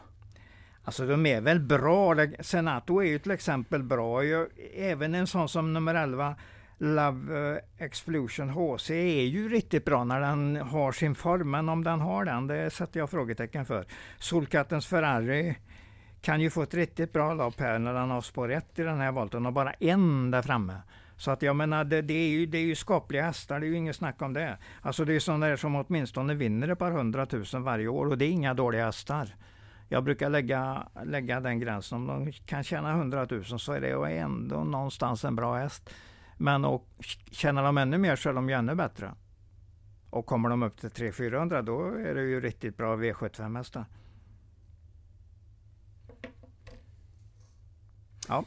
Alltså 0.84 1.06
de 1.08 1.26
är 1.26 1.42
väl 1.42 1.60
bra. 1.60 2.16
Senato 2.40 3.00
är 3.00 3.08
ju 3.08 3.20
till 3.20 3.32
exempel 3.32 3.84
bra. 3.84 4.22
Även 4.76 5.16
en 5.16 5.28
sån 5.28 5.50
som 5.50 5.74
nummer 5.74 5.96
11, 5.96 6.36
Love 6.82 7.54
eh, 7.56 7.86
Explosion 7.86 8.50
HC 8.50 8.90
är 8.90 9.26
ju 9.26 9.50
riktigt 9.50 9.86
bra 9.86 10.04
när 10.04 10.22
den 10.22 10.56
har 10.56 10.92
sin 10.92 11.16
form, 11.16 11.52
men 11.52 11.70
om 11.70 11.84
den 11.84 12.00
har 12.00 12.26
den, 12.26 12.48
det 12.48 12.70
sätter 12.70 13.00
jag 13.00 13.10
frågetecken 13.10 13.66
för. 13.66 13.86
Solkattens 14.18 14.88
Ferrari 14.88 15.56
kan 16.22 16.42
ju 16.42 16.50
få 16.50 16.62
ett 16.62 16.74
riktigt 16.74 17.14
bra 17.14 17.34
lopp 17.34 17.60
här 17.60 17.80
när 17.80 17.94
den 17.94 18.10
har 18.10 18.22
spår 18.22 18.52
1 18.52 18.80
i 18.80 18.84
den 18.84 19.00
här 19.00 19.12
volten 19.12 19.46
och 19.46 19.54
bara 19.54 19.74
en 19.74 20.32
där 20.32 20.42
framme. 20.42 20.82
Så 21.18 21.32
att 21.32 21.42
jag 21.42 21.56
menar, 21.56 21.84
det, 21.84 22.02
det, 22.02 22.14
är 22.14 22.30
ju, 22.30 22.46
det 22.46 22.58
är 22.58 22.66
ju 22.66 22.76
skapliga 22.76 23.24
hästar, 23.24 23.60
det 23.60 23.66
är 23.66 23.70
ju 23.70 23.78
inget 23.78 23.96
snack 23.96 24.22
om 24.22 24.34
det. 24.34 24.58
Alltså 24.82 25.06
det 25.06 25.14
är 25.14 25.20
sådana 25.20 25.48
där 25.48 25.56
som 25.56 25.76
åtminstone 25.76 26.34
vinner 26.34 26.68
ett 26.68 26.80
par 26.80 26.92
hundratusen 26.92 27.64
varje 27.64 27.88
år 27.88 28.06
och 28.06 28.18
det 28.18 28.26
är 28.26 28.32
inga 28.32 28.54
dåliga 28.54 28.86
hästar. 28.86 29.36
Jag 29.88 30.04
brukar 30.04 30.30
lägga, 30.30 30.88
lägga 31.04 31.40
den 31.40 31.60
gränsen, 31.60 31.98
om 31.98 32.08
de 32.08 32.32
kan 32.32 32.64
tjäna 32.64 32.94
hundratusen 32.94 33.60
så 33.60 33.74
är 33.74 33.82
det 33.82 34.18
ändå 34.18 34.64
någonstans 34.64 35.26
en 35.26 35.36
bra 35.36 35.56
häst. 35.56 35.90
Men 36.42 36.66
och, 36.66 36.88
tjänar 37.32 37.64
de 37.64 37.78
ännu 37.78 37.98
mer 37.98 38.16
så 38.16 38.30
är 38.30 38.34
de 38.34 38.50
ju 38.50 38.56
ännu 38.56 38.76
bättre. 38.76 39.14
Och 40.10 40.26
kommer 40.26 40.50
de 40.50 40.64
upp 40.64 40.78
till 40.82 40.90
300-400 40.90 41.62
då 41.62 41.82
är 41.86 42.16
det 42.16 42.22
ju 42.22 42.42
riktigt 42.42 42.78
bra 42.78 42.96
V75 42.96 43.58
hästar. 43.58 43.86
Ja. 48.28 48.44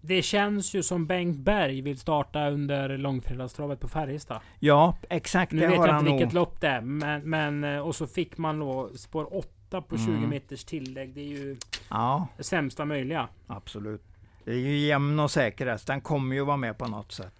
Det 0.00 0.22
känns 0.22 0.74
ju 0.74 0.82
som 0.82 1.06
Bengt 1.06 1.38
Berg 1.38 1.80
vill 1.80 1.98
starta 1.98 2.48
under 2.50 2.98
långfredagstravet 2.98 3.80
på 3.80 3.88
Färjestad. 3.88 4.40
Ja, 4.58 4.96
exakt. 5.08 5.52
Nu 5.52 5.60
det 5.60 5.66
vet 5.68 5.78
har 5.78 5.86
jag 5.88 5.98
inte 6.00 6.10
vilket 6.12 6.26
nog. 6.26 6.34
lopp 6.34 6.60
det 6.60 6.68
är, 6.68 6.80
men, 6.80 7.30
men 7.30 7.64
eh, 7.64 7.78
och 7.80 7.96
så 7.96 8.06
fick 8.06 8.38
man 8.38 8.58
då 8.58 8.90
spår 8.94 9.34
8 9.34 9.82
på 9.82 9.98
20 9.98 10.10
Mm. 10.12 10.28
meters 10.30 10.64
tillägg. 10.64 11.14
Det 11.14 11.20
är 11.20 11.24
ju 11.28 11.56
Ja, 11.90 12.28
det 12.36 12.42
sämsta 12.42 12.84
möjliga. 12.84 13.28
absolut. 13.46 14.02
Det 14.44 14.50
är 14.52 14.56
ju 14.58 14.78
jämn 14.78 15.20
och 15.20 15.30
säker 15.30 15.66
häst. 15.66 15.86
Den 15.86 16.00
kommer 16.00 16.34
ju 16.36 16.44
vara 16.44 16.56
med 16.56 16.78
på 16.78 16.86
något 16.88 17.12
sätt. 17.12 17.32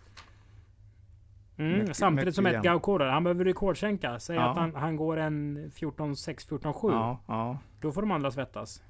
Mm, 1.57 1.78
Mycket- 1.78 1.96
samtidigt 1.96 2.24
mycket 2.26 2.34
som 2.34 2.46
ett. 2.46 2.62
Gaukoro, 2.62 3.11
han 3.11 3.24
behöver 3.24 3.44
rekordsänka. 3.44 4.20
Säg 4.20 4.36
Ja. 4.36 4.51
att 4.51 4.57
han, 4.57 4.74
han 4.74 4.96
går 4.96 5.16
en 5.16 5.70
14-6, 5.70 6.48
14-7. 6.48 6.92
Ja, 6.92 7.20
ja, 7.28 7.59
Då 7.80 7.92
får 7.92 8.01
de 8.03 8.11
andra 8.11 8.30
svettas. 8.30 8.82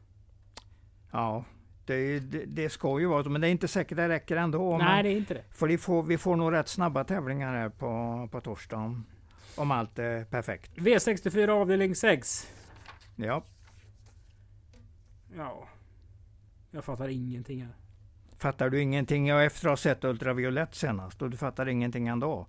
ja. 1.11 1.45
Det, 1.85 2.21
det, 2.21 2.45
det 2.45 2.71
ska 2.71 3.01
ju 3.01 3.07
vara 3.07 3.25
så, 3.25 3.31
men 3.31 3.41
det 3.41 3.49
är 3.49 3.51
inte 3.51 3.69
säkert 3.69 3.97
det 3.97 4.09
räcker 4.09 4.37
ändå. 4.37 4.79
Nej, 4.79 4.87
Men- 4.87 5.05
det 5.05 5.11
är 5.11 5.17
inte 5.17 5.35
det. 5.35 5.45
För 5.51 5.67
vi 5.67 5.79
får, 5.79 6.03
vi 6.03 6.19
får 6.19 6.37
nog 6.37 6.53
rätt 6.53 6.69
snabba 6.69 7.05
tävlingar 7.05 7.55
här 7.55 7.69
på, 7.69 8.29
på 8.33 8.41
torsdag. 8.41 8.77
Om, 8.77 9.07
om 9.57 9.71
allt 9.71 9.99
är 9.99 10.25
perfekt. 10.25 10.71
V64 10.77 11.49
avdelning 11.49 11.95
6. 11.95 12.53
Ja. 13.17 13.43
Ja. 15.37 15.69
Jag 16.71 16.85
fattar 16.85 17.09
ingenting 17.09 17.61
här. 17.63 17.75
Fattar 18.41 18.71
du 18.71 18.81
ingenting? 18.83 19.27
Ja, 19.27 19.43
efter 19.43 19.67
att 19.67 19.71
ha 19.71 19.77
sett 19.77 20.05
Ultraviolett 20.05 20.75
senast 20.75 21.23
och 21.23 21.31
du 21.31 21.37
fattar 21.37 21.69
ingenting 21.69 22.09
ändå. 22.09 22.47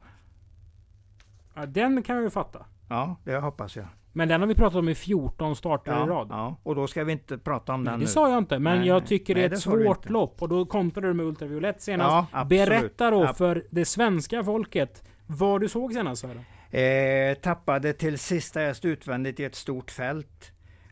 Ja, 1.54 1.66
den 1.66 2.04
kan 2.04 2.16
jag 2.16 2.24
ju 2.24 2.30
fatta. 2.30 2.66
Ja, 2.90 3.16
det 3.24 3.36
hoppas 3.38 3.76
jag. 3.76 3.86
Men 4.14 4.28
den 4.28 4.42
har 4.42 4.48
vi 4.48 4.56
pratat 4.56 4.76
om 4.76 4.90
i 4.90 4.96
14 4.96 5.56
starter 5.56 5.92
i 5.92 5.96
Ja, 5.96 6.06
rad. 6.08 6.28
ja, 6.30 6.56
och 6.64 6.76
då 6.76 6.88
ska 6.88 7.04
vi 7.04 7.12
inte 7.12 7.38
prata 7.38 7.74
om 7.74 7.84
Nej, 7.84 7.92
den 7.92 8.00
det 8.00 8.06
nu. 8.06 8.12
sa 8.12 8.30
jag 8.30 8.38
inte, 8.38 8.60
men 8.60 8.78
Nej, 8.78 8.88
jag 8.88 9.08
tycker 9.08 9.36
nej, 9.36 9.50
det 9.50 9.54
är 9.54 9.58
ett 9.58 9.62
svårt 9.64 10.10
lopp. 10.10 10.42
Och 10.42 10.50
då 10.50 10.66
kontrade 10.66 11.08
du 11.08 11.14
med 11.14 11.26
Ultraviolett 11.26 11.82
senast. 11.82 12.30
Ja. 12.34 12.46
Berätta 12.46 13.12
då 13.12 13.34
för 13.34 13.64
det 13.72 13.86
svenska 13.86 14.44
folket 14.44 15.04
vad 15.28 15.62
du 15.62 15.70
såg 15.70 15.94
senast 15.94 16.22
Sören. 16.22 16.46
Eh, 16.72 17.36
tappade 17.42 17.94
till 17.94 18.20
sista 18.20 18.60
häst 18.60 18.86
utvändigt 18.86 19.40
i 19.40 19.44
ett 19.44 19.56
stort 19.56 19.92
fält. 19.92 20.52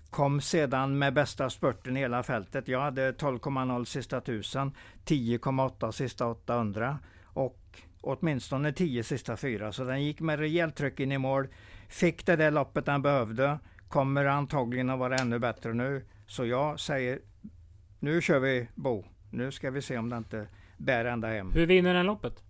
Kom 0.10 0.42
sedan 0.42 0.98
med 0.98 1.14
bästa 1.14 1.50
spurten 1.50 1.98
i 1.98 2.00
hela 2.00 2.24
fältet. 2.24 2.68
Jag 2.68 2.80
hade 2.80 3.12
12,0 3.12 3.86
sista 3.86 4.18
1000, 4.18 4.72
10,8 5.06 5.92
sista 5.92 6.28
800 6.28 7.00
och 7.24 7.82
åtminstone 8.02 8.74
10 8.74 9.04
sista 9.04 9.38
4. 9.38 9.72
Så 9.72 9.84
den 9.84 10.04
gick 10.04 10.20
med 10.20 10.40
rejält 10.40 10.76
tryck 10.76 11.00
in 11.00 11.12
i 11.12 11.18
mål. 11.18 11.48
Fick 11.88 12.26
det 12.26 12.36
där 12.36 12.52
loppet 12.52 12.86
den 12.86 13.02
behövde. 13.02 13.60
Kommer 13.88 14.26
antagligen 14.26 14.90
att 14.90 15.00
vara 15.00 15.16
ännu 15.16 15.40
bättre 15.40 15.74
nu. 15.74 16.06
Så 16.28 16.46
jag 16.46 16.80
säger, 16.80 17.20
nu 18.00 18.22
kör 18.22 18.40
vi 18.40 18.68
Bo. 18.76 19.06
Nu 19.32 19.52
ska 19.52 19.72
vi 19.72 19.82
se 19.82 19.98
om 19.98 20.10
det 20.10 20.18
inte 20.18 20.48
bär 20.78 21.06
ända 21.06 21.28
hem. 21.28 21.52
Hur 21.52 21.66
vinner 21.66 21.94
den 21.94 22.06
loppet? 22.06 22.44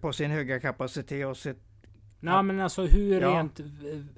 På 0.00 0.12
sin 0.12 0.30
höga 0.30 0.60
kapacitet 0.60 1.26
och 1.26 1.36
sitt 1.36 1.69
Nej 2.20 2.34
Ja. 2.34 2.42
men 2.42 2.60
alltså 2.60 2.82
hur 2.86 3.20
Ja. 3.20 3.28
rent... 3.30 3.60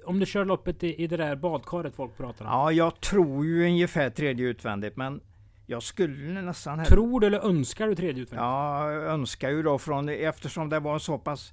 Om 0.05 0.19
du 0.21 0.27
kör 0.27 0.45
loppet 0.45 0.85
i, 0.85 1.03
i 1.03 1.07
det 1.07 1.17
där 1.17 1.37
badkaret 1.37 1.95
folk 1.97 2.17
pratar 2.17 2.45
om. 2.45 2.51
Ja, 2.51 2.73
jag 2.73 3.01
tror 3.01 3.45
ju 3.47 3.67
ungefär 3.67 4.11
tredje 4.11 4.47
utvändigt, 4.47 4.97
men 4.97 5.21
jag 5.67 5.83
skulle 5.83 6.43
nästan... 6.43 6.79
hellre- 6.79 6.89
Tror 6.91 7.21
du 7.21 7.27
eller 7.27 7.41
önskar 7.41 7.89
du 7.89 7.95
tredje 7.95 8.23
utvändigt? 8.23 8.43
Jag 8.45 8.93
önskar 9.05 9.51
ju 9.51 9.63
då 9.63 9.79
från, 9.79 10.09
eftersom 10.09 10.69
det 10.69 10.81
var 10.81 10.95
en 10.95 11.01
så 11.01 11.19
pass 11.19 11.53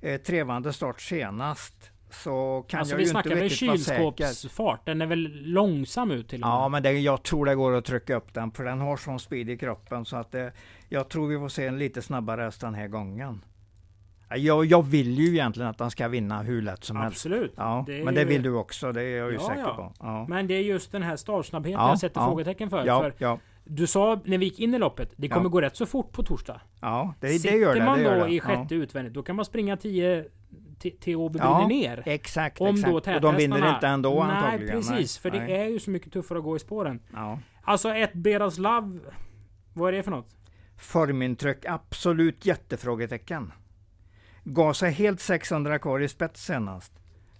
eh, 0.00 0.20
trevande 0.20 0.72
start 0.72 1.00
senast, 1.00 1.90
så 2.10 2.64
kan 2.68 2.80
alltså 2.80 2.92
jag 2.92 2.98
vi 2.98 3.02
ju 3.04 3.08
inte 3.08 3.10
snackar 3.22 3.30
väl 3.30 3.38
riktigt 3.48 3.68
vara 3.68 3.78
säker. 3.78 4.00
kylskåpsfart? 4.26 4.86
Den 4.86 5.02
är 5.02 5.06
väl 5.06 5.42
långsam 5.44 6.10
ut 6.10 6.28
till 6.28 6.42
och 6.42 6.48
med? 6.48 6.54
Ja, 6.54 6.68
men 6.68 6.82
det, 6.82 6.92
jag 6.92 7.22
tror 7.22 7.46
det 7.46 7.54
går 7.54 7.72
att 7.74 7.84
trycka 7.84 8.16
upp 8.16 8.34
den, 8.34 8.50
för 8.50 8.64
den 8.64 8.80
har 8.80 8.96
sån 8.96 9.18
speed 9.20 9.50
i 9.50 9.58
kroppen, 9.58 10.04
så 10.04 10.16
att 10.16 10.32
det, 10.32 10.52
jag 10.88 11.08
tror 11.08 11.28
vi 11.28 11.38
får 11.38 11.48
se 11.48 11.66
en 11.66 11.78
lite 11.78 12.02
snabbare 12.02 12.42
häst 12.42 12.60
den 12.60 12.74
här 12.74 12.88
gången. 12.88 13.44
Ja, 14.28 14.36
Jag, 14.36 14.64
jag 14.64 14.82
vill 14.82 15.18
ju 15.18 15.28
egentligen 15.28 15.70
att 15.70 15.78
den 15.78 15.90
ska 15.90 16.08
vinna 16.08 16.42
hur 16.42 16.62
lätt 16.62 16.84
som 16.84 16.96
helst. 16.96 17.16
Absolut. 17.16 17.52
Ja, 17.56 17.84
Det 17.86 18.04
men 18.04 18.14
det 18.14 18.20
ju- 18.20 18.26
vill 18.26 18.42
du 18.42 18.54
också, 18.54 18.92
det 18.92 19.02
är 19.02 19.16
jag 19.18 19.28
ju 19.30 19.34
Ja, 19.34 19.40
säker 19.46 19.60
ja. 19.60 19.92
på. 19.98 20.26
Men 20.28 20.46
det 20.46 20.54
är 20.54 20.60
just 20.62 20.92
den 20.92 21.02
här 21.02 21.16
startsnabbheten 21.16 21.80
Ja, 21.80 21.88
jag 21.88 21.98
sätter 21.98 22.20
frågetecken 22.20 22.70
för. 22.70 22.84
för 23.18 23.38
du 23.64 23.86
sa 23.86 24.20
när 24.24 24.38
vi 24.38 24.44
gick 24.44 24.60
in 24.60 24.74
i 24.74 24.78
loppet, 24.78 25.12
det 25.16 25.28
kommer 25.28 25.48
gå 25.48 25.60
rätt 25.60 25.76
så 25.76 25.86
fort 25.86 26.12
på 26.12 26.22
torsdag. 26.22 26.60
ja 26.80 27.14
det, 27.20 27.26
det 27.26 27.38
Sitter 27.38 27.56
gör 27.56 27.74
det. 27.74 27.84
man 27.84 27.98
det 27.98 28.04
gör 28.04 28.18
då 28.18 28.24
det. 28.26 28.32
i 28.32 28.40
sjätte 28.40 28.74
utvändigt, 28.74 29.14
då 29.14 29.22
kan 29.22 29.36
man 29.36 29.44
springa 29.44 29.76
10 29.76 30.24
till- 31.00 31.16
Åby 31.16 31.38
brinner 31.38 31.66
ner. 31.68 32.02
Exakt, 32.06 32.60
Om 32.60 32.74
exakt. 32.74 32.90
då 33.06 33.14
och 33.14 33.20
de 33.20 33.36
vinner 33.36 33.74
inte 33.74 33.86
ändå 33.86 34.10
Nej, 34.24 34.36
antagligen. 34.36 34.76
precis. 34.82 35.18
för 35.18 35.30
Nej. 35.30 35.40
det 35.46 35.56
är 35.56 35.66
ju 35.68 35.78
så 35.78 35.90
mycket 35.90 36.12
tuffare 36.12 36.38
att 36.38 36.44
gå 36.44 36.56
i 36.56 36.58
spåren. 36.58 37.00
Alltså 37.62 37.88
ett 37.94 38.12
Beras 38.12 38.58
Love, 38.58 38.98
vad 39.72 39.88
är 39.88 39.96
det 39.96 40.02
för 40.02 40.10
något? 40.10 40.28
Formintryck, 40.78 41.64
absolut 41.66 42.46
jättefrågetecken. 42.46 43.52
Sig 44.74 44.90
helt 44.92 45.20
600 45.20 45.78
kvar 45.78 46.00
i 46.00 46.08
spets 46.08 46.44
senast. 46.44 46.92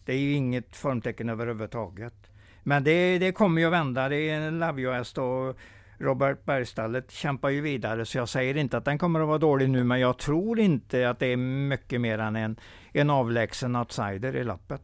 Det 0.04 0.12
är 0.12 0.18
ju 0.18 0.32
inget 0.32 0.76
formtecken 0.76 1.28
överhuvudtaget. 1.28 2.14
Men 2.62 2.84
det, 2.84 3.18
det 3.18 3.32
kommer 3.32 3.60
ju 3.60 3.66
att 3.66 3.72
vända. 3.72 4.08
Det 4.08 4.16
är 4.30 4.40
en 4.40 4.58
Lavio-häst 4.58 5.18
och 5.18 5.56
Robert 5.98 6.44
Bergstallet 6.44 7.10
kämpar 7.10 7.48
ju 7.48 7.60
vidare. 7.60 8.04
Så 8.06 8.18
jag 8.18 8.28
säger 8.28 8.56
inte 8.56 8.76
att 8.76 8.84
den 8.84 8.98
kommer 8.98 9.20
att 9.20 9.26
vara 9.28 9.38
dålig 9.38 9.70
nu, 9.70 9.84
men 9.84 10.00
jag 10.00 10.18
tror 10.18 10.60
inte 10.60 11.08
att 11.10 11.18
det 11.18 11.26
är 11.26 11.36
mycket 11.36 12.00
mer 12.00 12.18
än 12.18 12.36
en, 12.36 12.56
en 12.92 13.10
avlägsen 13.10 13.76
outsider 13.76 14.36
i 14.36 14.44
loppet. 14.44 14.82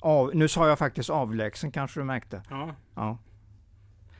Av, 0.00 0.30
nu 0.34 0.48
sa 0.48 0.68
jag 0.68 0.78
faktiskt 0.78 1.10
avlägsen 1.10 1.70
kanske 1.72 2.00
du 2.00 2.04
märkte. 2.04 2.42
Ja. 2.50 2.74
Ja. 2.94 3.18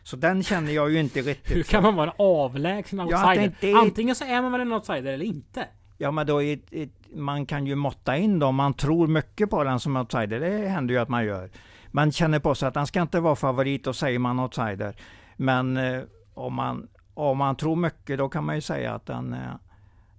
Så 0.03 0.17
den 0.17 0.43
känner 0.43 0.73
jag 0.73 0.91
ju 0.91 1.01
inte 1.01 1.21
riktigt. 1.23 1.57
Hur 1.57 1.63
kan 1.63 1.83
man 1.83 1.95
vara 1.97 2.11
en 2.11 2.17
avlägsen 2.19 2.99
Ja, 2.99 3.05
outsider? 3.05 3.53
det- 3.61 3.67
det- 3.73 3.75
Antingen 3.79 4.15
så 4.15 4.25
är 4.25 4.43
man 4.43 4.53
väl 4.53 4.61
en 4.61 4.73
outsider 4.73 5.13
eller 5.13 5.25
inte. 5.25 5.67
Ja, 5.99 6.11
men 6.11 6.27
då 6.27 6.43
i, 6.43 6.89
man 7.15 7.47
kan 7.47 7.67
ju 7.67 7.75
måtta 7.75 8.17
in 8.17 8.39
då, 8.39 8.47
om 8.47 8.55
man 8.57 8.75
tror 8.75 9.07
mycket 9.07 9.51
på 9.51 9.65
den 9.65 9.81
som 9.81 9.97
outsider, 9.97 10.41
det 10.41 10.69
händer 10.69 10.95
ju 10.95 11.01
att 11.01 11.09
man 11.09 11.25
gör. 11.25 11.51
Man 11.91 12.13
känner 12.13 12.39
på 12.39 12.55
sig 12.55 12.69
att 12.69 12.75
han 12.77 12.87
ska 12.87 13.03
inte 13.03 13.21
vara 13.21 13.37
favorit 13.37 13.87
och 13.87 13.97
säger 13.97 14.19
man 14.19 14.41
outsider. 14.41 14.97
Men 15.37 15.77
eh, 15.77 16.01
om, 16.35 16.55
man, 16.55 16.89
om 17.15 17.39
man 17.39 17.57
tror 17.57 17.77
mycket 17.77 18.19
då 18.19 18.29
kan 18.29 18.45
man 18.45 18.55
ju 18.55 18.61
säga 18.61 18.95
att 18.95 19.07
den 19.07 19.33
eh, 19.33 19.39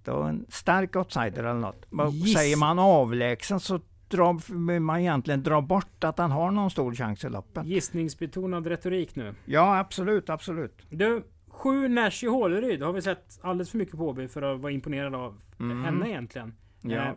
då 0.04 0.22
är 0.22 0.28
en 0.28 0.46
stark 0.48 0.96
outsider 0.96 1.44
eller 1.44 1.54
något. 1.60 1.86
Giss- 1.90 2.34
Säger 2.34 2.56
man 2.56 2.78
avlägsen 2.78 3.60
så 3.60 3.80
drar 4.08 4.66
vill 4.66 4.80
man 4.80 5.00
egentligen 5.00 5.42
dra 5.42 5.60
bort 5.60 6.04
att 6.04 6.18
han 6.18 6.30
har 6.30 6.50
någon 6.50 6.70
stor 6.70 6.94
chans 6.94 7.24
i 7.24 7.28
loppet. 7.28 7.66
Gissningsbetonad 7.66 8.66
retorik 8.66 9.16
nu. 9.16 9.34
Ja, 9.44 9.78
absolut, 9.78 10.30
absolut. 10.30 10.78
Du, 10.90 11.22
sju 11.58 11.88
Nash 11.88 12.24
i 12.24 12.26
Håleryd 12.26 12.82
har 12.82 12.92
vi 12.92 13.02
sett 13.02 13.38
alldeles 13.42 13.70
för 13.70 13.78
mycket 13.78 13.96
på 13.96 14.08
Åby 14.08 14.28
för 14.28 14.42
att 14.42 14.60
vara 14.60 14.72
imponerad 14.72 15.14
av 15.14 15.40
Mm. 15.60 15.84
henne 15.84 16.08
egentligen. 16.08 16.54
Ja. 16.82 16.96
Eh, 17.04 17.12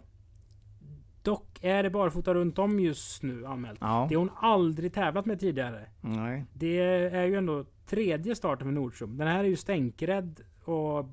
dock 1.22 1.48
är 1.62 1.84
det 1.84 1.90
barfota 1.90 2.34
runt 2.34 2.60
om 2.60 2.80
just 2.80 3.24
nu 3.24 3.46
anmält. 3.46 3.78
Ja, 3.82 4.06
Det 4.10 4.16
har 4.16 4.20
hon 4.20 4.32
aldrig 4.38 4.94
tävlat 4.94 5.26
med 5.26 5.40
tidigare. 5.40 5.86
nej. 6.02 6.46
Det 6.54 6.80
är 7.16 7.26
ju 7.26 7.36
ändå 7.36 7.66
tredje 7.86 8.36
starten 8.36 8.68
för 8.68 8.72
Nordström. 8.72 9.18
Den 9.18 9.28
här 9.28 9.40
är 9.44 9.48
ju 9.48 9.56
stänkrädd 9.56 10.42
och 10.64 11.06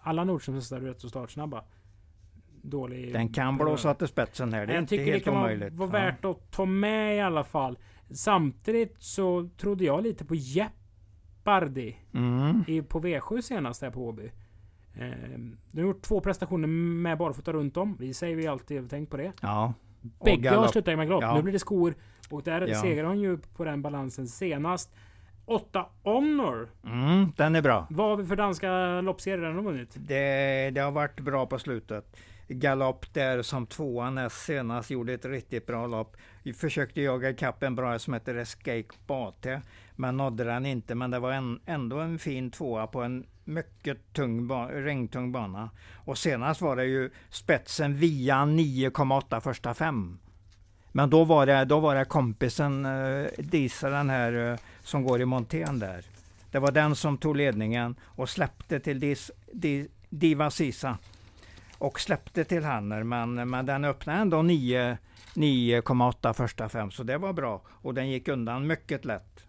alla 0.00 0.24
Nordströms 0.24 0.56
hästar 0.58 0.76
är 0.76 0.80
rätt 0.80 1.00
så 1.00 1.08
startsnabba. 1.08 1.64
Dålig... 2.62 3.12
Den 3.12 3.32
kan 3.32 3.56
blåsa 3.58 3.94
till 3.94 4.08
spetsen 4.08 4.52
här, 4.52 4.66
det 4.66 4.72
är 4.72 4.74
jag 4.74 4.82
inte 4.82 4.88
tycker 4.90 5.04
det 5.04 5.10
helt 5.12 5.24
kan 5.24 5.36
omöjligt. 5.36 5.74
vara 5.74 5.90
värt 5.90 6.24
att 6.24 6.50
ta 6.50 6.64
med 6.64 7.16
i 7.16 7.20
alla 7.20 7.44
fall. 7.44 7.78
Samtidigt 8.10 8.96
så 9.02 9.48
trodde 9.56 9.84
jag 9.84 10.02
lite 10.02 10.24
på 10.24 10.34
Jeopardy 11.48 11.94
Mm. 12.14 12.64
i, 12.66 12.82
på 12.82 13.00
V7 13.00 13.40
senast 13.40 13.82
här 13.82 13.90
på 13.90 14.06
Åby. 14.08 14.30
Eh, 14.94 15.08
de 15.70 15.80
har 15.80 15.86
gjort 15.88 16.02
två 16.02 16.20
prestationer 16.20 16.68
med 16.68 17.18
barfota 17.18 17.52
runt 17.52 17.76
om. 17.76 17.96
Vi 18.00 18.14
säger 18.14 18.36
vi 18.36 18.46
alltid 18.46 18.90
tänkt 18.90 19.10
på 19.10 19.16
det. 19.16 19.32
Ja. 19.42 19.74
Bägge 20.24 20.50
har 20.50 20.68
slutat 20.68 20.96
med 20.96 21.08
galopp. 21.08 21.22
Ja. 21.22 21.34
nu 21.36 21.42
blir 21.42 21.52
det 21.52 21.58
skor. 21.58 21.94
Och 22.30 22.42
där 22.42 22.66
Ja. 22.66 22.80
segrar 22.80 23.04
hon 23.04 23.20
ju 23.20 23.38
på 23.56 23.64
den 23.64 23.82
balansen 23.82 24.26
senast. 24.26 24.94
8 25.44 25.86
Honor. 26.02 26.68
Mm, 26.84 27.32
den 27.36 27.54
är 27.56 27.62
bra. 27.62 27.86
Vad 27.90 28.08
har 28.10 28.16
vi 28.16 28.24
för 28.26 28.36
danska 28.36 29.00
loppserier 29.00 29.46
den 29.46 29.54
har 29.54 29.62
vunnit? 29.62 29.96
Det, 29.98 30.70
det 30.74 30.80
har 30.80 30.90
varit 30.90 31.20
bra 31.20 31.46
på 31.46 31.58
slutet. 31.58 32.16
Galopp 32.48 33.14
där 33.14 33.42
som 33.42 33.66
tvåa 33.66 34.10
näst 34.10 34.44
senast 34.44 34.90
gjorde 34.90 35.12
ett 35.12 35.24
riktigt 35.24 35.66
bra 35.66 35.86
lopp. 35.86 36.16
Vi 36.42 36.52
försökte 36.52 37.00
jaga 37.00 37.30
ikapp 37.30 37.62
en 37.62 37.74
bra 37.74 37.98
som 37.98 38.14
heter 38.14 38.34
Escape 38.34 38.94
Bate, 39.06 39.62
men 39.96 40.16
nådde 40.16 40.44
den 40.44 40.66
inte. 40.66 40.94
Men 40.94 41.10
det 41.10 41.18
var 41.18 41.32
en, 41.32 41.60
ändå 41.66 41.98
en 41.98 42.18
fin 42.18 42.50
tvåa 42.50 42.86
på 42.86 43.02
en 43.02 43.26
mycket 43.44 44.12
tung 44.12 44.46
ba 44.46 44.68
regntung 44.68 45.32
bana. 45.32 45.70
Och 46.04 46.18
senast 46.18 46.60
var 46.60 46.76
det 46.76 46.84
ju 46.84 47.10
spetsen 47.30 47.94
via 47.94 48.36
9,8 48.36 49.40
första 49.40 49.74
fem. 49.74 50.18
Men 50.92 51.10
då 51.10 51.24
var 51.24 51.46
det, 51.46 51.64
då 51.64 51.80
var 51.80 51.94
det 51.94 52.04
kompisen 52.04 52.86
eh, 52.86 53.26
Disa, 53.38 53.90
den 53.90 54.10
här 54.10 54.52
eh, 54.52 54.58
som 54.80 55.02
går 55.02 55.20
i 55.20 55.24
montén 55.24 55.78
där. 55.78 56.04
Det 56.50 56.58
var 56.58 56.72
den 56.72 56.96
som 56.96 57.18
tog 57.18 57.36
ledningen 57.36 57.96
och 58.02 58.28
släppte 58.28 58.80
till 58.80 59.00
Dis, 59.00 59.30
Di, 59.52 59.88
Diva 60.08 60.50
Sisa. 60.50 60.98
Och 61.78 62.00
släppte 62.00 62.44
till 62.44 62.64
Hanner, 62.64 63.02
men, 63.02 63.50
men 63.50 63.66
den 63.66 63.84
öppnade 63.84 64.18
ändå 64.18 64.36
9,8 64.36 66.32
första 66.32 66.68
fem, 66.68 66.90
så 66.90 67.02
det 67.02 67.18
var 67.18 67.32
bra. 67.32 67.62
Och 67.68 67.94
den 67.94 68.10
gick 68.10 68.28
undan 68.28 68.66
mycket 68.66 69.04
lätt. 69.04 69.44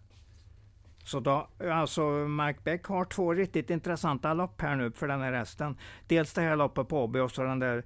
Så 1.03 1.19
då, 1.19 1.47
alltså 1.71 2.01
Mark 2.11 2.63
Beck 2.63 2.85
har 2.85 3.05
två 3.05 3.33
riktigt 3.33 3.69
intressanta 3.69 4.33
lopp 4.33 4.61
här 4.61 4.75
nu 4.75 4.91
för 4.91 5.07
den 5.07 5.21
här 5.21 5.33
hästen. 5.33 5.77
Dels 6.07 6.33
det 6.33 6.41
här 6.41 6.55
loppet 6.55 6.87
på 6.87 7.03
Åby 7.03 7.19
och 7.19 7.31
så 7.31 7.43
den 7.43 7.59
där 7.59 7.83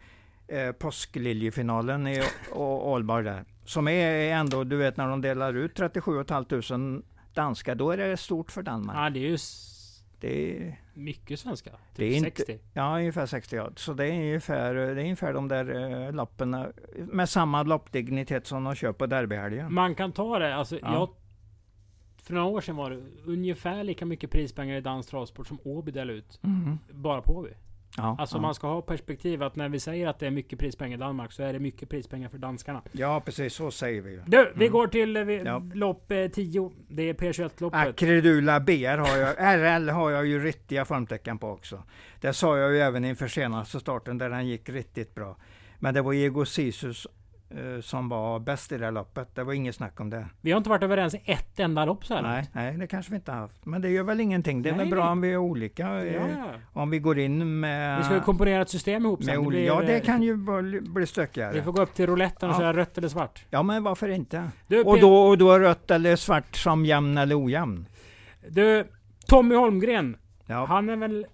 eh, 0.48 0.72
påskliljefinalen 0.72 2.08
i 2.08 2.24
Ålborg 2.52 3.24
där. 3.24 3.46
Som 3.66 3.88
är 3.88 4.34
ändå, 4.34 4.64
du 4.64 4.78
vet 4.78 4.98
när 4.98 5.08
de 5.08 5.22
delar 5.22 5.54
ut 5.54 5.76
37 5.76 6.24
500 6.24 7.02
danska, 7.34 7.76
då 7.76 7.92
är 7.92 7.98
det 7.98 8.18
stort 8.18 8.52
för 8.52 8.64
Danmark. 8.64 8.98
Ja, 8.98 9.10
det 9.10 9.20
är 9.20 9.30
ju 9.30 9.38
det 10.24 10.58
är 10.58 10.80
mycket 10.94 11.40
svenska. 11.40 11.70
Typ 11.70 11.80
det 11.96 12.18
är 12.18 12.20
60. 12.20 12.52
Inte, 12.52 12.64
ja, 12.74 12.98
ungefär 12.98 13.26
60. 13.26 13.56
Ja. 13.56 13.70
Så 13.76 13.94
det 13.94 14.06
är 14.06 14.12
ungefär, 14.12 14.74
det 14.76 14.82
är 14.82 15.04
ungefär 15.04 15.34
de 15.34 15.48
där 15.48 15.70
uh, 15.72 16.12
loppen 16.12 16.66
med 16.96 17.30
samma 17.30 17.64
loppdignitet 17.64 18.48
som 18.48 18.64
de 18.64 18.76
kör 18.76 18.94
på 18.94 19.06
derbyhelgen. 19.06 19.74
Man 19.74 19.96
kan 19.96 20.12
ta 20.12 20.40
det, 20.40 20.56
alltså 20.56 20.80
Ja. 20.82 20.94
jag... 20.94 21.10
För 22.24 22.34
några 22.34 22.48
år 22.48 22.62
sedan 22.62 22.76
var 22.76 22.90
det 22.90 23.02
ungefär 23.26 23.84
lika 23.84 24.06
mycket 24.06 24.32
prispengar 24.32 24.78
i 24.78 24.82
dansk 24.82 25.10
travsport 25.10 25.48
som 25.48 25.60
Åby 25.64 25.92
delade 25.92 26.18
ut. 26.18 26.40
Mm. 26.44 26.80
Bara 26.92 27.22
på 27.22 27.38
Åby. 27.38 27.50
Ja, 27.98 28.16
Alltså 28.20 28.38
ja. 28.38 28.42
man 28.42 28.56
ska 28.56 28.68
ha 28.68 28.82
perspektiv 28.82 29.44
att 29.44 29.56
när 29.56 29.70
vi 29.70 29.80
säger 29.80 30.08
att 30.08 30.20
det 30.20 30.28
är 30.28 30.32
mycket 30.32 30.60
prispengar 30.60 30.98
i 30.98 31.00
Danmark 31.00 31.32
så 31.32 31.44
är 31.44 31.54
det 31.54 31.60
mycket 31.60 31.90
prispengar 31.90 32.30
för 32.30 32.38
danskarna. 32.38 32.82
ja, 32.92 33.22
precis 33.26 33.54
så 33.54 33.72
säger 33.72 34.02
vi 34.02 34.12
ju. 34.12 34.22
Du, 34.28 34.52
vi 34.56 34.66
Mm. 34.66 34.72
går 34.74 34.88
till 34.88 35.18
eh, 35.18 35.24
vi, 35.24 35.38
Ja. 35.46 35.62
lopp 35.74 36.12
eh, 36.12 36.28
10. 36.28 36.72
Det 36.88 37.10
är 37.10 37.14
P21-loppet. 37.14 37.80
Acredula 37.90 38.60
BR 38.60 38.98
har 38.98 39.18
jag, 39.18 39.36
RL 39.60 39.90
har 39.90 40.12
jag 40.12 40.26
ju 40.26 40.40
riktiga 40.44 40.86
formtecken 40.86 41.38
på 41.38 41.50
också. 41.50 41.84
Det 42.22 42.34
sa 42.34 42.58
jag 42.58 42.72
ju 42.72 42.80
även 42.80 43.06
inför 43.06 43.28
senaste 43.28 43.80
starten 43.80 44.18
där 44.18 44.30
den 44.30 44.48
gick 44.48 44.70
riktigt 44.70 45.16
bra. 45.16 45.38
Men 45.80 45.94
det 45.94 46.02
var 46.02 46.14
Ego 46.14 46.46
Sisus 46.46 47.06
eh, 47.06 47.12
som 47.82 48.10
var 48.10 48.40
bäst 48.40 48.72
i 48.72 48.78
det 48.78 48.86
här 48.86 48.92
loppet. 48.92 49.36
Det 49.36 49.44
var 49.44 49.54
inget 49.54 49.76
snack 49.76 50.00
om 50.00 50.10
det. 50.10 50.26
Vi 50.42 50.52
har 50.52 50.58
inte 50.58 50.70
varit 50.70 50.84
överens 50.84 51.16
i 51.16 51.22
ett 51.26 51.60
enda 51.60 51.86
lopp 51.86 52.06
så 52.06 52.14
här 52.16 52.22
Nej, 52.22 52.50
nej, 52.54 52.78
det 52.78 52.88
kanske 52.88 53.10
vi 53.12 53.16
inte 53.16 53.32
har 53.32 53.40
haft. 53.40 53.66
Men 53.66 53.82
det 53.82 53.90
gör 53.90 54.04
väl 54.04 54.20
ingenting. 54.22 54.62
Det 54.62 54.70
är 54.70 54.74
Nej, 54.74 54.80
väl 54.86 54.90
bra 54.90 55.10
om 55.12 55.22
vi 55.22 55.32
är 55.34 55.38
olika. 55.38 55.88
eh, 56.06 56.14
Ja. 56.16 56.24
Om 56.74 56.90
vi 56.90 57.00
går 57.00 57.20
in 57.20 57.60
med... 57.60 57.98
Vi 57.98 58.04
ska 58.04 58.14
ju 58.16 58.22
komponera 58.22 58.62
ett 58.62 58.70
system 58.70 59.06
ihop 59.06 59.24
sen. 59.24 59.44
Det 59.44 59.50
blir, 59.50 59.66
ja, 59.66 59.82
det 59.82 59.96
eh, 59.98 60.04
kan 60.04 60.22
ju 60.22 60.36
bli, 60.38 60.82
bli 60.82 61.02
Vi 61.02 61.08
stökigare. 61.08 61.64
får 61.64 61.72
gå 61.72 61.82
upp 61.82 61.94
till 61.94 62.08
rouletten 62.08 62.50
och 62.50 62.56
Ja. 62.56 62.60
köra 62.60 62.74
rött 62.74 62.98
eller 62.98 63.08
svart. 63.08 63.46
Ja, 63.50 63.64
men 63.64 63.84
varför 63.84 64.10
inte? 64.10 64.50
Du, 64.68 64.84
Och 64.84 65.00
då, 65.00 65.16
och 65.18 65.38
då 65.38 65.60
rött 65.60 65.92
eller 65.92 66.16
svart 66.16 66.56
som 66.56 66.86
jämn 66.86 67.18
eller 67.18 67.46
ojämn. 67.46 67.86
du 68.50 68.88
Tommy 69.28 69.56
Holmgren. 69.56 70.18
Ja. 70.46 70.66
Han 70.66 70.90
är 70.90 70.96
väl 70.96 71.26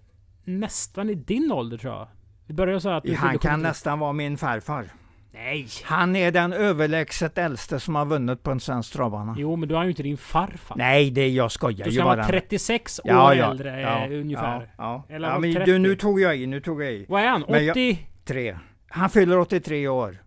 nästan 0.44 1.10
i 1.10 1.16
din 1.16 1.52
ålder 1.52 1.78
tror 1.78 1.94
jag. 1.94 2.08
Vi 2.48 2.54
börjar 2.54 2.80
så 2.80 2.90
att 2.90 3.04
Han 3.10 3.16
kan 3.18 3.32
73. 3.40 3.58
nästan 3.58 4.00
vara 4.00 4.14
min 4.14 4.38
farfar. 4.38 4.86
Nej! 5.32 5.68
Han 5.84 6.16
är 6.16 6.32
den 6.32 6.54
överlägset 6.54 7.38
äldste 7.38 7.80
som 7.80 7.96
har 7.96 8.06
vunnit 8.06 8.44
på 8.44 8.52
en 8.52 8.60
svensk 8.60 8.94
travbana. 8.94 9.36
Jo, 9.38 9.56
men 9.56 9.70
du 9.70 9.76
har 9.76 9.84
ju 9.84 9.90
inte 9.90 10.04
din 10.04 10.18
farfar. 10.18 10.76
Nej, 10.78 11.12
det 11.12 11.22
är 11.22 11.30
jag 11.30 11.52
skojar 11.52 11.78
Du 11.86 11.92
ju 11.92 11.96
ska 11.96 12.04
bara. 12.04 12.16
vara 12.16 12.26
36 12.28 13.00
år 13.00 13.06
Ja, 13.12 13.34
ja, 13.36 13.52
äldre 13.52 13.82
ja, 13.82 14.06
eh, 14.06 14.12
ungefär. 14.20 14.74
Ja. 14.78 15.06
Eller 15.10 15.30
ja 15.30 15.40
men 15.40 15.54
30. 15.54 15.72
du, 15.72 15.80
nu 15.80 15.96
tog 15.96 16.22
jag 16.22 16.38
i, 16.38 16.48
nu 16.48 16.60
tog 16.62 16.84
jag 16.84 16.94
i. 16.94 17.06
Vad 17.10 17.22
är 17.22 17.28
han? 17.28 17.46
Men 17.50 17.66
jag- 17.66 17.74
80? 17.74 18.00
Tre. 18.26 18.58
Han 18.88 19.10
fyller 19.10 19.38
83 19.40 19.88
år. 19.88 20.18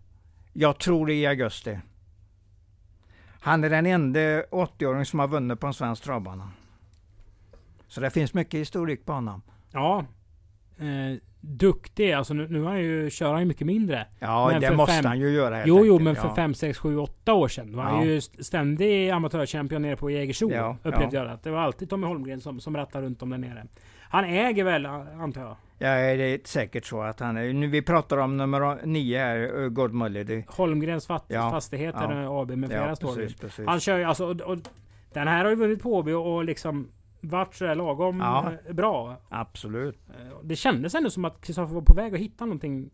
Jag 0.53 0.77
tror 0.79 1.07
det 1.07 1.13
är 1.13 1.15
i 1.15 1.25
augusti. 1.27 1.79
Han 3.41 3.63
är 3.63 3.69
den 3.69 3.85
enda 3.85 4.19
80-åring 4.43 5.05
som 5.05 5.19
har 5.19 5.27
vunnit 5.27 5.59
på 5.59 5.67
en 5.67 5.73
svensk 5.73 6.03
travbana. 6.03 6.49
Så 7.87 8.01
det 8.01 8.09
finns 8.09 8.33
mycket 8.33 8.59
historik 8.59 9.05
på 9.05 9.13
honom. 9.13 9.41
Ja. 9.71 10.05
Eh, 10.79 11.17
duktig. 11.45 12.11
Alltså 12.11 12.33
nu, 12.33 12.47
nu 12.49 12.61
har 12.61 12.69
han 12.69 12.79
ju, 12.81 13.09
kör 13.09 13.31
han 13.31 13.39
ju 13.39 13.45
mycket 13.45 13.67
mindre. 13.67 14.07
Ja, 14.19 14.49
Men 14.51 14.61
det 14.61 14.75
måste 14.75 14.93
fem- 14.95 15.05
han 15.05 15.19
ju 15.19 15.29
göra 15.29 15.55
helt 15.55 15.67
Jo, 15.67 15.75
jo, 15.85 15.93
enkelt. 15.93 16.03
men 16.03 16.15
för 16.15 16.27
ja. 16.27 16.35
5, 16.35 16.53
6, 16.53 16.77
7, 16.79 16.97
8 16.97 17.33
år 17.33 17.47
sedan 17.47 17.75
var 17.75 17.83
han 17.83 17.99
Ja. 17.99 18.05
ju 18.05 18.17
st- 18.17 18.43
ständig 18.43 19.09
amatörchampion 19.09 19.81
nere 19.81 19.95
på 19.95 20.09
Jägersro. 20.09 20.51
Ja, 20.51 20.77
upplevde 20.83 21.17
ja. 21.17 21.23
jag 21.23 21.31
det. 21.31 21.39
Det 21.43 21.49
var 21.51 21.59
alltid 21.59 21.89
Tommy 21.89 22.07
Holmgren 22.07 22.41
som, 22.41 22.59
som 22.59 22.77
rattade 22.77 23.05
runt 23.05 23.21
om 23.21 23.29
där 23.29 23.37
nere. 23.37 23.65
Han 24.01 24.25
äger 24.25 24.63
väl, 24.63 24.85
antar 24.85 25.41
jag, 25.41 25.55
Ja, 25.77 25.87
det 26.17 26.23
är 26.23 26.39
säkert 26.43 26.85
så 26.85 27.01
att 27.01 27.19
han 27.19 27.37
är... 27.37 27.53
Nu, 27.53 27.67
vi 27.67 27.81
pratar 27.81 28.17
om 28.17 28.37
nummer 28.37 28.85
nio 28.85 29.19
här, 29.19 29.55
uh, 29.59 29.69
God 29.69 29.93
Mully. 29.93 30.43
Holmgrens 30.47 31.07
fat, 31.07 31.25
Ja, 31.27 31.51
Fastigheter 31.51 32.21
ja. 32.21 32.41
AB 32.41 32.51
med 32.51 32.69
flera 32.69 32.89
ja, 32.89 32.95
precis, 32.95 33.35
precis. 33.39 33.65
Han 33.67 33.79
kör 33.79 33.97
ju 33.97 34.03
alltså, 34.03 34.25
och, 34.25 34.41
och, 34.41 34.57
den 35.13 35.27
här 35.27 35.43
har 35.43 35.49
ju 35.49 35.55
vunnit 35.55 35.81
på 35.83 35.93
Åby 35.95 36.11
och, 36.11 36.35
och 36.35 36.43
liksom 36.45 36.87
varit 37.23 37.53
sådär 37.55 37.75
lagom 37.75 38.19
Ja. 38.19 38.51
eh, 38.67 38.73
bra. 38.73 39.21
Absolut. 39.29 39.99
Eh, 40.09 40.37
Det 40.43 40.55
kändes 40.55 40.95
ändå 40.95 41.09
som 41.09 41.25
att 41.25 41.41
Kristoffer 41.41 41.73
var 41.75 41.81
på 41.81 41.93
väg 41.93 42.13
att 42.13 42.19
hitta 42.19 42.45
någonting 42.45 42.89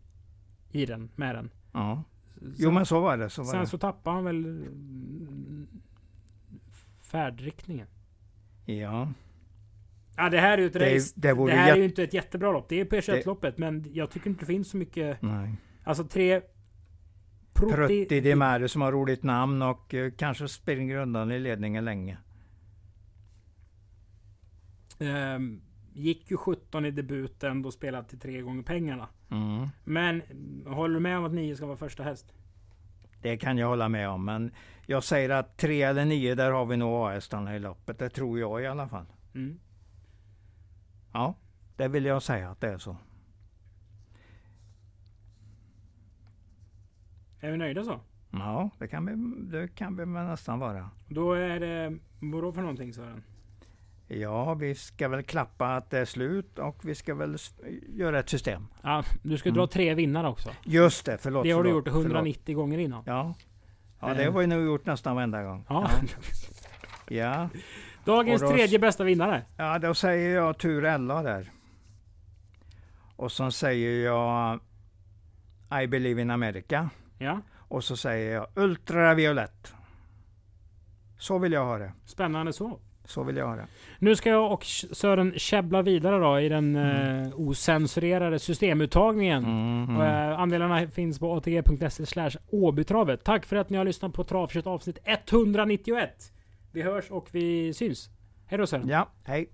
i 0.70 0.86
den, 0.86 1.10
med 1.16 1.34
den. 1.34 1.50
Ja. 1.72 2.02
Sen, 2.38 2.54
Jo, 2.58 2.70
men 2.70 2.86
så 2.86 3.00
var 3.00 3.16
det. 3.16 3.30
Så 3.30 3.42
var 3.42 3.50
sen 3.50 3.60
det. 3.60 3.66
så 3.66 3.78
tappade 3.78 4.16
han 4.16 4.24
väl 4.24 4.44
mm, 4.46 5.68
färdriktningen. 7.02 7.86
Ja. 8.64 9.08
Ja 10.16 10.28
det 10.28 10.38
här 10.40 10.58
är 10.58 10.62
ju 10.62 10.66
ett 10.66 10.72
Det, 10.72 10.94
race. 10.96 11.12
det 11.16 11.34
Det, 11.34 11.52
här 11.52 11.62
är 11.62 11.66
jätte... 11.66 11.78
ju 11.78 11.84
inte 11.84 12.02
ett 12.02 12.14
jättebra 12.14 12.52
lopp. 12.52 12.68
Det 12.68 12.80
är 12.80 12.84
P21-loppet 12.84 13.58
men 13.58 13.84
jag 13.92 14.10
tycker 14.10 14.30
inte 14.30 14.40
det 14.42 14.46
finns 14.46 14.70
så 14.70 14.76
mycket. 14.76 15.22
Nej. 15.22 15.54
Alltså 15.84 16.04
tre... 16.04 16.40
Prutti 17.54 18.20
Di 18.20 18.34
Mare 18.34 18.68
som 18.68 18.82
har 18.82 18.92
roligt 18.92 19.22
namn 19.22 19.62
och 19.62 19.94
eh, 19.94 20.10
kanske 20.18 20.48
springer 20.48 20.96
undan 20.96 21.30
i 21.32 21.38
ledningen 21.38 21.84
länge. 21.84 22.18
Ehm, 25.00 25.62
gick 25.92 26.30
ju 26.30 26.36
17 26.36 26.84
i 26.84 26.90
debuten, 26.90 27.62
då 27.62 27.70
spelade 27.70 28.08
till 28.08 28.20
tre 28.20 28.40
gånger 28.40 28.62
pengarna. 28.62 29.08
Mm. 29.30 29.68
Men 29.84 30.22
håller 30.66 30.94
du 30.94 31.00
med 31.00 31.18
om 31.18 31.24
att 31.24 31.32
nio 31.32 31.56
ska 31.56 31.66
vara 31.66 31.76
första 31.76 32.02
häst? 32.02 32.34
Det 33.22 33.36
kan 33.36 33.58
jag 33.58 33.68
hålla 33.68 33.88
med 33.88 34.08
om, 34.08 34.24
men 34.24 34.52
jag 34.86 35.04
säger 35.04 35.30
att 35.30 35.56
tre 35.56 35.82
eller 35.82 36.04
nio, 36.04 36.34
där 36.34 36.50
har 36.50 36.66
vi 36.66 36.76
nog 36.76 37.06
A-hästarna 37.06 37.56
i 37.56 37.58
loppet. 37.58 37.98
Det 37.98 38.10
tror 38.10 38.38
jag 38.40 38.62
i 38.62 38.66
alla 38.66 38.88
fall. 38.88 39.06
Mm. 39.34 39.60
Ja, 41.12 41.34
det 41.76 41.88
vill 41.88 42.04
jag 42.04 42.22
säga 42.22 42.50
att 42.50 42.60
det 42.60 42.68
är 42.68 42.78
så. 42.78 42.96
Är 47.40 47.50
vi 47.50 47.56
nöjda 47.56 47.84
så? 47.84 48.00
Ja, 48.30 48.70
det 48.78 48.88
kan 48.88 49.06
vi, 49.06 49.14
det 49.50 49.68
kan 49.68 49.96
vi 49.96 50.06
nästan 50.06 50.58
vara. 50.58 50.90
Då 51.08 51.32
är 51.32 51.60
det... 51.60 51.98
Vadå 52.20 52.52
för 52.52 52.60
någonting 52.60 52.92
Sören? 52.92 53.22
Ja, 54.12 54.54
vi 54.54 54.74
ska 54.74 55.08
väl 55.08 55.22
klappa 55.22 55.66
att 55.76 55.90
det 55.90 55.98
är 55.98 56.04
slut 56.04 56.58
och 56.58 56.76
vi 56.82 56.94
ska 56.94 57.14
väl 57.14 57.36
göra 57.88 58.18
ett 58.18 58.28
system. 58.28 58.66
Ja, 58.82 59.04
du 59.22 59.38
ska 59.38 59.48
Mm. 59.48 59.56
dra 59.58 59.66
tre 59.66 59.94
vinnare 59.94 60.28
också. 60.28 60.50
Just 60.64 61.06
det, 61.06 61.18
förlåt. 61.18 61.44
det 61.44 61.50
har 61.50 61.62
du 61.64 61.68
förlåt, 61.70 61.86
gjort 61.86 61.94
190 61.94 62.56
gånger 62.56 62.78
innan. 62.78 63.04
Förlåt. 63.04 63.36
Ja. 64.00 64.08
ja, 64.08 64.14
det 64.14 64.24
Eh. 64.24 64.32
har 64.32 64.40
vi 64.40 64.46
nog 64.46 64.64
gjort 64.64 64.86
nästan 64.86 65.16
varenda 65.16 65.42
gång. 65.42 65.64
Ja. 65.68 65.90
Ja, 67.08 67.48
Dagens 68.04 68.42
då- 68.42 68.50
tredje 68.50 68.78
bästa 68.78 69.04
vinnare. 69.04 69.42
ja 69.56 69.78
då 69.78 69.94
säger 69.94 70.34
jag 70.34 70.58
tur 70.58 70.84
11 70.84 71.22
där. 71.22 71.50
Och 73.16 73.32
så 73.32 73.50
säger 73.50 74.04
jag 74.04 74.60
I 75.82 75.86
believe 75.86 76.22
in 76.22 76.30
America. 76.30 76.90
Ja, 77.18 77.40
Och 77.56 77.84
så 77.84 77.96
säger 77.96 78.34
jag 78.34 78.46
ultraviolett. 78.54 79.74
Så 81.18 81.38
vill 81.38 81.52
jag 81.52 81.64
ha 81.64 81.78
det. 81.78 81.92
spännande 82.04 82.52
så. 82.52 82.78
Så 83.10 83.22
vill 83.22 83.36
jag 83.36 83.46
ha 83.48 83.56
det. 83.56 83.66
Nu 83.98 84.16
ska 84.16 84.30
jag 84.30 84.52
och 84.52 84.64
Sören 84.64 85.32
käbbla 85.36 85.82
vidare 85.82 86.18
då 86.18 86.40
i 86.40 86.48
den 86.48 86.76
Mm. 86.76 87.22
eh, 87.26 87.40
osensurerade 87.40 88.38
systemuttagningen. 88.38 89.44
Mm, 89.44 89.96
mm. 89.96 90.00
eh, 90.02 90.40
andelarna 90.40 90.88
finns 90.88 91.18
på 91.18 91.36
atg.se 91.36 92.06
slash 92.06 92.30
Åbytravet. 92.50 93.24
Tack 93.24 93.46
för 93.46 93.56
att 93.56 93.70
ni 93.70 93.76
har 93.78 93.84
lyssnat 93.84 94.12
på 94.12 94.24
Travkött 94.24 94.66
avsnitt 94.66 94.98
191. 95.04 96.32
Vi 96.72 96.82
hörs 96.82 97.10
och 97.10 97.28
vi 97.30 97.74
syns. 97.74 98.10
Hej 98.46 98.58
då 98.58 98.66
Sören. 98.66 98.88
Ja, 98.88 99.08
hej. 99.24 99.48